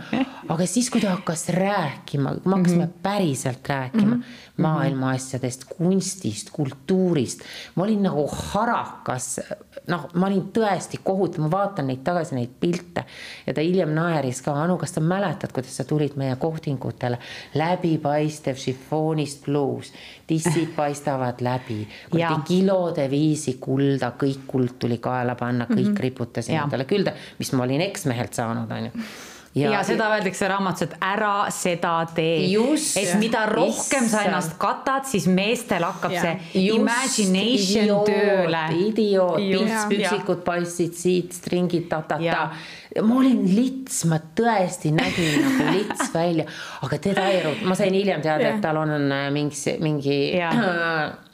aga 0.49 0.67
siis, 0.67 0.89
kui 0.89 1.01
ta 1.01 1.15
hakkas 1.15 1.47
rääkima, 1.55 2.35
me 2.43 2.55
hakkasime 2.55 2.85
mm 2.85 2.89
-hmm. 2.89 3.01
päriselt 3.03 3.69
rääkima 3.69 4.15
mm 4.15 4.21
-hmm. 4.21 4.48
Maailma 4.61 5.13
asjadest, 5.15 5.65
kunstist, 5.77 6.53
kultuurist, 6.55 7.45
ma 7.75 7.87
olin 7.87 8.03
nagu 8.09 8.27
harakas 8.27 9.37
noh, 9.89 10.05
ma 10.19 10.27
olin 10.27 10.49
tõesti 10.53 10.99
kohutav, 11.03 11.43
ma 11.45 11.51
vaatan 11.53 11.89
neid 11.89 12.01
tagasi, 12.05 12.35
neid 12.37 12.51
pilte. 12.61 13.05
Ja 13.47 13.55
ta 13.55 13.63
hiljem 13.63 13.91
naeris 13.95 14.41
ka, 14.45 14.53
Anu, 14.63 14.77
kas 14.81 14.93
sa 14.95 15.03
mäletad, 15.03 15.53
kuidas 15.55 15.77
sa 15.79 15.85
tulid 15.87 16.17
meie 16.19 16.35
kohtingutele, 16.39 17.19
läbipaistev 17.59 18.59
šifoonist 18.59 19.45
bluus, 19.47 19.93
tissid 20.29 20.73
paistavad 20.75 21.41
läbi, 21.45 21.81
kilode 22.47 23.09
viisi 23.11 23.57
kulda, 23.61 24.13
kõik 24.19 24.45
kuld 24.49 24.77
tuli 24.81 24.99
kaela 25.01 25.35
panna, 25.39 25.65
kõik 25.69 25.85
mm 25.85 25.91
-hmm. 25.93 26.05
riputasin 26.07 26.59
endale 26.59 26.85
külge, 26.85 27.13
mis 27.39 27.53
ma 27.53 27.63
olin 27.63 27.81
eksmehelt 27.89 28.33
saanud, 28.33 28.71
onju 28.71 28.91
ja, 29.55 29.71
ja 29.71 29.83
seda 29.83 30.09
öeldakse 30.13 30.47
raamatus, 30.49 30.85
et 30.87 30.95
ära 31.03 31.33
seda 31.53 31.93
tee. 32.15 32.49
et 33.01 33.13
mida 33.21 33.45
rohkem 33.49 34.05
Issa. 34.05 34.17
sa 34.17 34.23
ennast 34.27 34.57
katad, 34.61 35.07
siis 35.09 35.27
meestel 35.27 35.85
hakkab 35.87 36.13
ja. 36.13 36.25
see 36.25 36.65
Just, 36.65 36.81
imagination 36.81 37.85
idioot, 37.85 38.11
tööle. 38.11 38.65
idioot, 38.87 39.39
pintspüksikud 39.39 40.43
paistsid 40.45 40.97
siit, 40.97 41.33
stringid 41.37 41.89
ta-ta-ta. 41.91 42.43
ma 43.05 43.17
olin 43.21 43.41
lits, 43.55 44.03
ma 44.09 44.19
tõesti 44.35 44.93
nägin 44.95 45.41
nagu 45.45 45.73
lits 45.77 46.13
välja, 46.13 46.45
aga 46.85 47.01
teda 47.01 47.29
ei 47.29 47.41
erutanud, 47.41 47.71
ma 47.71 47.79
sain 47.79 47.97
hiljem 47.97 48.21
teada, 48.25 48.53
et 48.53 48.61
tal 48.63 48.83
on 48.83 48.95
äh, 49.11 49.27
mingi, 49.33 49.77
mingi 49.81 50.19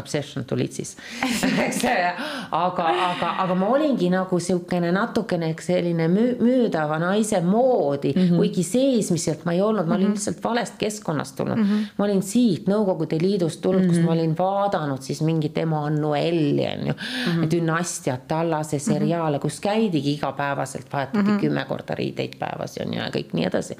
obsession 0.00 0.44
tulid 0.44 0.72
siis 0.72 0.96
eks 1.66 1.84
aga, 1.84 2.86
aga, 3.08 3.30
aga 3.44 3.54
ma 3.58 3.68
olingi 3.74 4.10
nagu 4.12 4.38
niisugune 4.38 4.90
natukene 4.94 5.52
selline 5.60 6.08
müüdava 6.10 6.98
naise 7.02 7.40
moodi 7.44 8.12
mm, 8.14 8.22
-hmm. 8.22 8.36
kuigi 8.36 8.62
seesmiselt 8.62 9.44
ma 9.44 9.52
ei 9.52 9.62
olnud, 9.62 9.86
ma 9.86 9.94
olin 9.94 10.06
mm 10.06 10.12
-hmm. 10.12 10.16
lihtsalt 10.16 10.44
valest 10.44 10.74
keskkonnast 10.78 11.36
tulnud 11.36 11.58
mm. 11.58 11.64
-hmm. 11.64 11.86
ma 11.98 12.04
olin 12.04 12.22
siit 12.22 12.66
Nõukogude 12.68 13.20
Liidust 13.20 13.60
tulnud 13.60 13.82
mm, 13.82 13.88
-hmm. 13.88 13.94
kus 13.94 14.04
ma 14.04 14.10
mhm. 14.10 14.18
olin 14.18 14.36
vaadanud 14.38 15.02
siis 15.02 15.22
mingit 15.22 15.58
Emmanueli 15.58 16.66
on 16.66 16.86
ju 16.86 16.92
mm 16.92 17.42
-hmm., 17.42 17.50
dünastiat, 17.50 18.28
Tallase 18.28 18.78
seriaale, 18.78 19.38
kus 19.38 19.60
käidigi 19.60 20.12
igapäevaselt, 20.12 20.92
vahetati 20.92 21.18
mm 21.18 21.36
-hmm. 21.36 21.40
kümme 21.40 21.64
korda 21.64 21.94
riideid 21.94 22.38
päevas 22.38 22.78
on 22.86 22.94
ju 22.94 23.04
ja 23.04 23.10
kõik 23.12 23.32
nii 23.32 23.46
edasi. 23.46 23.76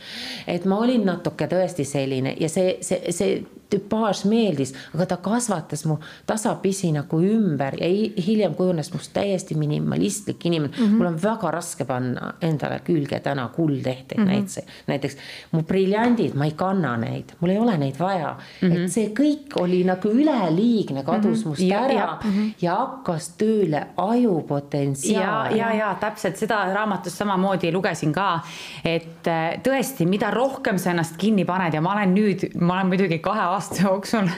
et 0.46 0.64
ma 0.64 0.78
olin 0.78 1.06
natuke 1.06 1.48
tõesti 1.50 1.84
selline 1.88 2.36
ja 2.40 2.48
see, 2.48 2.78
see, 2.80 3.12
see 3.12 3.44
tüpaaž 3.74 4.24
meeldis, 4.30 4.74
aga 4.94 5.06
ta 5.06 5.18
kasvatas 5.22 5.84
mu 5.88 5.98
tasapisi 6.26 6.92
nagu 6.94 7.20
ümber 7.20 7.76
ja 7.80 7.88
hiljem 8.26 8.54
kujunes 8.54 8.92
must 8.94 9.12
täiesti 9.14 9.54
minimalistlik 9.58 10.46
inimene 10.46 10.72
mm. 10.72 10.84
-hmm. 10.84 10.98
mul 10.98 11.06
on 11.06 11.22
väga 11.22 11.50
raske 11.50 11.84
panna 11.84 12.32
endale 12.40 12.80
külge 12.84 13.20
täna 13.20 13.48
kuldehteid 13.48 14.20
mm 14.20 14.24
-hmm. 14.24 14.28
näiteks, 14.28 14.58
näiteks 14.86 15.16
mu 15.52 15.62
briljandid, 15.62 16.34
ma 16.34 16.44
ei 16.44 16.50
kanna 16.56 16.96
neid, 16.96 17.34
mul 17.40 17.50
ei 17.50 17.58
ole 17.58 17.78
neid 17.78 17.98
vaja 17.98 18.36
mm. 18.62 18.68
-hmm. 18.68 18.84
et 18.84 18.92
see 18.92 19.08
kõik 19.08 19.60
oli 19.60 19.84
nagu 19.84 20.08
üleliigne, 20.08 21.02
kadus 21.04 21.38
mm 21.38 21.44
-hmm. 21.44 21.48
must 21.48 21.62
ja, 21.62 21.84
ära 21.84 21.92
ja, 21.92 22.18
mm 22.24 22.30
-hmm. 22.30 22.52
ja 22.60 22.74
hakkas 22.74 23.28
tööle 23.28 23.86
ajupotentsiaal. 23.96 25.56
ja, 25.56 25.56
ja, 25.56 25.74
ja 25.74 25.96
täpselt 26.00 26.36
seda 26.36 26.74
raamatust 26.74 27.16
samamoodi 27.16 27.72
lugesin 27.72 28.12
ka, 28.12 28.40
et 28.84 29.26
äh, 29.26 29.60
tõesti, 29.62 30.06
mida 30.06 30.30
rohkem 30.30 30.78
sa 30.78 30.90
ennast 30.90 31.16
kinni 31.16 31.44
paned 31.44 31.74
ja 31.74 31.80
ma 31.80 31.92
olen 31.92 32.14
nüüd, 32.14 32.46
ma 32.60 32.74
olen 32.74 32.86
muidugi 32.86 33.18
kahe 33.18 33.40
aasta 33.40 33.63
jooksul 33.82 34.28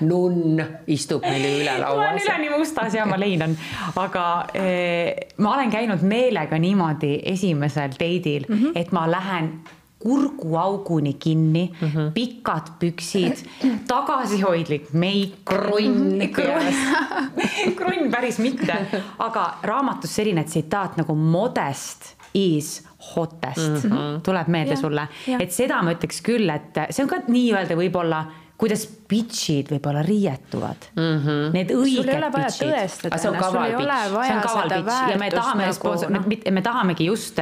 nunn 0.00 0.60
istub 0.86 1.24
meil 1.26 1.62
üle 1.62 1.78
laua. 1.80 1.96
ma 1.96 2.10
olen 2.12 2.20
üleni 2.22 2.50
mustas 2.54 2.94
ja 2.94 3.06
ma 3.06 3.18
leinan, 3.18 3.56
aga 3.96 4.26
eh, 4.54 5.34
ma 5.42 5.56
olen 5.56 5.72
käinud 5.72 6.04
meelega 6.06 6.58
niimoodi 6.58 7.18
esimesel 7.32 7.96
date'il 7.98 8.46
mm, 8.48 8.54
-hmm. 8.54 8.78
et 8.78 8.92
ma 8.92 9.08
lähen 9.10 9.52
kurguauguni 9.98 11.14
kinni 11.14 11.72
mm, 11.80 11.88
-hmm. 11.88 12.12
pikad 12.14 12.70
püksid, 12.78 13.42
tagasihoidlik 13.86 14.92
meik. 14.92 15.34
krunn 15.44 16.22
krunn 17.78 18.10
päris 18.10 18.38
mitte, 18.38 18.76
aga 19.18 19.54
raamatus 19.62 20.14
selline 20.14 20.44
tsitaat 20.44 20.96
nagu 20.96 21.14
modest 21.14 22.14
is 22.34 22.86
hottest 23.16 23.84
mm 23.84 23.90
-hmm. 23.90 24.20
tuleb 24.22 24.48
meelde 24.48 24.70
ja, 24.70 24.76
sulle, 24.76 25.08
et 25.40 25.52
seda 25.52 25.82
ma 25.82 25.92
ütleks 25.92 26.22
küll, 26.22 26.50
et 26.50 26.78
see 26.90 27.02
on 27.02 27.08
ka 27.08 27.16
nii-öelda 27.28 27.74
võib-olla 27.74 28.24
kuidas 28.58 28.82
bitch'id 29.08 29.68
võib-olla 29.70 30.00
riietuvad 30.02 30.88
mm. 30.96 31.18
-hmm. 31.22 31.52
Need 31.54 31.70
õiged 31.72 32.08
bitch'id. 32.34 32.72
tõestada 32.72 33.20
see 33.22 33.30
on 33.30 33.36
sul 33.36 33.44
kaval 33.44 33.68
ei 33.68 33.76
ole 33.78 33.84
bitch. 33.86 34.02
see 34.02 34.14
vaja 34.16 34.34
on 34.34 34.42
kaval 34.46 34.72
bitch 34.74 35.12
ja 35.12 35.18
me 35.22 35.28
tahame 35.30 35.68
nagu 35.68 35.92
noh, 36.16 36.26
me 36.58 36.62
tahamegi 36.66 37.06
just 37.06 37.38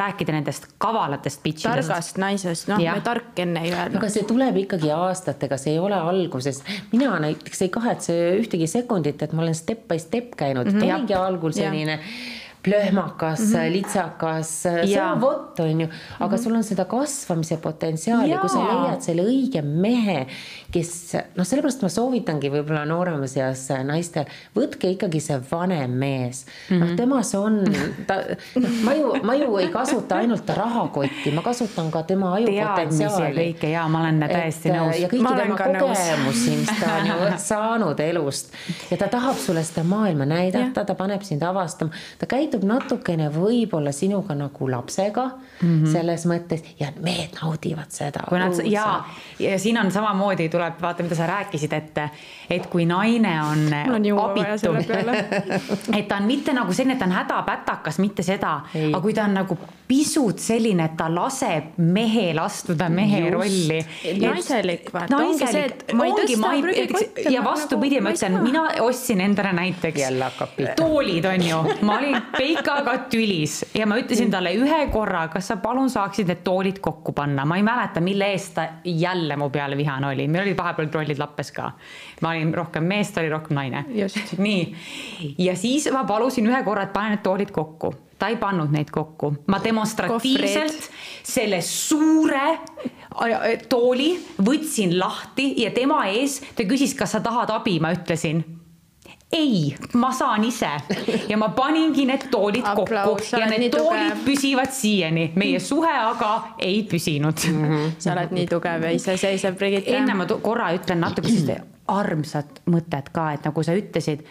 rääkida 0.00 0.36
nendest 0.36 0.68
kavalatest 0.78 1.42
bitch'idest. 1.42 1.90
targast 1.90 2.22
naisest, 2.22 2.70
noh, 2.70 2.78
me 2.78 3.00
tark 3.04 3.42
enne 3.42 3.64
ei 3.66 3.72
öelnud 3.74 3.98
aga. 3.98 4.12
see 4.14 4.26
tuleb 4.30 4.60
ikkagi 4.62 4.92
aastatega, 4.94 5.58
see 5.58 5.74
ei 5.74 5.82
ole 5.82 5.98
alguses. 5.98 6.62
mina 6.92 7.18
näiteks 7.26 7.66
ei 7.66 7.72
kahetse 7.74 8.18
ühtegi 8.38 8.70
sekundit, 8.70 9.22
et 9.22 9.32
ma 9.32 9.42
olen 9.42 9.58
step 9.58 9.88
by 9.88 9.98
step 9.98 10.36
käinud 10.36 10.70
mm, 10.70 10.78
-hmm. 10.78 10.94
olingi 10.94 11.14
algul 11.18 11.52
selline 11.52 11.98
plöhmakas 12.62 13.40
mm, 13.40 13.54
-hmm. 13.54 13.72
litsakas, 13.72 14.62
see 14.62 15.02
on 15.02 15.20
vot, 15.20 15.60
on 15.60 15.80
ju, 15.80 15.88
aga 16.18 16.26
mm 16.26 16.34
-hmm. 16.34 16.44
sul 16.44 16.54
on 16.54 16.64
seda 16.64 16.84
kasvamise 16.84 17.56
potentsiaali, 17.56 18.38
kui 18.38 18.48
sa 18.48 18.58
leiad 18.58 19.00
selle 19.00 19.22
õige 19.22 19.62
mehe, 19.62 20.26
kes 20.72 21.16
noh, 21.36 21.46
sellepärast 21.46 21.82
ma 21.82 21.88
soovitangi 21.88 22.50
võib-olla 22.50 22.84
nooremas 22.84 23.36
eas 23.36 23.68
naistel, 23.84 24.24
võtke 24.56 24.90
ikkagi 24.90 25.20
see 25.20 25.40
vanem 25.50 25.90
mees 25.90 26.46
mm. 26.46 26.76
-hmm. 26.76 26.84
noh, 26.84 26.96
temas 26.96 27.34
on, 27.34 27.64
ta, 28.06 28.14
ma 28.84 28.94
ju, 28.94 29.14
ma 29.22 29.34
ju 29.34 29.56
ei 29.56 29.68
kasuta 29.68 30.16
ainult 30.16 30.48
rahakotti, 30.48 31.30
ma 31.34 31.42
kasutan 31.42 31.90
ka 31.90 32.02
tema 32.02 32.36
teadmisi 32.36 32.56
ja 32.56 32.68
ajupotentsiaali 32.68 33.40
kõike 33.40 33.70
ja 33.72 33.88
ma 33.88 34.00
olen 34.00 34.20
täiesti 34.20 34.68
et, 34.68 34.74
äh, 34.74 34.80
nõus 34.80 35.00
ja. 35.00 35.08
kõiki 35.08 35.36
tema 35.42 35.56
kogemusi, 35.56 36.56
mis 36.60 36.72
ta 36.80 36.92
on 36.98 37.06
ju 37.06 37.30
saanud 37.50 38.00
elust 38.00 38.52
ja 38.90 38.96
ta 38.96 39.08
tahab 39.08 39.36
sulle 39.36 39.64
seda 39.64 39.84
maailma 39.84 40.26
näidata, 40.28 40.84
ta 40.84 40.94
paneb 40.94 41.22
sind 41.26 41.42
avastama, 41.42 41.90
ta 42.18 42.26
käitub 42.50 42.66
natukene 42.66 43.28
võib-olla 43.30 43.92
sinuga 43.94 44.34
nagu 44.34 44.68
lapsega 44.70 45.26
mm 45.26 45.68
-hmm. 45.68 45.92
selles 45.92 46.26
mõttes 46.26 46.64
ja 46.80 46.90
mehed 47.00 47.36
naudivad 47.40 47.90
seda. 47.90 48.24
kui 48.28 48.38
nad 48.38 48.58
ja, 48.66 49.04
ja 49.38 49.58
siin 49.58 49.78
on 49.78 49.90
samamoodi 49.92 50.48
tuleb 50.48 50.80
vaata, 50.82 51.02
mida 51.02 51.14
sa 51.14 51.26
rääkisid, 51.26 51.72
et, 51.72 51.98
et 52.50 52.66
kui 52.66 52.86
naine 52.86 53.36
on 53.42 53.68
abitu 54.26 54.74
et 55.98 56.08
ta 56.08 56.16
on 56.16 56.24
mitte 56.24 56.52
nagu 56.52 56.72
selline, 56.72 56.92
et 56.92 56.98
ta 56.98 57.04
on 57.04 57.12
hädapätakas, 57.12 57.98
mitte 57.98 58.22
seda, 58.22 58.60
aga 58.92 59.00
kui 59.00 59.14
ta 59.14 59.24
on 59.24 59.34
nagu 59.34 59.58
pisut 59.90 60.38
selline, 60.38 60.84
et 60.84 60.96
ta 60.98 61.08
laseb 61.10 61.74
mehel 61.82 62.38
astuda 62.38 62.88
mehe 62.88 63.24
Just. 63.24 63.32
rolli. 63.34 63.78
Naiselik, 64.20 64.92
vaata, 64.94 65.16
ongi 65.16 65.46
see, 65.50 65.64
et 65.64 65.94
ma 65.98 66.06
ei 66.06 66.12
ongi, 66.14 66.36
ma 66.36 66.52
ei- 66.54 66.62
prügikotte, 66.62 67.24
ja 67.30 67.42
ma 67.42 67.50
vastupidi 67.50 67.98
nagu- 67.98 68.04
ma 68.06 68.12
ütlen, 68.14 68.38
mina 68.42 68.62
ostsin 68.86 69.20
endale 69.20 69.52
näiteks 69.52 70.00
Jälle 70.00 70.24
hakkab 70.24 70.54
pihta. 70.56 70.74
toolid 70.78 71.24
on 71.24 71.48
ju, 71.48 71.58
ma 71.82 71.98
olin 71.98 72.16
Peikaga 72.40 72.94
tülis. 73.12 73.60
Ja 73.76 73.86
ma 73.88 73.98
ütlesin 74.00 74.30
talle 74.32 74.52
ühe 74.56 74.80
korra, 74.92 75.26
kas 75.32 75.50
sa 75.50 75.58
palun 75.60 75.90
saaksid 75.92 76.30
need 76.30 76.42
toolid 76.46 76.80
kokku 76.80 77.12
panna, 77.16 77.44
ma 77.48 77.58
ei 77.60 77.64
mäleta, 77.66 78.00
mille 78.04 78.30
eest 78.32 78.54
ta 78.56 78.66
jälle 78.84 79.36
mu 79.36 79.50
peale 79.52 79.76
vihane 79.76 80.08
oli, 80.08 80.28
meil 80.28 80.46
olid 80.46 80.56
vahepeal 80.56 80.88
trollid 80.92 81.20
lappes 81.20 81.52
ka. 81.52 81.70
ma 82.24 82.32
olin 82.32 82.54
rohkem 82.54 82.86
mees, 82.88 83.12
ta 83.12 83.20
oli 83.20 83.32
rohkem 83.32 83.58
naine. 83.60 83.84
Nii, 84.46 84.62
ja 85.38 85.56
siis 85.56 85.90
ma 85.92 86.06
palusin 86.08 86.48
ühe 86.48 86.62
korra, 86.64 86.88
et 86.88 86.94
pane 86.96 87.14
need 87.14 87.24
toolid 87.26 87.52
kokku, 87.52 87.92
ta 88.18 88.30
ei 88.32 88.38
pannud 88.40 88.72
neid 88.72 88.92
kokku, 88.94 89.34
ma 89.52 89.60
demonstratiivselt 89.64 90.88
selle 91.26 91.60
suure 91.64 92.46
äh, 92.54 93.66
tooli 93.68 94.14
võtsin 94.40 94.96
lahti 94.98 95.52
ja 95.60 95.74
tema 95.76 96.06
ees 96.08 96.40
ta 96.56 96.64
küsis, 96.64 96.96
kas 96.96 97.18
sa 97.18 97.22
tahad 97.24 97.52
abi, 97.52 97.76
ma 97.84 97.92
ütlesin 97.96 98.40
ei, 99.32 99.76
ma 99.94 100.12
saan 100.12 100.44
ise 100.44 100.70
ja 101.28 101.36
ma 101.38 101.48
paningi 101.54 102.04
need 102.06 102.28
toolid 102.30 102.66
Aplaus, 102.66 103.08
kokku 103.30 103.40
ja 103.40 103.46
need 103.50 103.70
toolid 103.70 104.08
tugev. 104.10 104.24
püsivad 104.24 104.72
siiani, 104.74 105.32
meie 105.38 105.60
suhe 105.60 105.92
aga 105.92 106.32
ei 106.58 106.82
püsinud 106.82 107.46
mm. 107.48 107.64
-hmm. 107.64 107.92
sa 107.98 108.12
oled 108.12 108.32
nii 108.34 108.46
tugev 108.46 108.82
ja 108.82 108.90
iseseisev, 108.90 109.54
Brigitte. 109.56 109.96
enne 109.96 110.14
ma 110.14 110.26
korra 110.26 110.72
ütlen 110.74 111.00
natuke 111.00 111.28
sellist 111.28 111.78
armsat 111.90 112.62
mõtet 112.70 113.10
ka, 113.12 113.32
et 113.34 113.46
nagu 113.48 113.64
sa 113.66 113.74
ütlesid, 113.76 114.22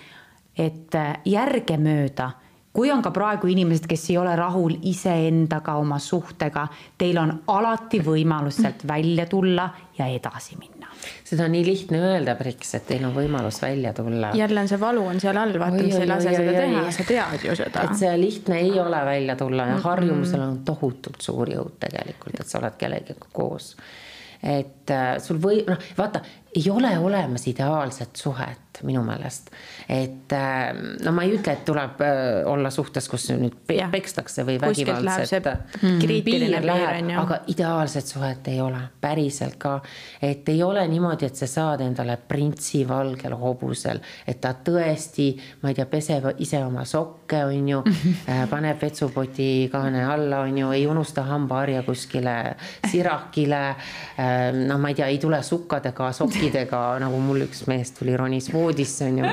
et 0.58 0.96
äh, 0.96 1.12
järgemööda, 1.28 2.32
kui 2.74 2.92
on 2.92 3.04
ka 3.04 3.12
praegu 3.16 3.50
inimesed, 3.52 3.88
kes 3.90 4.10
ei 4.12 4.18
ole 4.22 4.36
rahul 4.40 4.78
iseendaga, 4.92 5.76
oma 5.82 6.00
suhtega, 6.00 6.68
teil 6.98 7.20
on 7.22 7.34
alati 7.48 8.02
võimalus 8.06 8.62
sealt 8.62 8.88
välja 8.88 9.28
tulla 9.30 9.70
ja 9.98 10.08
edasi 10.08 10.60
minna. 10.60 10.79
Seda 11.28 11.46
on 11.46 11.54
nii 11.56 11.66
lihtne 11.66 12.02
öelda, 12.02 12.36
Priks, 12.40 12.74
et 12.78 12.86
teil 12.90 13.06
on 13.08 13.14
võimalus 13.16 13.62
välja 13.62 13.94
tulla. 13.98 14.32
jälle 14.38 14.64
on 14.64 14.72
see 14.72 14.82
valu 14.82 15.06
on 15.12 15.22
seal 15.22 15.38
all, 15.42 15.56
vaata, 15.62 15.84
mis 15.84 15.96
ei 16.00 16.10
lase 16.10 16.32
oi, 16.32 16.36
seda 16.36 16.52
oi, 16.52 16.60
teha 16.66 16.92
sa 16.98 17.08
tead 17.08 17.48
ju 17.48 17.56
seda 17.60 17.86
et. 17.86 17.96
see 18.02 18.14
lihtne 18.22 18.60
ei 18.66 18.76
ole 18.82 19.02
välja 19.06 19.36
tulla 19.40 19.70
ja 19.72 19.80
harjumusel 19.86 20.46
on 20.46 20.62
tohutult 20.68 21.22
suur 21.26 21.50
jõud 21.54 21.80
tegelikult, 21.82 22.40
et 22.40 22.48
sa 22.48 22.62
oled 22.62 22.78
kellegagi 22.80 23.34
koos. 23.34 23.76
et 24.44 24.94
äh, 24.96 25.18
sul 25.24 25.42
või 25.44 25.64
noh, 25.68 25.90
vaata, 25.98 26.24
ei 26.56 26.70
ole 26.72 27.00
olemas 27.00 27.48
ideaalset 27.48 28.16
suhet 28.16 28.70
minu 28.84 29.04
meelest. 29.04 29.50
et 29.90 30.34
äh, 30.34 30.74
no 31.04 31.12
ma 31.12 31.24
ei 31.26 31.34
ütle, 31.36 31.54
et 31.54 31.64
tuleb 31.66 32.02
äh, 32.06 32.48
olla 32.48 32.70
suhtes, 32.72 33.08
kus 33.10 33.28
nüüd 33.34 33.56
Jah. 33.74 33.90
pekstakse 33.92 34.46
või 34.48 34.60
vägivaldselt. 34.62 35.50
on 37.00 37.10
ju. 37.12 37.20
aga 37.20 37.40
ideaalset 37.54 38.08
suhet 38.08 38.48
ei 38.52 38.62
ole, 38.62 38.82
päriselt 39.02 39.58
ka. 39.62 39.80
et 40.22 40.50
ei 40.50 40.64
ole 40.64 40.86
niimoodi, 40.88 41.28
et 41.30 41.36
sa 41.36 41.48
saad 41.50 41.84
endale 41.86 42.18
printsi 42.18 42.86
valgel 42.88 43.36
hobusel, 43.40 44.02
et 44.28 44.42
ta 44.42 44.54
tõesti, 44.54 45.32
ma 45.64 45.74
ei 45.74 45.80
tea, 45.80 45.88
peseb 45.90 46.30
ise 46.38 46.64
oma 46.64 46.86
sokke, 46.86 47.44
on 47.50 47.70
ju, 47.74 47.84
paneb 48.54 48.82
vetsupoti 48.82 49.50
kaane 49.72 50.06
alla, 50.06 50.44
on 50.48 50.58
ju, 50.58 50.72
ei 50.78 50.88
unusta 50.88 51.26
hambaharja 51.28 51.84
kuskile 51.88 52.38
sirakile. 52.92 53.64
no 54.68 54.78
ma 54.78 54.94
ei 54.94 54.96
tea, 55.02 55.10
ei 55.10 55.18
tule 55.22 55.42
sukkadega, 55.44 56.12
sokkidega, 56.40 56.80
nagu 57.04 57.20
mul 57.24 57.44
üks 57.44 57.66
mees 57.68 57.92
tuli, 57.96 58.16
ronis 58.18 58.50
voodisse, 58.54 59.08
on 59.10 59.20
ju. 59.20 59.32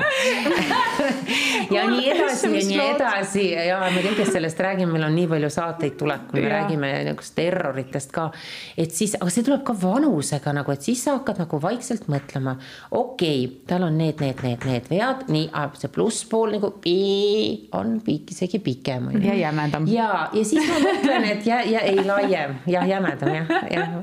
ja 1.75 1.85
nii 1.87 2.09
edasi 2.11 2.49
ja 2.51 2.63
nii 2.67 2.79
edasi 2.83 3.45
ja 3.51 3.79
me 3.93 4.01
kõigest 4.03 4.35
sellest 4.35 4.59
räägime, 4.63 4.91
meil 4.93 5.07
on 5.07 5.15
nii 5.15 5.27
palju 5.31 5.49
saateid 5.53 5.95
tulekul, 5.99 6.39
me 6.39 6.43
Jaa. 6.43 6.53
räägime 6.57 6.91
niisugust 7.05 7.35
terroritest 7.37 8.11
ka. 8.15 8.29
et 8.77 8.91
siis, 8.95 9.15
aga 9.19 9.31
see 9.33 9.45
tuleb 9.47 9.63
ka 9.67 9.75
vanusega 9.77 10.53
nagu, 10.55 10.73
et 10.73 10.83
siis 10.83 11.03
sa 11.05 11.17
hakkad 11.17 11.41
nagu 11.43 11.61
vaikselt 11.63 12.09
mõtlema, 12.11 12.57
okei 12.91 13.45
okay,, 13.45 13.63
tal 13.69 13.87
on 13.87 13.97
need, 13.99 14.19
need, 14.23 14.43
need, 14.43 14.67
need 14.67 14.91
vead, 14.91 15.25
nii, 15.31 15.49
see 15.79 15.93
plusspool 15.93 16.57
nagu 16.57 16.73
pii, 16.83 17.69
on 17.77 17.97
pikk, 18.05 18.35
isegi 18.35 18.61
pikem 18.63 19.11
on 19.11 19.19
ju. 19.19 19.23
Ja 19.27 19.37
jämedam. 19.47 19.87
ja, 19.91 20.09
ja 20.33 20.45
siis 20.47 20.67
ma 20.67 20.81
mõtlen, 20.83 21.29
et 21.31 21.47
ja, 21.47 21.61
ja 21.67 21.85
ei 21.87 22.03
laiem, 22.03 22.59
jah, 22.67 22.87
jämedam 22.87 23.33
jah, 23.35 23.55
jah. 23.71 23.97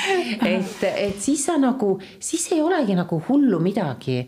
et, 0.54 0.86
et 0.90 1.20
siis 1.20 1.44
sa 1.46 1.56
nagu, 1.60 1.96
siis 2.20 2.49
ei 2.52 2.62
olegi 2.62 2.94
nagu 2.94 3.22
hullu 3.28 3.58
midagi 3.60 4.20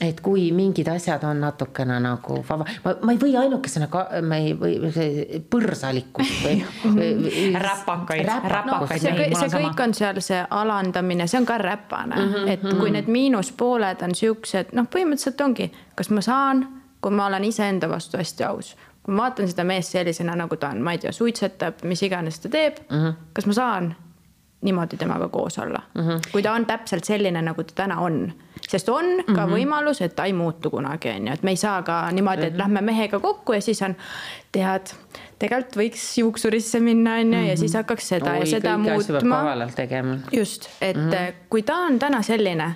et 0.00 0.20
kui 0.24 0.46
mingid 0.56 0.88
asjad 0.88 1.24
on 1.28 1.42
natukene 1.44 1.98
nagu 2.00 2.40
vaba, 2.48 2.64
ma, 2.84 2.94
ma 3.04 3.12
ei 3.12 3.20
või 3.20 3.34
ainukesena 3.36 3.88
ka, 3.92 4.06
ma 4.24 4.38
ei 4.40 4.54
või 4.56 4.92
see 4.94 5.40
põrsalikkus 5.52 6.32
või. 6.44 6.56
Räpakaid, 7.66 8.30
räpakaid. 8.54 9.04
See 9.04 9.14
kõik, 9.18 9.36
see 9.36 9.52
kõik 9.54 9.84
on 9.84 9.96
seal 9.96 10.20
see 10.24 10.40
alandamine, 10.60 11.28
see 11.28 11.40
on 11.42 11.48
ka 11.48 11.58
räpane. 11.60 12.16
Mm, 12.16 12.34
-hmm, 12.34 12.52
et 12.54 12.80
kui 12.80 12.92
need 12.96 13.10
miinuspooled 13.12 14.04
on 14.06 14.16
siuksed, 14.16 14.72
noh, 14.76 14.88
põhimõtteliselt 14.88 15.44
ongi, 15.44 15.70
kas 15.94 16.10
ma 16.10 16.24
saan, 16.24 16.64
kui 17.00 17.12
ma 17.12 17.28
olen 17.28 17.44
iseenda 17.44 17.88
vastu 17.88 18.20
hästi 18.20 18.48
aus, 18.48 18.76
kui 19.04 19.14
ma 19.14 19.28
vaatan 19.28 19.48
seda 19.52 19.64
meest 19.68 19.96
sellisena, 19.96 20.36
nagu 20.36 20.56
ta 20.56 20.72
on, 20.72 20.80
ma 20.84 20.96
ei 20.96 21.02
tea, 21.04 21.12
suitsetab, 21.12 21.84
mis 21.84 22.02
iganes 22.08 22.40
ta 22.40 22.48
teeb 22.48 22.80
mm, 22.88 22.96
-hmm. 22.96 23.26
kas 23.36 23.46
ma 23.46 23.52
saan 23.52 23.94
niimoodi 24.60 24.96
temaga 24.96 25.28
koos 25.28 25.58
olla 25.58 25.82
mm, 25.94 26.00
-hmm. 26.00 26.20
kui 26.32 26.42
ta 26.42 26.52
on 26.52 26.66
täpselt 26.66 27.04
selline, 27.04 27.42
nagu 27.42 27.64
ta 27.64 27.72
täna 27.74 28.00
on, 28.00 28.32
sest 28.68 28.88
on 28.88 29.04
ka 29.26 29.32
mm 29.32 29.36
-hmm. 29.36 29.56
võimalus, 29.56 30.04
et 30.04 30.16
ta 30.16 30.24
ei 30.24 30.32
muutu 30.32 30.70
kunagi, 30.70 31.10
on 31.10 31.26
ju, 31.26 31.32
et 31.32 31.42
me 31.42 31.50
ei 31.50 31.56
saa 31.56 31.82
ka 31.82 32.10
niimoodi, 32.12 32.46
et 32.46 32.56
lähme 32.56 32.80
mehega 32.80 33.20
kokku 33.20 33.52
ja 33.52 33.60
siis 33.60 33.82
on, 33.82 33.96
tead, 34.52 34.92
tegelikult 35.38 35.76
võiks 35.76 36.18
juuksurisse 36.18 36.80
minna, 36.80 37.14
on 37.14 37.34
ju, 37.34 37.42
ja 37.48 37.56
siis 37.56 37.74
hakkaks 37.74 38.08
seda 38.08 38.36
ja 38.36 38.46
seda 38.46 38.78
muutma 38.78 39.44
just, 40.32 40.68
et 40.80 40.96
mm 40.96 41.10
-hmm. 41.10 41.32
kui 41.50 41.62
ta 41.62 41.76
on 41.76 41.98
täna 41.98 42.22
selline, 42.22 42.74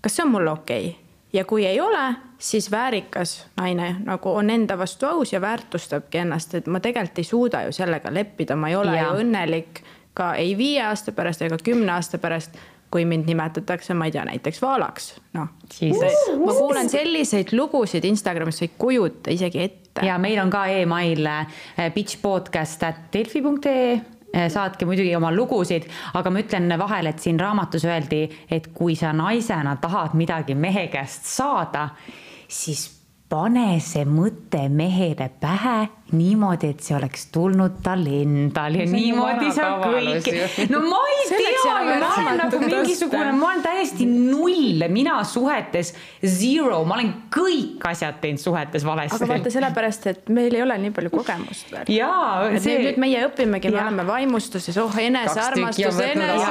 kas 0.00 0.16
see 0.16 0.24
on 0.24 0.30
mulle 0.30 0.50
okei 0.50 0.88
okay? 0.88 1.06
ja 1.32 1.44
kui 1.44 1.66
ei 1.66 1.80
ole, 1.80 2.14
siis 2.38 2.70
väärikas 2.70 3.46
naine 3.56 3.96
nagu 4.04 4.34
on 4.34 4.50
enda 4.50 4.78
vastu 4.78 5.06
aus 5.06 5.32
ja 5.32 5.40
väärtustabki 5.40 6.18
ennast, 6.18 6.54
et 6.54 6.66
ma 6.66 6.80
tegelikult 6.80 7.18
ei 7.18 7.24
suuda 7.24 7.62
ju 7.62 7.72
sellega 7.72 8.14
leppida, 8.14 8.56
ma 8.56 8.68
ei 8.68 8.76
ole 8.76 8.96
Jaa. 8.96 9.04
ju 9.04 9.20
õnnelik 9.20 9.82
ka 10.16 10.32
ei 10.40 10.56
viie 10.58 10.82
aasta 10.86 11.12
pärast 11.12 11.42
ega 11.44 11.58
kümne 11.62 11.92
aasta 11.92 12.18
pärast, 12.18 12.50
kui 12.90 13.04
mind 13.04 13.26
nimetatakse, 13.28 13.94
ma 13.98 14.04
ei 14.08 14.12
tea, 14.14 14.24
näiteks 14.28 14.62
vaalaks, 14.62 15.14
noh. 15.36 15.48
ma 16.44 16.52
kuulen 16.54 16.88
selliseid 16.90 17.48
lugusid 17.52 18.04
Instagramis, 18.08 18.58
sa 18.60 18.64
ei 18.64 18.70
kujuta 18.78 19.30
isegi 19.34 19.62
ette. 19.62 20.06
ja 20.06 20.18
meil 20.22 20.38
on 20.42 20.50
ka 20.50 20.66
email 20.72 21.26
äh, 21.26 21.46
bitchpodcast.delfi.ee 21.94 24.00
saatke 24.52 24.84
muidugi 24.84 25.16
oma 25.16 25.30
lugusid, 25.32 25.82
aga 26.14 26.30
ma 26.30 26.38
ütlen 26.42 26.78
vahele, 26.78 27.08
et 27.14 27.20
siin 27.24 27.40
raamatus 27.40 27.84
öeldi, 27.88 28.30
et 28.52 28.66
kui 28.74 28.94
sa 28.98 29.12
naisena 29.16 29.76
tahad 29.80 30.10
midagi 30.18 30.54
mehe 30.54 30.86
käest 30.92 31.24
saada, 31.30 31.88
siis 32.48 32.96
pane 33.28 33.80
see 33.82 34.04
mõte 34.06 34.66
mehele 34.70 35.28
pähe 35.40 35.88
niimoodi, 36.14 36.68
et 36.70 36.82
see 36.86 36.94
oleks 36.94 37.24
tulnud 37.34 37.80
tal 37.82 38.04
endal 38.06 38.76
ja 38.78 38.84
niimoodi 38.86 39.48
sa 39.54 39.72
kõik. 39.82 40.28
no 40.70 40.82
ma 40.86 41.00
ei 41.10 41.24
Selleks 41.26 41.64
tea 41.64 41.72
ju, 41.82 41.96
ma 41.98 42.10
olen 42.20 42.38
nagu 42.38 42.60
mingisugune, 42.62 43.32
ma 43.34 43.48
olen 43.48 43.64
täiesti 43.64 44.06
null, 44.06 44.84
mina 44.92 45.16
suhetes 45.26 45.90
zero, 46.22 46.78
ma 46.86 47.00
olen 47.00 47.10
kõik 47.34 47.82
asjad 47.90 48.20
teinud 48.22 48.42
suhetes 48.42 48.86
valesti. 48.86 49.18
aga 49.18 49.30
vaata 49.32 49.54
sellepärast, 49.56 50.06
et 50.12 50.30
meil 50.30 50.54
ei 50.54 50.62
ole 50.62 50.78
nii 50.84 50.94
palju 50.94 51.10
kogemust 51.16 51.74
veel. 51.74 51.90
jaa, 51.96 52.54
see 52.62 52.78
nüüd, 52.84 53.02
meie 53.02 53.26
õpimegi, 53.26 53.74
me 53.74 53.82
oleme 53.82 54.06
vaimustuses, 54.06 54.78
oh 54.78 55.02
enesearmastus, 55.02 56.00
ütles. 56.06 56.46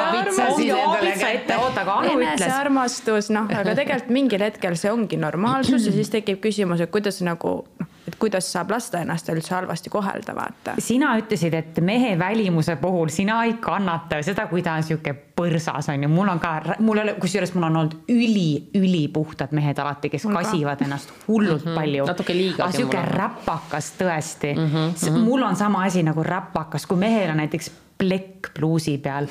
enesearmastus, 2.11 3.31
noh, 3.31 3.47
aga 3.47 3.71
tegelikult 3.71 4.11
mingil 4.19 4.43
hetkel 4.49 4.75
see 4.79 4.91
ongi 4.91 5.19
normaalsus 5.21 5.87
ja 5.87 5.95
siis 5.95 6.11
tekib 6.11 6.43
küsimus, 6.43 6.83
et 6.83 6.91
kuidas 6.91 7.23
nagu 7.23 7.61
noh, 7.79 7.94
et 8.15 8.19
kuidas 8.19 8.47
saab 8.51 8.71
lasta 8.71 9.01
ennast 9.03 9.29
üldse 9.29 9.55
halvasti 9.55 9.91
kohelda, 9.91 10.35
vaata. 10.35 10.75
sina 10.79 11.15
ütlesid, 11.19 11.53
et 11.53 11.79
mehe 11.83 12.15
välimuse 12.19 12.75
puhul 12.79 13.11
sina 13.11 13.43
ei 13.43 13.57
kannata 13.61 14.21
seda, 14.23 14.47
kui 14.47 14.63
ta 14.63 14.77
on 14.79 14.83
sihuke 14.83 15.13
põrsas 15.35 15.89
on 15.91 16.05
ju, 16.05 16.09
mul 16.09 16.31
on 16.31 16.39
ka, 16.39 16.77
mul 16.79 17.01
ei 17.01 17.03
ole, 17.03 17.15
kusjuures 17.19 17.53
mul 17.55 17.67
on 17.67 17.79
olnud 17.81 18.11
üli-ülipuhtad 18.11 19.51
mehed 19.55 19.79
alati, 19.83 20.09
kes 20.13 20.25
Mul 20.25 20.37
ka. 20.37 20.43
kasivad 20.45 20.81
ennast 20.81 21.11
hullult 21.27 21.65
mm 21.65 21.71
-hmm. 21.71 21.75
palju. 21.75 22.05
Natuke 22.05 22.33
liigagi 22.33 22.61
aga 22.61 22.77
sihuke 22.77 23.01
räpakas 23.11 23.93
tõesti 23.99 24.55
mm. 24.55 24.69
-hmm. 24.71 25.19
mul 25.19 25.43
on 25.43 25.55
sama 25.55 25.83
asi 25.83 26.03
nagu 26.03 26.23
räpakas, 26.23 26.85
kui 26.85 26.97
mehel 26.97 27.31
on 27.31 27.37
näiteks 27.37 27.71
plekk 27.97 28.53
pluusi 28.53 28.97
peal, 28.97 29.27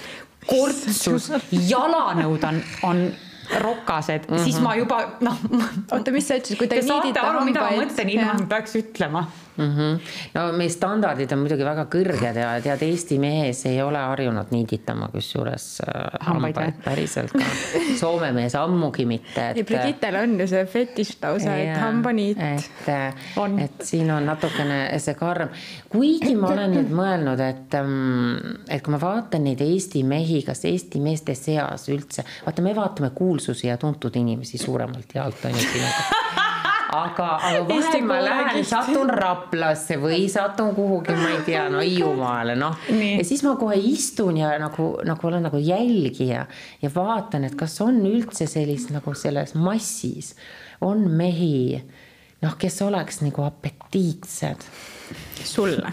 kortsus, 0.46 1.32
jalanõud 1.50 2.44
on, 2.44 2.62
on 2.82 3.08
rokased 3.60 4.28
mm, 4.28 4.36
-hmm. 4.36 4.44
siis 4.44 4.60
ma 4.60 4.74
juba 4.76 5.00
noh. 5.20 5.38
oota, 5.92 6.12
mis 6.14 6.28
sa 6.28 6.38
ütlesid, 6.40 6.58
kui 6.58 6.68
te 6.68 6.80
Te 6.80 6.86
niidite 6.86 7.20
hambaid? 7.20 8.08
ilma 8.08 8.36
et 8.38 8.48
peaks 8.48 8.76
ütlema 8.80 9.26
mm. 9.56 9.76
-hmm. 9.76 10.00
no 10.34 10.52
meie 10.52 10.68
standardid 10.68 11.32
on 11.32 11.42
muidugi 11.44 11.64
väga 11.64 11.86
kõrged 11.90 12.38
ja 12.40 12.52
tead, 12.62 12.82
Eesti 12.82 13.18
mees 13.18 13.64
ei 13.70 13.80
ole 13.82 13.98
harjunud 13.98 14.50
niiditama, 14.50 15.08
kusjuures 15.12 15.66
äh, 15.86 16.18
Hambaid, 16.28 16.80
päriselt 16.84 17.32
ka. 17.32 17.44
Soome 18.00 18.32
mees 18.32 18.54
ammugi 18.58 19.06
mitte. 19.06 19.50
ei, 19.54 19.64
Brigittel 19.64 20.18
on 20.22 20.38
ju 20.40 20.48
see 20.50 20.64
fetiš 20.66 21.14
lausa, 21.22 21.56
et 21.56 21.76
hambaniit. 21.80 22.38
et, 22.38 22.90
On. 23.36 23.58
et 23.58 23.82
siin 23.82 24.10
on 24.10 24.26
natukene 24.26 24.98
see 24.98 25.14
karm, 25.18 25.48
kuigi 25.92 26.34
ma 26.36 26.52
olen 26.52 26.76
nüüd 26.78 26.92
mõelnud, 27.00 27.40
et, 27.44 27.78
et 28.68 28.82
kui 28.82 28.94
ma 28.94 29.00
vaatan 29.00 29.44
neid 29.48 29.62
Eesti 29.64 30.04
mehi, 30.04 30.42
kas 30.46 30.64
Eesti 30.68 31.00
meeste 31.00 31.34
seas 31.38 31.88
üldse, 31.92 32.26
vaata, 32.46 32.62
me 32.62 32.74
vaatame 32.76 33.10
kuulsusi 33.14 33.68
ja 33.68 33.78
tuntud 33.80 34.16
inimesi 34.16 34.58
suuremalt 34.58 35.14
jaolt 35.14 35.44
on 35.44 35.58
ju 35.58 35.66
sinuga 35.68 36.13
aga, 36.94 37.28
aga 37.50 37.64
vahel 37.68 38.06
ma 38.06 38.18
lähen, 38.22 38.64
satun 38.68 39.10
Raplasse 39.10 39.98
või 40.02 40.24
satun 40.32 40.74
kuhugi, 40.76 41.14
ma 41.18 41.30
ei 41.34 41.42
tea, 41.46 41.66
no 41.72 41.82
Hiiumaale, 41.84 42.56
noh. 42.58 42.78
Ja 42.88 43.24
siis 43.26 43.44
ma 43.46 43.56
kohe 43.60 43.78
istun 43.78 44.38
ja 44.40 44.54
nagu, 44.62 44.94
nagu 45.04 45.28
olen 45.30 45.46
nagu 45.48 45.60
jälgija 45.60 46.46
ja 46.82 46.90
vaatan, 46.94 47.44
et 47.48 47.58
kas 47.58 47.80
on 47.84 48.00
üldse 48.06 48.48
sellist 48.50 48.92
nagu 48.94 49.14
selles 49.18 49.54
massis 49.54 50.34
on 50.84 51.06
mehi, 51.10 51.82
noh, 52.44 52.56
kes 52.58 52.82
oleks 52.86 53.22
nagu 53.24 53.44
apetiitsed 53.46 54.66
sulle. 55.44 55.92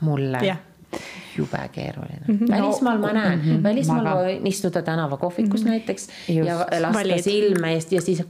mulle 0.00 0.38
Jah. 0.46 0.58
jube 1.36 1.58
keeruline 1.72 2.22
mm. 2.28 2.38
-hmm. 2.38 2.50
välismaal 2.50 2.98
ma 2.98 3.12
näen 3.12 3.38
mm, 3.38 3.56
-hmm. 3.56 3.62
välismaal 3.62 4.04
Ma 4.04 4.14
ma 4.14 4.22
võin 4.22 4.46
istuda 4.46 4.82
tänavakohvikus 4.82 5.60
mm 5.60 5.66
-hmm. 5.66 5.70
näiteks 5.70 6.08
Just. 6.28 6.48
ja 6.48 6.58
lasta 6.58 6.98
Valid. 6.98 7.22
silme 7.22 7.72
eest 7.72 7.92
ja 7.92 8.00
siis 8.00 8.22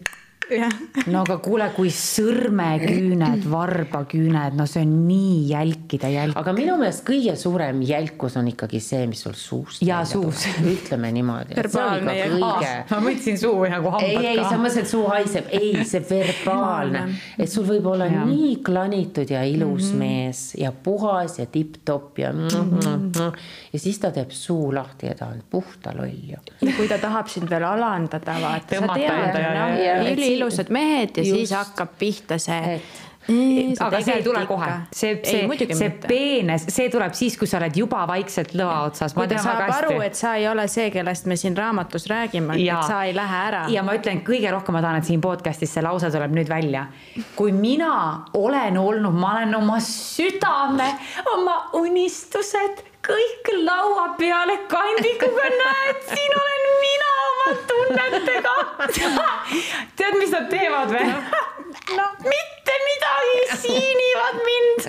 no 1.13 1.23
aga 1.25 1.37
kuule, 1.45 1.67
kui 1.77 1.91
sõrmeküüned, 1.93 3.45
varbaküüned, 3.51 4.57
no 4.57 4.65
see 4.69 4.83
on 4.87 4.95
nii 5.09 5.35
jälkide 5.51 6.11
jälk. 6.13 6.37
aga 6.41 6.55
minu 6.57 6.77
meelest 6.81 7.05
kõige 7.07 7.35
suurem 7.39 7.83
jälkus 7.87 8.37
on 8.41 8.49
ikkagi 8.53 8.81
see, 8.83 9.07
mis 9.11 9.23
sul 9.27 9.37
suust. 9.39 9.83
Välja 9.83 10.01
suus. 10.09 10.47
ütleme 10.63 11.11
niimoodi. 11.13 11.57
Verbaalne 11.59 12.17
ja- 12.17 12.29
kõige 12.33 12.73
ma 12.91 13.01
võtsin 13.05 13.39
suu 13.41 13.65
nagu 13.69 13.93
ei, 14.01 14.15
hambad 14.15 14.31
ei, 14.31 14.37
sa 14.43 14.51
ka. 14.51 14.61
mõtlesid, 14.63 14.83
et 14.83 14.93
suu 14.93 15.05
haiseb, 15.13 15.53
ei, 15.61 15.85
see 15.89 16.03
verbaalne, 16.11 17.05
et 17.39 17.53
sul 17.53 17.67
võib 17.69 17.91
olla 17.93 18.09
Jaa. 18.09 18.25
nii 18.29 18.57
klanitud 18.65 19.31
ja 19.31 19.45
ilus 19.45 19.93
mm 19.93 19.93
-hmm. 19.93 19.99
mees 19.99 20.55
ja 20.59 20.73
puhas 20.73 21.39
ja 21.39 21.47
tipp-topp 21.47 22.19
ja 22.19 22.33
mm 22.33 22.49
-hmm. 22.49 23.33
ja 23.73 23.79
siis 23.79 23.99
ta 23.99 24.11
teeb 24.11 24.31
suu 24.31 24.75
lahti 24.75 25.07
ja 25.07 25.15
ta 25.15 25.27
on 25.27 25.43
puhta 25.51 25.93
loll 25.97 26.17
ju. 26.33 26.37
ja 26.61 26.73
kui 26.77 26.89
ta 26.89 26.99
tahab 26.99 27.29
sind 27.29 27.51
veel 27.51 27.65
alandada, 27.65 28.35
vaata, 28.41 28.75
sa 28.75 28.81
Tõmmata 28.81 28.99
enda 28.99 29.39
ja- 29.39 29.55
noh, 29.55 29.85
ja- 29.85 30.38
et 30.39 30.47
üliilusad 30.47 30.71
mehed 30.71 31.17
ja 31.17 31.25
Just. 31.25 31.37
siis 31.37 31.53
hakkab 31.59 31.99
pihta 31.99 32.39
see 32.39 32.75
Et- 32.79 33.05
Mm, 33.29 33.75
aga 33.85 33.99
see 34.01 34.15
ei 34.17 34.23
tule 34.25 34.41
kohe, 34.49 34.67
see, 34.97 35.19
see, 35.23 35.67
see 35.77 35.89
peenes, 36.01 36.63
see 36.73 36.87
tuleb 36.89 37.13
siis, 37.13 37.35
kui 37.37 37.45
sa 37.51 37.59
oled 37.59 37.75
juba 37.77 38.07
vaikselt 38.09 38.55
lõa 38.57 38.79
otsas. 38.87 39.13
kui 39.13 39.27
ta 39.29 39.37
saab 39.43 39.61
aru, 39.69 39.99
et 40.01 40.17
sa 40.17 40.31
ei 40.41 40.47
ole 40.49 40.65
see, 40.73 40.87
kellest 40.95 41.27
me 41.29 41.37
siin 41.37 41.53
raamatus 41.59 42.07
räägime, 42.09 42.57
et 42.57 42.87
sa 42.89 43.03
ei 43.05 43.13
lähe 43.13 43.41
ära. 43.51 43.67
ja 43.69 43.83
ma 43.85 43.99
ütlen, 43.99 44.23
kõige 44.25 44.49
rohkem 44.55 44.79
ma 44.79 44.81
tahan, 44.81 45.03
et 45.03 45.11
siin 45.11 45.21
podcast'is 45.21 45.75
see 45.77 45.85
lause 45.85 46.09
tuleb 46.15 46.33
nüüd 46.33 46.49
välja. 46.49 46.87
kui 47.37 47.53
mina 47.53 48.25
olen 48.33 48.79
olnud, 48.81 49.13
ma 49.13 49.35
olen 49.37 49.55
oma 49.61 49.77
südame, 49.85 50.89
oma 51.37 51.59
unistused 51.77 52.81
kõik 53.09 53.53
laua 53.65 54.09
peale 54.19 54.59
kandikuga, 54.71 55.49
näed, 55.63 56.03
siin 56.11 56.37
olen 56.43 56.67
mina 56.83 57.13
oma 57.29 57.55
tunnetega. 57.71 58.57
tead, 59.99 60.19
mis 60.19 60.35
nad 60.35 60.51
teevad 60.53 60.93
või? 60.93 61.09
no 61.97 62.05
mitte 62.25 62.77
midagi, 62.85 63.41
siinivad 63.65 64.39
mind. 64.51 64.87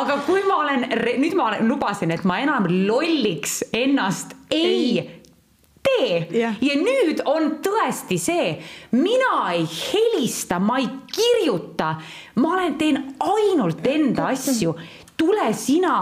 aga 0.00 0.18
kui 0.26 0.42
ma 0.46 0.60
olen, 0.64 0.84
nüüd 1.22 1.38
ma 1.38 1.50
olen, 1.52 1.64
lubasin, 1.70 2.12
et 2.14 2.26
ma 2.28 2.40
enam 2.42 2.68
lolliks 2.88 3.60
ennast 3.72 4.34
ei, 4.50 4.98
ei 4.98 5.20
tee 5.82 6.40
Jah. 6.40 6.56
ja 6.62 6.76
nüüd 6.78 7.22
on 7.28 7.56
tõesti 7.64 8.18
see, 8.20 8.54
mina 8.96 9.44
ei 9.54 9.66
helista, 9.66 10.60
ma 10.62 10.80
ei 10.82 10.88
kirjuta, 11.12 11.94
ma 12.40 12.54
olen, 12.56 12.76
teen 12.80 13.00
ainult 13.24 13.86
enda 13.86 14.30
asju. 14.34 14.74
tule 15.20 15.52
sina, 15.52 15.96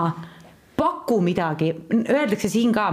paku 0.79 1.21
midagi, 1.25 1.73
öeldakse 2.09 2.51
siin 2.53 2.73
ka, 2.73 2.89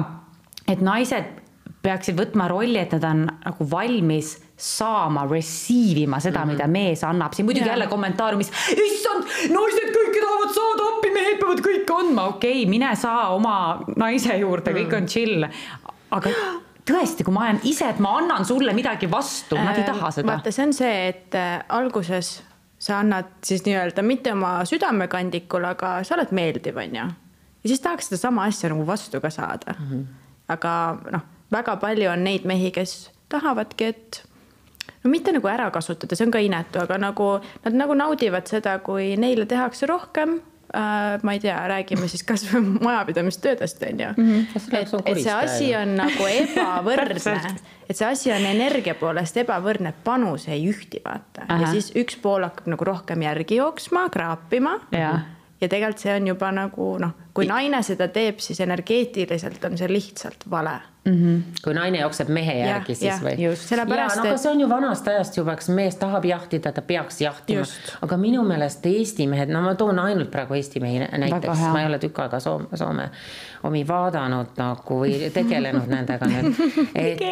et 0.67 0.81
naised 0.81 1.41
peaksid 1.85 2.17
võtma 2.17 2.49
rolli, 2.49 2.79
et 2.81 2.93
nad 2.97 3.05
on 3.05 3.23
nagu 3.29 3.67
valmis 3.69 4.33
saama, 4.57 5.25
receive 5.29 6.05
ima 6.05 6.19
seda 6.23 6.39
mm, 6.39 6.49
-hmm. 6.49 6.53
mida 6.53 6.67
mees 6.67 7.03
annab, 7.03 7.33
siin 7.33 7.45
muidugi 7.45 7.67
Jaa. 7.67 7.75
jälle 7.75 7.87
kommentaariumis, 7.91 8.51
issand, 8.87 9.27
naised 9.51 9.89
kõike 9.97 10.21
tahavad 10.23 10.53
saada 10.55 10.87
appi, 10.91 11.11
mehed 11.13 11.39
peavad 11.41 11.63
kõike 11.67 11.97
andma, 11.99 12.27
okei 12.33 12.61
okay,, 12.61 12.69
mine 12.69 12.95
saa 12.95 13.33
oma 13.35 13.57
naise 13.95 14.37
juurde 14.37 14.71
mm., 14.71 14.77
kõik 14.77 14.97
on 14.97 15.11
chill. 15.11 15.47
aga 16.11 16.31
tõesti, 16.91 17.25
kui 17.25 17.33
ma 17.33 17.47
olen 17.49 17.59
ise, 17.63 17.89
et 17.89 17.99
ma 17.99 18.17
annan 18.21 18.45
sulle 18.45 18.73
midagi 18.73 19.11
vastu, 19.11 19.57
nad 19.59 19.77
ei 19.77 19.83
taha 19.83 20.11
seda. 20.11 20.31
vaata, 20.31 20.51
see 20.51 20.67
on 20.67 20.73
see, 20.73 21.07
et 21.09 21.35
äh, 21.35 21.59
alguses 21.69 22.37
sa 22.79 22.99
annad 23.01 23.31
siis 23.43 23.65
nii-öelda 23.65 24.03
mitte 24.05 24.33
oma 24.33 24.57
südamekandikul, 24.65 25.65
aga 25.65 25.97
sa 26.03 26.15
oled 26.17 26.33
meeldiv, 26.35 26.77
onju. 26.77 27.07
Ja 27.65 27.73
siis 27.73 27.81
tahaks 27.81 28.11
sedasama 28.11 28.45
asja 28.45 28.69
nagu 28.69 28.85
vastu 28.87 29.21
ka 29.21 29.29
saada 29.33 29.73
mm. 29.79 29.89
-hmm. 29.89 30.05
aga 30.53 30.71
noh, 31.11 31.21
väga 31.51 31.75
palju 31.81 32.09
on 32.11 32.23
neid 32.23 32.45
mehi, 32.45 32.71
kes 32.71 33.11
tahavadki, 33.29 33.85
et 33.85 34.23
no 35.03 35.09
mitte 35.09 35.33
nagu 35.33 35.49
ära 35.49 35.71
kasutada, 35.73 36.15
see 36.15 36.27
on 36.27 36.33
ka 36.33 36.41
inetu, 36.43 36.81
aga 36.83 36.97
nagu 37.01 37.29
nad 37.65 37.73
nagu 37.73 37.97
naudivad 37.97 38.47
seda, 38.47 38.77
kui 38.85 39.15
neile 39.17 39.45
tehakse 39.49 39.89
rohkem 39.89 40.37
äh, 40.37 41.23
ma 41.23 41.33
ei 41.33 41.41
tea, 41.41 41.57
räägime 41.67 42.09
siis 42.11 42.23
kasvõi 42.23 42.61
majapidamistöödest 42.87 43.83
on 43.89 43.99
ju 43.99 44.09
mm. 44.17 44.31
-hmm. 44.31 44.77
et, 44.77 44.93
et 45.05 45.23
see 45.23 45.33
asi 45.33 45.75
on 45.75 45.95
nagu 45.97 46.29
ebavõrdne, 46.41 47.55
et 47.89 47.97
see 47.97 48.07
asi 48.07 48.33
on 48.33 48.45
energia 48.45 48.95
poolest 48.95 49.37
ebavõrdne, 49.37 49.93
panus 50.03 50.47
ei 50.47 50.67
ühti, 50.69 51.01
vaata. 51.05 51.49
ja 51.49 51.71
siis 51.71 51.91
üks 51.95 52.21
pool 52.21 52.43
hakkab 52.43 52.67
nagu 52.67 52.85
rohkem 52.93 53.21
järgi 53.21 53.61
jooksma, 53.61 54.09
kraapima. 54.09 54.79
Ja 55.61 55.69
tegelikult 55.71 56.03
see 56.03 56.15
on 56.15 56.27
juba 56.27 56.51
nagu 56.51 56.89
noh, 56.99 57.13
kui 57.33 57.47
naine 57.47 57.79
seda 57.83 58.09
teeb, 58.11 58.41
siis 58.43 58.59
energeetiliselt 58.65 59.63
on 59.69 59.77
see 59.79 59.87
lihtsalt 59.91 60.43
vale 60.51 60.79
kui 61.63 61.73
naine 61.77 61.99
jookseb 61.99 62.29
mehe 62.33 62.53
Jah, 62.57 62.69
järgi, 62.71 62.95
siis 62.97 63.09
jah, 63.11 63.19
või? 63.21 63.35
just. 63.37 63.67
Sellepärast, 63.69 64.17
ja, 64.17 64.23
no 64.23 64.29
aga 64.31 64.39
see 64.41 64.51
on 64.51 64.61
ju 64.63 64.69
vanast 64.69 65.07
ajast 65.11 65.37
juba, 65.37 65.53
kas 65.59 65.69
mees 65.69 65.99
tahab 66.01 66.25
jahtida, 66.25 66.71
ta 66.73 66.81
peaks 66.81 67.19
jahtima. 67.21 67.65
Aga 68.07 68.17
minu 68.17 68.41
meelest 68.47 68.85
Eesti 68.89 69.27
mehed, 69.29 69.53
no 69.53 69.61
ma 69.61 69.75
toon 69.77 70.01
ainult 70.01 70.31
praegu 70.33 70.57
Eesti 70.57 70.81
mehi 70.81 71.03
näiteks, 71.05 71.61
ma 71.69 71.83
ei 71.83 71.89
ole 71.91 71.99
tükk 72.01 72.23
aega 72.25 72.39
Soome, 72.41 72.73
Soome 72.73 73.09
omi 73.65 73.83
vaadanud 73.87 74.53
nagu 74.59 74.99
või 75.01 75.17
tegelenud 75.37 75.89
nendega 75.91 76.29
nüüd. 76.29 76.59
et, 76.95 77.23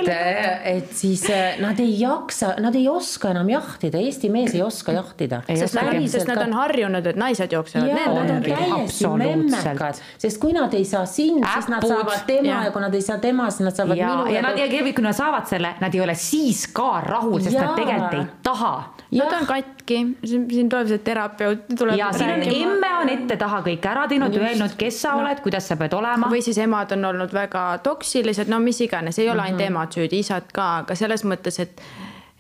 et 0.74 0.94
siis 0.96 1.24
eh, 1.32 1.60
nad 1.64 1.80
ei 1.84 1.96
jaksa, 2.00 2.56
nad 2.64 2.76
ei 2.76 2.88
oska 2.92 3.34
enam 3.34 3.50
jahtida, 3.54 4.02
Eesti 4.04 4.32
mees 4.34 4.56
ei 4.56 4.64
oska 4.66 4.96
jahtida. 4.96 5.44
sest, 5.48 5.78
nad, 5.78 5.94
sest 6.12 6.30
nad 6.30 6.44
on 6.46 6.56
harjunud, 6.58 7.12
et 7.14 7.20
naised 7.20 7.54
jooksevad 7.54 7.94
nad 7.94 8.34
on 8.36 8.44
täiesti 8.44 9.12
memmekad, 9.24 10.02
sest 10.22 10.42
kui 10.42 10.56
nad 10.56 10.74
ei 10.74 10.86
saa 10.88 11.06
sind, 11.10 11.46
siis 11.46 11.70
nad 11.72 11.86
saavad 11.88 12.26
tema 12.28 12.64
ja 12.68 12.74
kui 12.74 12.84
nad 12.84 12.94
ei 12.94 13.06
saa 13.06 13.20
tema, 13.24 13.50
siis 13.54 13.68
nad 13.68 13.78
saavad 13.78 14.00
ja, 14.00 14.12
minu 14.14 14.36
ja 14.36 14.44
nad 14.46 14.60
ja 14.60 14.70
kui 14.70 15.06
nad 15.06 15.18
saavad 15.18 15.48
selle, 15.50 15.76
nad 15.82 15.96
ei 15.96 16.02
ole 16.04 16.16
siis 16.18 16.68
ka 16.74 17.02
rahul, 17.06 17.40
sest 17.42 17.58
Jaa. 17.58 17.70
nad 17.70 17.80
tegelikult 17.80 18.20
ei 18.20 18.28
taha. 18.44 18.74
Nad 19.18 19.34
on 19.40 19.46
katki, 19.48 20.00
siin 20.26 20.70
tuleb 20.70 20.88
see 20.88 21.02
terapeut 21.06 21.74
ja 21.98 22.12
siin 22.16 22.32
on 22.34 22.46
emme 22.48 22.94
on 23.00 23.12
ette-taha 23.14 23.62
kõik 23.66 23.86
ära 23.90 24.08
teinud, 24.12 24.38
öelnud, 24.40 24.78
kes 24.80 25.02
sa 25.06 25.16
oled, 25.20 25.42
kuidas 25.44 25.68
sa 25.70 25.78
pead 25.80 25.94
olema. 25.98 26.30
või 26.32 26.42
siis 26.46 26.58
emad 26.64 26.92
on 26.96 27.06
olnud 27.12 27.34
väga 27.34 27.66
toksilised, 27.84 28.50
no 28.52 28.60
mis 28.64 28.82
iganes, 28.86 29.20
ei 29.20 29.30
ole 29.30 29.42
ainult 29.42 29.62
mm 29.62 29.66
-hmm. 29.66 29.76
emad 29.76 30.00
süüdi, 30.00 30.20
isad 30.26 30.52
ka, 30.54 30.78
aga 30.84 30.96
selles 30.96 31.26
mõttes, 31.26 31.60
et 31.60 31.82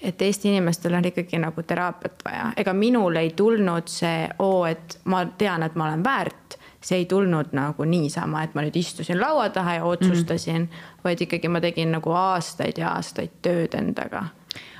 et 0.03 0.21
Eesti 0.21 0.49
inimestel 0.49 0.93
on 0.93 1.05
ikkagi 1.05 1.39
nagu 1.39 1.63
teraapiat 1.63 2.25
vaja, 2.25 2.51
ega 2.57 2.73
minul 2.73 3.15
ei 3.15 3.29
tulnud 3.29 3.87
see 3.87 4.27
oo, 4.39 4.65
et 4.65 4.99
ma 5.05 5.25
tean, 5.25 5.63
et 5.63 5.75
ma 5.75 5.87
olen 5.87 6.03
väärt. 6.03 6.59
See 6.83 6.97
ei 6.97 7.05
tulnud 7.05 7.53
nagu 7.55 7.85
niisama, 7.87 8.43
et 8.43 8.55
ma 8.55 8.61
nüüd 8.61 8.75
istusin 8.75 9.15
laua 9.21 9.49
taha 9.49 9.73
ja 9.73 9.83
otsustasin 9.85 10.61
mm, 10.61 10.67
-hmm. 10.67 11.03
vaid 11.03 11.21
ikkagi 11.21 11.47
ma 11.47 11.61
tegin 11.61 11.91
nagu 11.91 12.11
aastaid 12.11 12.77
ja 12.77 12.89
aastaid 12.89 13.31
tööd 13.41 13.77
endaga 13.79 14.25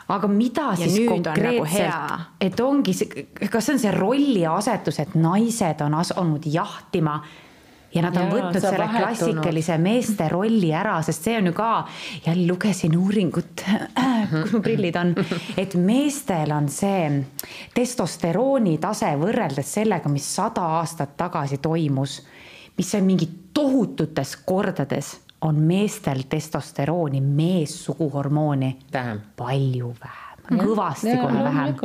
aga 0.07 0.27
mida 0.27 0.73
ja 0.77 0.89
siis 0.89 1.07
konkreetselt, 1.09 1.79
nagu 1.87 2.23
et 2.41 2.59
ongi 2.59 2.93
see, 2.97 3.25
kas 3.49 3.65
see 3.65 3.77
on 3.77 3.81
see 3.85 3.95
rolliasetus, 3.95 4.99
et 4.99 5.15
naised 5.15 5.81
on 5.85 5.95
asunud 6.01 6.45
jahtima 6.51 7.21
ja 7.93 8.01
nad 8.01 8.17
on 8.17 8.27
ja, 8.27 8.31
võtnud 8.31 8.59
selle 8.59 8.79
vahetunud. 8.81 9.05
klassikalise 9.05 9.77
meeste 9.81 10.27
rolli 10.31 10.71
ära, 10.75 10.95
sest 11.05 11.27
see 11.27 11.37
on 11.39 11.49
ju 11.51 11.55
ka, 11.57 11.71
jälle 12.25 12.47
lugesin 12.49 12.97
uuringut, 12.97 13.65
kus 14.33 14.55
mu 14.55 14.63
prillid 14.65 14.97
on, 14.99 15.13
et 15.61 15.75
meestel 15.79 16.53
on 16.55 16.69
see 16.73 17.09
testosterooni 17.75 18.77
tase 18.83 19.13
võrreldes 19.21 19.75
sellega, 19.79 20.11
mis 20.11 20.27
sada 20.39 20.65
aastat 20.79 21.15
tagasi 21.19 21.61
toimus, 21.63 22.21
mis 22.77 22.95
on 22.97 23.05
mingi 23.05 23.29
tohututes 23.53 24.37
kordades 24.45 25.13
on 25.43 25.59
meestel 25.59 26.23
testosterooni, 26.29 27.21
meessuguhormooni 27.21 28.77
vähem, 28.93 29.21
palju 29.35 29.95
vähem 30.03 30.22
kõvasti 30.51 31.15
kohe 31.21 31.43
vähem. 31.43 31.75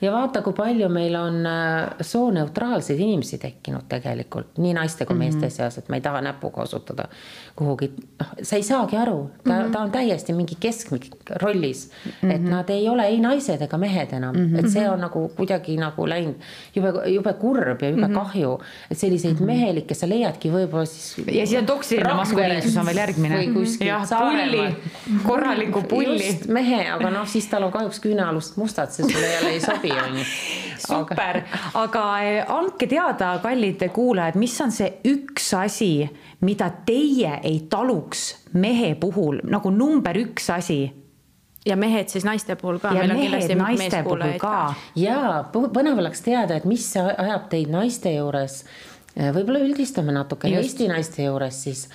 Ja. 0.00 0.12
vaata, 0.12 0.42
kui 0.42 0.52
palju 0.56 0.88
meil 0.92 1.14
on 1.18 1.46
äh, 1.46 1.94
sooneutraalseid 2.00 3.00
inimesi 3.00 3.38
tekkinud 3.38 3.86
tegelikult 3.88 4.58
nii 4.58 4.74
naiste 4.74 5.06
kui 5.06 5.14
mm 5.14 5.20
-hmm. 5.20 5.34
meeste 5.34 5.50
seas, 5.50 5.78
et 5.78 5.88
ma 5.88 5.96
ei 5.96 6.00
taha 6.00 6.20
näpuga 6.20 6.62
osutada 6.62 7.08
kuhugi, 7.56 7.90
noh, 8.20 8.32
sa 8.42 8.56
ei 8.56 8.62
saagi 8.62 8.96
aru, 8.96 9.30
ta 9.44 9.52
mm, 9.52 9.60
-hmm. 9.60 9.72
ta 9.72 9.80
on 9.80 9.90
täiesti 9.90 10.32
mingi 10.32 10.56
keskmik 10.60 11.06
rollis 11.42 11.90
mm, 12.04 12.10
-hmm. 12.10 12.34
et 12.34 12.42
nad 12.42 12.70
ei 12.70 12.88
ole 12.88 13.06
ei 13.06 13.20
naised 13.20 13.62
ega 13.62 13.78
mehed 13.78 14.12
enam 14.12 14.36
mm, 14.36 14.46
-hmm. 14.46 14.58
et 14.58 14.70
see 14.72 14.90
on 14.90 15.00
nagu 15.00 15.28
kuidagi 15.36 15.76
nagu 15.76 16.08
läinud 16.08 16.34
jube, 16.74 16.92
jube 17.06 17.32
kurb 17.32 17.82
ja 17.82 17.88
jube 17.88 18.06
mm 18.06 18.14
-hmm. 18.14 18.18
kahju, 18.18 18.60
et 18.90 18.98
selliseid 18.98 19.32
mm 19.32 19.40
-hmm. 19.40 19.46
mehelikke 19.46 19.94
sa 19.94 20.08
leiadki 20.08 20.50
võib-olla 20.50 20.84
siis. 20.84 21.26
ja 21.26 21.46
siis 21.46 21.60
on 21.60 21.66
toksiline 21.66 22.14
maskuliinsus 22.14 22.76
on 22.76 22.86
veel 22.86 22.96
järgmine. 22.96 23.44
jah, 23.80 24.08
pulli, 24.08 24.76
korralikku 25.26 25.82
pulli. 25.82 26.26
just 26.26 26.46
mehe, 26.48 26.90
aga 26.90 27.10
noh, 27.10 27.28
siis 27.28 27.46
tal 27.46 27.62
on 27.62 27.72
kahjuks 27.76 28.02
küünealust 28.02 28.58
mustad, 28.60 28.92
see 28.94 29.06
sulle 29.06 29.30
jälle 29.30 29.54
ei 29.54 29.62
sobi, 29.62 29.92
on 29.92 30.18
ju. 30.18 30.26
super, 30.86 31.40
aga 31.74 32.04
eh, 32.24 32.52
andke 32.52 32.88
teada, 32.90 33.36
kallid 33.44 33.86
kuulajad, 33.92 34.36
mis 34.40 34.58
on 34.64 34.74
see 34.74 34.90
üks 35.12 35.52
asi, 35.56 35.90
mida 36.46 36.70
teie 36.88 37.38
ei 37.44 37.62
taluks 37.70 38.28
mehe 38.56 38.94
puhul 39.00 39.40
nagu 39.48 39.72
number 39.72 40.18
üks 40.20 40.50
asi 40.52 40.80
ja 41.66 41.76
mehed 41.76 42.08
siis 42.08 42.24
naiste 42.24 42.56
puhul 42.56 42.78
ka. 42.82 42.92
ja 42.94 43.06
mehed 43.10 43.56
naiste 43.58 44.02
puhul 44.06 44.26
ka. 44.40 44.74
ja 44.96 45.18
põnev 45.52 45.98
oleks 45.98 46.22
teada, 46.24 46.58
et 46.60 46.68
mis 46.68 46.84
ajab 46.96 47.48
teid 47.52 47.72
naiste 47.72 48.12
juures, 48.14 48.60
võib-olla 49.16 49.64
üldistame 49.64 50.14
natuke 50.14 50.50
Eesti 50.52 50.88
naiste 50.92 51.26
juures 51.26 51.62
siis 51.66 51.86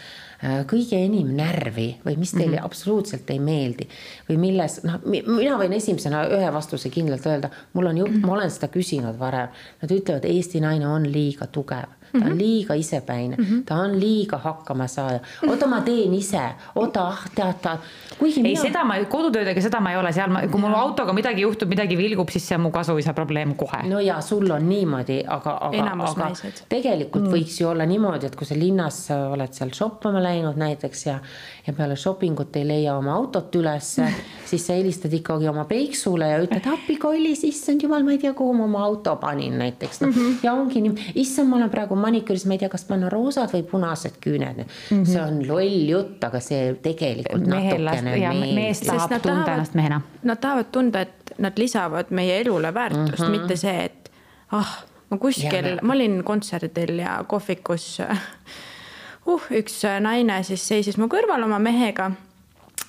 kõige 0.42 0.98
enim 0.98 1.36
närvi 1.38 1.88
või 2.06 2.18
mis 2.18 2.32
teile 2.32 2.56
mm 2.56 2.58
-hmm. 2.58 2.66
absoluutselt 2.66 3.30
ei 3.30 3.40
meeldi 3.40 3.88
või 4.30 4.38
milles, 4.38 4.80
noh, 4.84 5.00
mina 5.06 5.58
võin 5.58 5.74
esimesena 5.78 6.24
ühe 6.34 6.54
vastuse 6.54 6.90
kindlalt 6.90 7.26
öelda, 7.26 7.50
mul 7.74 7.86
on 7.86 7.98
ju 7.98 8.06
-hmm. 8.06 8.26
ma 8.26 8.34
olen 8.34 8.52
seda 8.52 8.68
küsinud 8.68 9.20
varem. 9.20 9.50
Nad 9.82 9.92
ütlevad, 9.92 10.26
Eesti 10.26 10.60
naine 10.60 10.88
on 10.88 11.12
liiga 11.12 11.48
tugev 11.48 12.01
ta 12.12 12.18
on 12.18 12.32
-hmm. 12.32 12.38
liiga 12.38 12.74
isepäine 12.74 13.36
mm, 13.36 13.46
-hmm. 13.46 13.64
ta 13.66 13.76
on 13.76 14.00
liiga 14.00 14.38
hakkamasaaja. 14.38 15.20
oota, 15.48 15.68
ma 15.68 15.82
teen 15.82 16.14
ise, 16.14 16.42
oota, 16.76 17.08
ah 17.08 17.24
tead 17.36 17.54
ta. 17.62 17.78
ei 18.22 18.44
mina..., 18.44 18.62
seda 18.62 18.84
ma 18.84 18.96
kodutöödega, 19.06 19.62
seda 19.62 19.80
ma 19.80 19.92
ei 19.92 19.98
ole 19.98 20.12
seal, 20.14 20.30
kui 20.52 20.62
mul 20.62 20.74
autoga 20.74 21.14
midagi 21.14 21.42
juhtub, 21.42 21.70
midagi 21.70 21.98
vilgub, 21.98 22.30
siis 22.30 22.48
see 22.48 22.56
on 22.56 22.62
mu 22.62 22.72
kasuisa 22.72 23.14
probleem 23.14 23.56
kohe. 23.56 23.84
no 23.90 24.00
ja 24.00 24.22
sul 24.22 24.52
on 24.52 24.70
niimoodi, 24.70 25.24
aga, 25.28 25.58
aga, 25.70 25.84
aga 25.92 26.14
naised. 26.26 26.64
tegelikult 26.70 27.24
mm. 27.24 27.34
võiks 27.34 27.62
ju 27.62 27.70
olla 27.70 27.86
niimoodi, 27.86 28.26
et 28.26 28.36
kui 28.36 28.48
sa 28.48 28.56
linnas 28.56 29.00
oled 29.12 29.54
seal 29.54 29.72
shoppama 29.76 30.24
läinud 30.24 30.60
näiteks 30.60 31.06
ja, 31.06 31.20
ja 31.68 31.74
peale 31.74 31.96
shopping 31.96 32.40
ut 32.40 32.56
ei 32.56 32.68
leia 32.68 32.96
oma 32.98 33.14
autot 33.16 33.56
ülesse, 33.56 34.08
siis 34.50 34.68
sa 34.68 34.78
helistad 34.78 35.14
ikkagi 35.14 35.48
oma 35.52 35.66
peiksule 35.70 36.28
ja 36.34 36.42
ütled 36.44 36.68
appi 36.74 36.98
kollis, 37.02 37.44
issand 37.48 37.84
jumal, 37.84 38.04
ma 38.04 38.16
ei 38.16 38.22
tea, 38.22 38.34
kuhu 38.38 38.54
ma 38.58 38.68
oma 38.68 38.84
auto 38.86 39.16
panin 39.22 39.58
näiteks 39.62 40.02
no, 40.02 40.08
mm. 40.08 40.14
-hmm. 40.14 40.38
ja 40.44 40.54
ongi 40.54 40.82
nii, 40.82 41.12
issand, 41.24 41.50
ma 41.50 41.60
olen 41.62 41.74
praegu 41.74 41.96
maniküüris, 42.02 42.46
ma 42.50 42.58
ei 42.58 42.62
tea, 42.64 42.70
kas 42.72 42.86
panna 42.90 43.10
roosad 43.10 43.52
või 43.54 43.64
punased 43.72 44.20
küüned 44.24 44.64
mm. 44.64 44.70
-hmm. 44.90 45.06
see 45.08 45.22
on 45.22 45.42
loll 45.48 45.90
jutt, 45.90 46.24
aga 46.24 46.40
see 46.44 46.74
tegelikult 46.84 47.48
Mehel 47.48 47.86
natukene 47.86 48.16
meeldib. 48.18 48.56
mees 48.56 48.84
tahab 48.86 49.18
tunda 49.22 49.56
ennast 49.56 49.78
mehena. 49.78 50.02
Nad 50.24 50.42
tahavad 50.44 50.72
tunda, 50.72 51.02
et 51.02 51.34
nad 51.38 51.58
lisavad 51.58 52.10
meie 52.10 52.40
elule 52.42 52.74
väärtust 52.74 53.20
mm, 53.20 53.26
-hmm. 53.26 53.40
mitte 53.40 53.56
see, 53.56 53.86
et 53.86 54.12
ah, 54.52 54.78
ma 55.10 55.18
kuskil, 55.18 55.78
ma 55.82 55.94
olin 55.94 56.24
kontserdil 56.24 57.00
ja 57.00 57.24
kohvikus 57.28 58.00
uh, 58.00 59.52
üks 59.52 59.82
naine 60.00 60.44
siis 60.44 60.68
seisis 60.68 60.98
mu 60.98 61.08
kõrval 61.12 61.44
oma 61.46 61.60
mehega. 61.60 62.12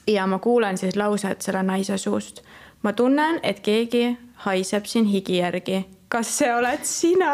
ja 0.07 0.27
ma 0.27 0.39
kuulen 0.39 0.79
siis 0.79 0.97
lauset 0.97 1.43
selle 1.43 1.63
naise 1.63 1.99
suust. 1.99 2.43
ma 2.83 2.93
tunnen, 2.93 3.41
et 3.43 3.61
keegi 3.61 4.19
haiseb 4.35 4.85
siin 4.85 5.05
higi 5.05 5.37
järgi 5.37 5.85
kas 6.13 6.35
see 6.39 6.53
oled 6.53 6.85
sina? 6.85 7.33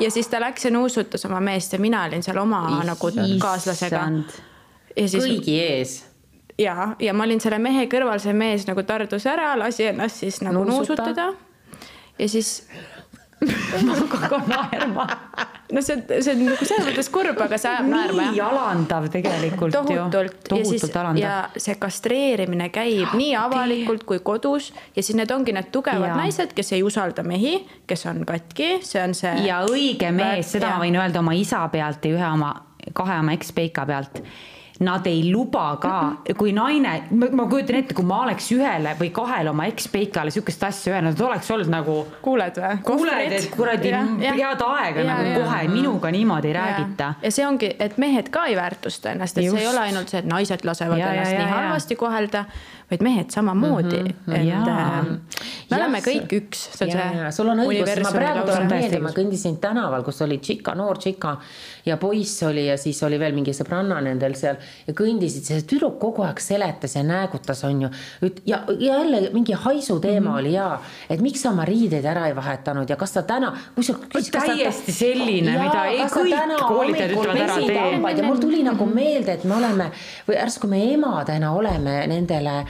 ja 0.00 0.10
siis 0.10 0.30
ta 0.30 0.40
läks 0.42 0.68
ja 0.68 0.70
nuusutas 0.74 1.24
oma 1.26 1.40
meest 1.40 1.72
ja 1.72 1.82
mina 1.82 2.04
olin 2.06 2.22
seal 2.22 2.38
oma 2.38 2.62
Issand. 2.68 2.88
nagu 2.92 3.38
kaaslasega. 3.42 4.06
Siis... 4.92 5.22
kõigi 5.24 5.58
ees 5.58 5.98
ja, 6.58 6.96
ja 6.98 7.14
ma 7.14 7.24
olin 7.24 7.40
selle 7.40 7.58
mehe 7.62 7.86
kõrval, 7.90 8.20
see 8.22 8.34
mees 8.36 8.66
nagu 8.68 8.84
tardus 8.86 9.26
ära, 9.30 9.52
lasi 9.58 9.88
ennast 9.90 10.22
siis 10.22 10.40
nagu 10.44 10.64
Nuusuta. 10.64 11.06
nuusutada. 11.08 11.32
ja 12.18 12.28
siis 12.28 12.68
ma 13.86 13.96
hakkan 13.96 14.48
naerma. 14.48 15.08
No 15.72 15.82
see, 15.82 15.98
see 16.20 16.34
on 16.34 16.44
nagu 16.46 16.66
selles 16.68 16.86
mõttes 16.88 17.10
kurb, 17.12 17.40
aga 17.44 17.58
see 17.60 17.70
ajab 17.70 17.88
naerma. 17.90 18.28
nii 18.34 18.42
alandav 18.44 19.08
tegelikult 19.12 19.74
tohutult, 19.74 20.36
ju. 20.36 20.46
tohutult 20.50 20.98
alandav. 21.02 21.22
ja 21.22 21.64
see 21.66 21.76
kastreerimine 21.80 22.68
käib 22.74 23.16
nii 23.18 23.34
avalikult 23.40 24.06
kui 24.08 24.22
kodus 24.24 24.70
ja 24.96 25.02
siis 25.02 25.16
need 25.18 25.32
ongi 25.34 25.54
need 25.56 25.72
tugevad 25.74 26.12
ja. 26.12 26.18
naised, 26.18 26.54
kes 26.56 26.74
ei 26.76 26.84
usalda 26.86 27.24
mehi, 27.26 27.58
kes 27.88 28.06
on 28.12 28.24
katki, 28.28 28.74
see 28.86 29.02
on 29.02 29.16
see. 29.18 29.34
ja 29.48 29.62
õige 29.68 30.12
mees, 30.14 30.52
seda 30.56 30.70
ja. 30.70 30.76
ma 30.76 30.86
võin 30.86 31.00
öelda 31.00 31.22
oma 31.24 31.36
isa 31.38 31.64
pealt 31.72 32.04
ja 32.04 32.16
ühe 32.18 32.32
oma, 32.32 32.54
kahe 32.92 33.20
oma 33.24 33.36
ekspeika 33.38 33.86
pealt 33.88 34.22
nad 34.80 35.06
ei 35.06 35.30
luba 35.32 35.76
ka, 35.80 35.96
kui 36.38 36.52
naine, 36.56 36.94
ma 37.12 37.46
kujutan 37.50 37.78
ette, 37.82 37.94
kui 37.94 38.06
ma 38.08 38.22
oleks 38.24 38.48
ühele 38.54 38.94
või 38.98 39.10
kahele 39.14 39.52
oma 39.52 39.66
ekspeikale 39.70 40.32
sihukest 40.34 40.64
asja 40.68 40.96
öelnud, 40.96 41.20
oleks 41.20 41.50
olnud 41.54 41.70
nagu. 41.72 41.96
kuuled 42.24 42.58
või? 42.62 42.80
kuuled, 42.86 43.36
et 43.38 43.48
kuradi 43.52 43.92
head 43.92 44.64
aega 44.66 45.04
ja, 45.04 45.06
nagu 45.06 45.28
ja, 45.28 45.40
kohe 45.42 45.62
minuga 45.72 46.12
niimoodi 46.14 46.52
ei 46.52 46.56
räägita. 46.56 47.14
ja 47.22 47.34
see 47.34 47.46
ongi, 47.46 47.72
et 47.78 47.98
mehed 48.02 48.30
ka 48.32 48.46
ei 48.50 48.56
väärtusta 48.56 49.12
ennast, 49.12 49.38
et 49.38 49.44
Just. 49.44 49.56
see 49.56 49.66
ei 49.66 49.72
ole 49.72 49.84
ainult 49.88 50.12
see, 50.12 50.22
et 50.24 50.30
naised 50.30 50.64
lasevad 50.66 51.00
ja, 51.00 51.12
ennast 51.12 51.34
ja, 51.34 51.38
ja, 51.38 51.44
nii 51.44 51.56
halvasti 51.58 51.98
kohelda 52.00 52.44
vaid 52.92 53.02
mehed 53.02 53.30
samamoodi 53.32 54.02
mm, 54.02 54.14
-hmm. 54.26 54.34
et 54.36 54.68
äh, 54.68 55.06
me 55.70 55.76
oleme 55.76 56.00
kõik 56.04 56.32
üks. 56.36 56.64
sul 57.30 57.48
on 57.48 57.64
õigus, 57.64 58.02
ma 58.04 58.12
praegu 58.12 58.46
tulen 58.46 58.68
meelde, 58.68 59.00
ma 59.00 59.12
kõndisin 59.16 59.56
tänaval, 59.60 60.04
kus 60.04 60.20
oli 60.22 60.38
tšika, 60.38 60.74
noor 60.76 60.98
tšika 60.98 61.36
ja 61.86 61.96
poiss 61.96 62.42
oli 62.46 62.66
ja 62.66 62.76
siis 62.78 63.02
oli 63.02 63.18
veel 63.18 63.34
mingi 63.34 63.54
sõbranna 63.56 64.00
nendel 64.04 64.34
seal 64.38 64.56
ja 64.86 64.94
kõndisid, 64.94 65.46
see 65.48 65.64
tüdruk 65.68 65.98
kogu 66.02 66.26
aeg 66.26 66.40
seletas 66.40 66.96
ja 66.96 67.02
näägutas, 67.06 67.64
on 67.64 67.82
ju. 67.86 67.90
ja, 68.46 68.62
ja 68.78 68.98
jälle 68.98 69.30
mingi 69.32 69.52
haisu 69.52 69.98
teema 70.00 70.30
mm 70.30 70.36
-hmm. 70.36 70.38
oli 70.38 70.52
ja, 70.52 70.80
et 71.10 71.20
miks 71.20 71.42
sa 71.42 71.50
oma 71.50 71.64
riideid 71.64 72.04
ära 72.04 72.26
ei 72.26 72.36
vahetanud 72.36 72.90
ja 72.90 72.96
kas 72.96 73.14
sa 73.14 73.22
täna. 73.22 73.56
täiesti 74.32 74.92
selline, 74.92 75.58
mida 75.58 75.84
ei 75.86 75.98
kõik 75.98 76.66
koolitajad 76.68 77.10
ütlevad 77.10 77.40
ära 77.40 77.56
tee. 77.56 78.16
ja 78.16 78.24
mul 78.24 78.36
tuli 78.36 78.62
nagu 78.62 78.86
meelde, 78.86 79.32
et 79.32 79.44
me 79.44 79.56
oleme 79.56 79.90
või 80.28 80.36
järsku 80.36 80.66
me 80.66 80.92
emadena 80.92 81.52
oleme 81.52 82.06
nendele 82.06 82.66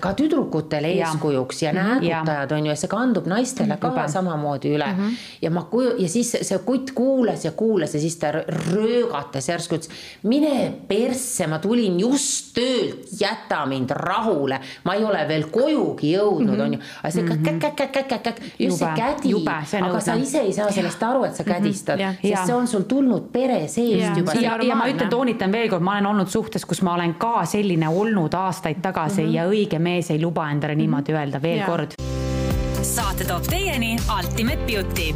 ka 0.00 0.12
tüdrukutele 0.18 0.88
eeskujuks 0.96 1.62
ja, 1.62 1.70
ja 1.70 1.74
näägutajad 1.82 2.52
on 2.52 2.66
ju 2.66 2.72
ja 2.72 2.78
see 2.78 2.90
kandub 2.90 3.26
naistele 3.30 3.76
ka 3.80 3.92
Juba. 3.92 4.06
samamoodi 4.08 4.72
üle 4.74 4.86
mm. 4.86 4.98
-hmm. 4.98 5.18
ja 5.42 5.50
ma 5.50 5.66
kuju- 5.70 5.94
ja 6.02 6.08
siis 6.08 6.32
see 6.42 6.58
kutt 6.58 6.90
kuulas 6.94 7.44
ja 7.44 7.52
kuulas 7.52 7.94
ja 7.94 8.00
siis 8.00 8.16
ta 8.16 8.32
röögatas 8.32 9.48
järsku 9.48 9.74
ütles, 9.74 9.90
mine 10.22 10.72
persse, 10.88 11.46
ma 11.46 11.58
tulin 11.58 12.00
just 12.00 12.54
töölt, 12.54 13.06
jäta 13.20 13.66
mind 13.66 13.90
rahule, 13.90 14.60
ma 14.84 14.94
ei 14.94 15.04
ole 15.04 15.28
veel 15.28 15.44
kojugi 15.50 16.12
jõudnud 16.16 16.56
mm, 16.56 16.60
-hmm. 16.60 16.64
on 16.64 16.72
ju. 16.72 16.80
aga 17.02 17.10
see 17.10 17.22
käkk-käkk-käkk-käkk, 17.22 18.42
just 18.58 18.78
see 18.78 18.92
kädi, 18.96 19.34
aga 19.82 20.00
sa 20.00 20.14
ise 20.14 20.40
ei 20.40 20.52
saa 20.52 20.72
sellest 20.72 21.02
aru, 21.02 21.24
et 21.24 21.34
sa 21.34 21.42
mhm. 21.42 21.52
kädistad 21.52 21.98
mm, 21.98 22.04
-hmm. 22.04 22.28
sest 22.28 22.46
see 22.46 22.54
on 22.54 22.66
sul 22.66 22.82
tulnud 22.82 23.30
pere 23.32 23.68
seest 23.68 24.16
juba. 24.16 24.32
ja, 24.40 24.58
ja 24.62 24.76
ma 24.76 24.88
ütlen, 24.88 25.10
toonitan 25.10 25.52
veel 25.52 25.68
kord, 25.68 25.82
ma 25.82 25.92
olen 25.92 26.06
olnud 26.06 26.28
suhtes, 26.28 26.64
kus 26.64 26.82
ma 26.82 26.94
olen 26.94 27.14
ka 27.14 27.44
selline 27.44 27.88
olnud 27.88 28.34
aastaid 28.34 28.82
tagasi 28.82 29.22
mm 29.22 29.28
-hmm. 29.28 29.34
ja 29.34 29.51
õige 29.52 29.78
mees 29.78 30.10
ei 30.10 30.20
luba 30.22 30.50
endale 30.50 30.74
niimoodi 30.78 31.12
öelda 31.16 31.42
veel 31.42 31.62
ja. 31.62 31.68
kord 31.68 31.90
saate 32.82 33.24
toob 33.24 33.46
teieni 33.46 33.96
Ultimate 34.10 34.66
Beauty. 34.66 35.14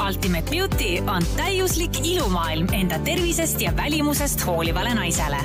Ultimate 0.00 0.50
Beauty 0.50 1.02
on 1.10 1.22
täiuslik 1.36 1.90
ilumaailm 2.06 2.66
enda 2.72 2.98
tervisest 3.04 3.60
ja 3.60 3.76
välimusest 3.76 4.46
hoolivale 4.46 4.94
naisele. 4.94 5.36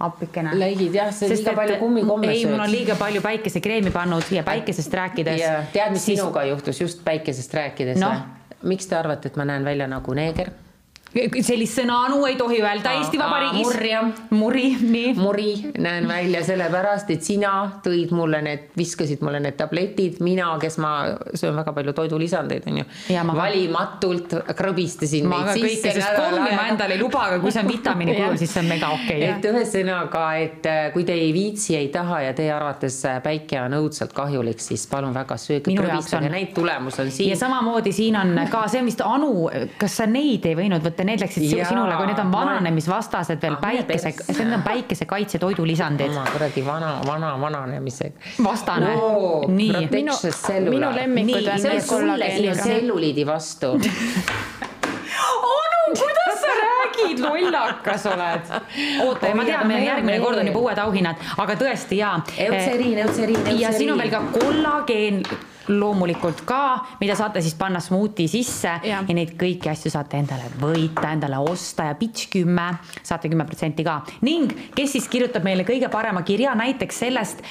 appikene. 0.00 0.54
Läigid 0.58 0.96
jah, 0.96 1.10
sa 1.14 1.28
liiga 1.28 1.54
palju 1.56 1.76
kummikomme 1.80 2.30
ei, 2.32 2.42
sööd. 2.42 2.54
mul 2.54 2.64
on 2.64 2.72
liiga 2.72 2.96
palju 3.00 3.22
päikesekreemi 3.24 3.92
pannud 3.94 4.32
ja 4.32 4.44
päikesest 4.46 4.96
rääkides. 4.96 5.40
ja 5.40 5.62
tead, 5.72 5.92
mis 5.92 6.06
siis- 6.06 6.20
sinuga 6.20 6.44
juhtus 6.48 6.80
just 6.80 7.04
päikesest 7.04 7.54
rääkides 7.54 8.00
või? 8.00 8.20
miks 8.62 8.86
te 8.86 8.96
arvate, 8.96 9.28
et 9.28 9.36
ma 9.36 9.44
näen 9.44 9.64
välja 9.64 9.86
nagu 9.88 10.14
neeger? 10.14 10.50
Sellist 11.42 11.80
sõna-anu 11.80 12.22
ei 12.28 12.36
tohi 12.38 12.60
öelda 12.62 12.92
Eesti 12.98 13.18
Vabariigis. 13.18 13.66
murja. 13.66 14.02
muri, 14.30 14.66
nii. 14.80 15.14
muri 15.18 15.48
näen 15.78 16.08
välja 16.08 16.44
sellepärast, 16.46 17.10
et 17.10 17.26
sina 17.26 17.54
tõid 17.84 18.14
mulle 18.14 18.42
need, 18.46 18.68
viskasid 18.78 19.24
mulle 19.26 19.40
need 19.42 19.58
tabletid, 19.58 20.20
mina, 20.24 20.52
kes 20.60 20.78
ma 20.82 20.92
söön 21.34 21.56
väga 21.56 21.74
palju 21.76 21.94
toidulisandeid, 21.96 22.68
onju. 22.70 22.86
Valimatult 23.40 24.36
krõbistasin 24.56 25.26
ma 25.30 25.42
neid 25.50 25.66
sisse 25.80 26.14
kommi 26.16 26.54
ma 26.54 26.68
endale 26.70 26.94
ei 26.96 27.00
luba, 27.00 27.24
aga 27.28 27.40
kui 27.42 27.52
see 27.54 27.62
on 27.64 27.70
vitamiini 27.70 28.14
kujul, 28.18 28.38
siis 28.40 28.54
see 28.54 28.62
on 28.62 28.70
mega 28.70 28.90
okei 28.94 29.30
et 29.30 29.48
ühesõnaga, 29.50 30.24
et 30.40 30.68
äh, 30.68 30.80
kui 30.94 31.04
te 31.08 31.14
ei 31.16 31.30
viitsi, 31.34 31.74
ei 31.78 31.88
taha 31.92 32.22
ja 32.26 32.34
teie 32.36 32.52
arvates 32.54 32.98
äh, 33.08 33.18
päike 33.24 33.60
on 33.62 33.76
õudselt 33.80 34.14
kahjulik, 34.16 34.62
siis 34.62 34.86
palun 34.90 35.14
väga 35.16 35.36
sööge, 35.40 35.74
krõbistage 35.74 36.30
neid, 36.32 36.52
tulemus 36.56 36.98
on 37.02 37.12
siin 37.14 37.32
ja. 37.32 37.38
samamoodi 37.40 37.92
siin 37.94 38.18
on 38.20 38.34
ka 38.50 38.66
see, 38.70 38.82
mis 38.86 38.98
Anu, 39.00 39.48
kas 39.80 39.96
sa 40.02 40.06
neid 40.10 40.44
ei 40.46 40.56
võinud 40.58 40.84
võtta, 40.84 40.99
need 41.04 41.20
läksid 41.20 41.42
Jaa, 41.58 41.68
sinule, 41.68 41.94
kui 41.96 42.06
need 42.06 42.18
on 42.18 42.26
ma- 42.26 42.40
vananemisvastased 42.44 43.42
veel 43.42 43.54
Ah, 43.54 43.60
päikese, 43.60 44.12
need 44.38 44.52
on 44.52 44.62
päikesekaitse 44.62 45.38
toidulisandid. 45.38 46.10
oma 46.10 46.24
kuradi 46.32 46.64
vana, 46.66 46.94
vana 47.06 47.34
vananemisega. 47.40 48.14
Vastane. 48.44 48.94
Nii. 49.48 49.88
Minu- 49.90 50.70
minu 50.70 50.94
lemmikud 50.94 51.48
on 51.52 51.58
see 51.60 51.74
on 51.74 51.80
sulle 51.80 52.06
kollageeniga. 52.06 52.54
siia 52.54 52.64
tselluliidi 52.64 53.26
vastu. 53.26 53.66
Anu, 55.50 55.94
kuidas 55.98 56.40
sa 56.40 56.48
räägid, 56.60 57.18
lollakas 57.20 58.06
oled. 58.06 58.40
oota, 59.04 59.34
ma 59.34 59.42
Oi, 59.42 59.46
tean, 59.46 59.58
aga 59.60 59.68
meil 59.68 59.80
on 59.80 59.86
järgmine 59.86 60.12
meel. 60.12 60.22
kord 60.24 60.38
on 60.38 60.46
juba 60.46 60.58
uued 60.58 60.78
auhinnad, 60.78 61.16
aga 61.38 61.54
tõesti 61.54 61.98
jaa. 62.00 62.20
Eutseriin, 62.38 62.98
eutseriin, 62.98 63.60
ja 63.60 63.72
siin 63.72 63.92
on 63.92 63.98
eutseriin. 63.98 63.98
veel 63.98 64.10
ka 64.10 64.20
kollageen 64.38 65.22
loomulikult 65.68 66.44
ka, 66.48 66.60
mida 67.00 67.14
saate 67.18 67.42
siis 67.44 67.54
panna 67.58 67.80
smuuti 67.80 68.28
sisse 68.28 68.68
ja. 68.68 69.00
Ja 69.00 69.14
neid 69.14 69.34
kõiki 69.40 69.70
asju 69.70 69.92
saate 69.92 70.20
endale 70.20 70.48
võita, 70.60 71.10
endale 71.12 71.38
osta 71.38 71.90
ja 71.90 71.98
pitch 71.98 72.30
kümme, 72.32 72.70
saate 73.02 73.28
kümme 73.28 73.44
protsenti 73.48 73.84
ka 73.86 74.00
ning 74.26 74.72
kes 74.76 74.96
siis 74.96 75.08
kirjutab 75.10 75.44
meile 75.46 75.66
kõige 75.68 75.90
parema 75.92 76.22
kirja 76.26 76.54
näiteks 76.58 77.02
sellest, 77.04 77.44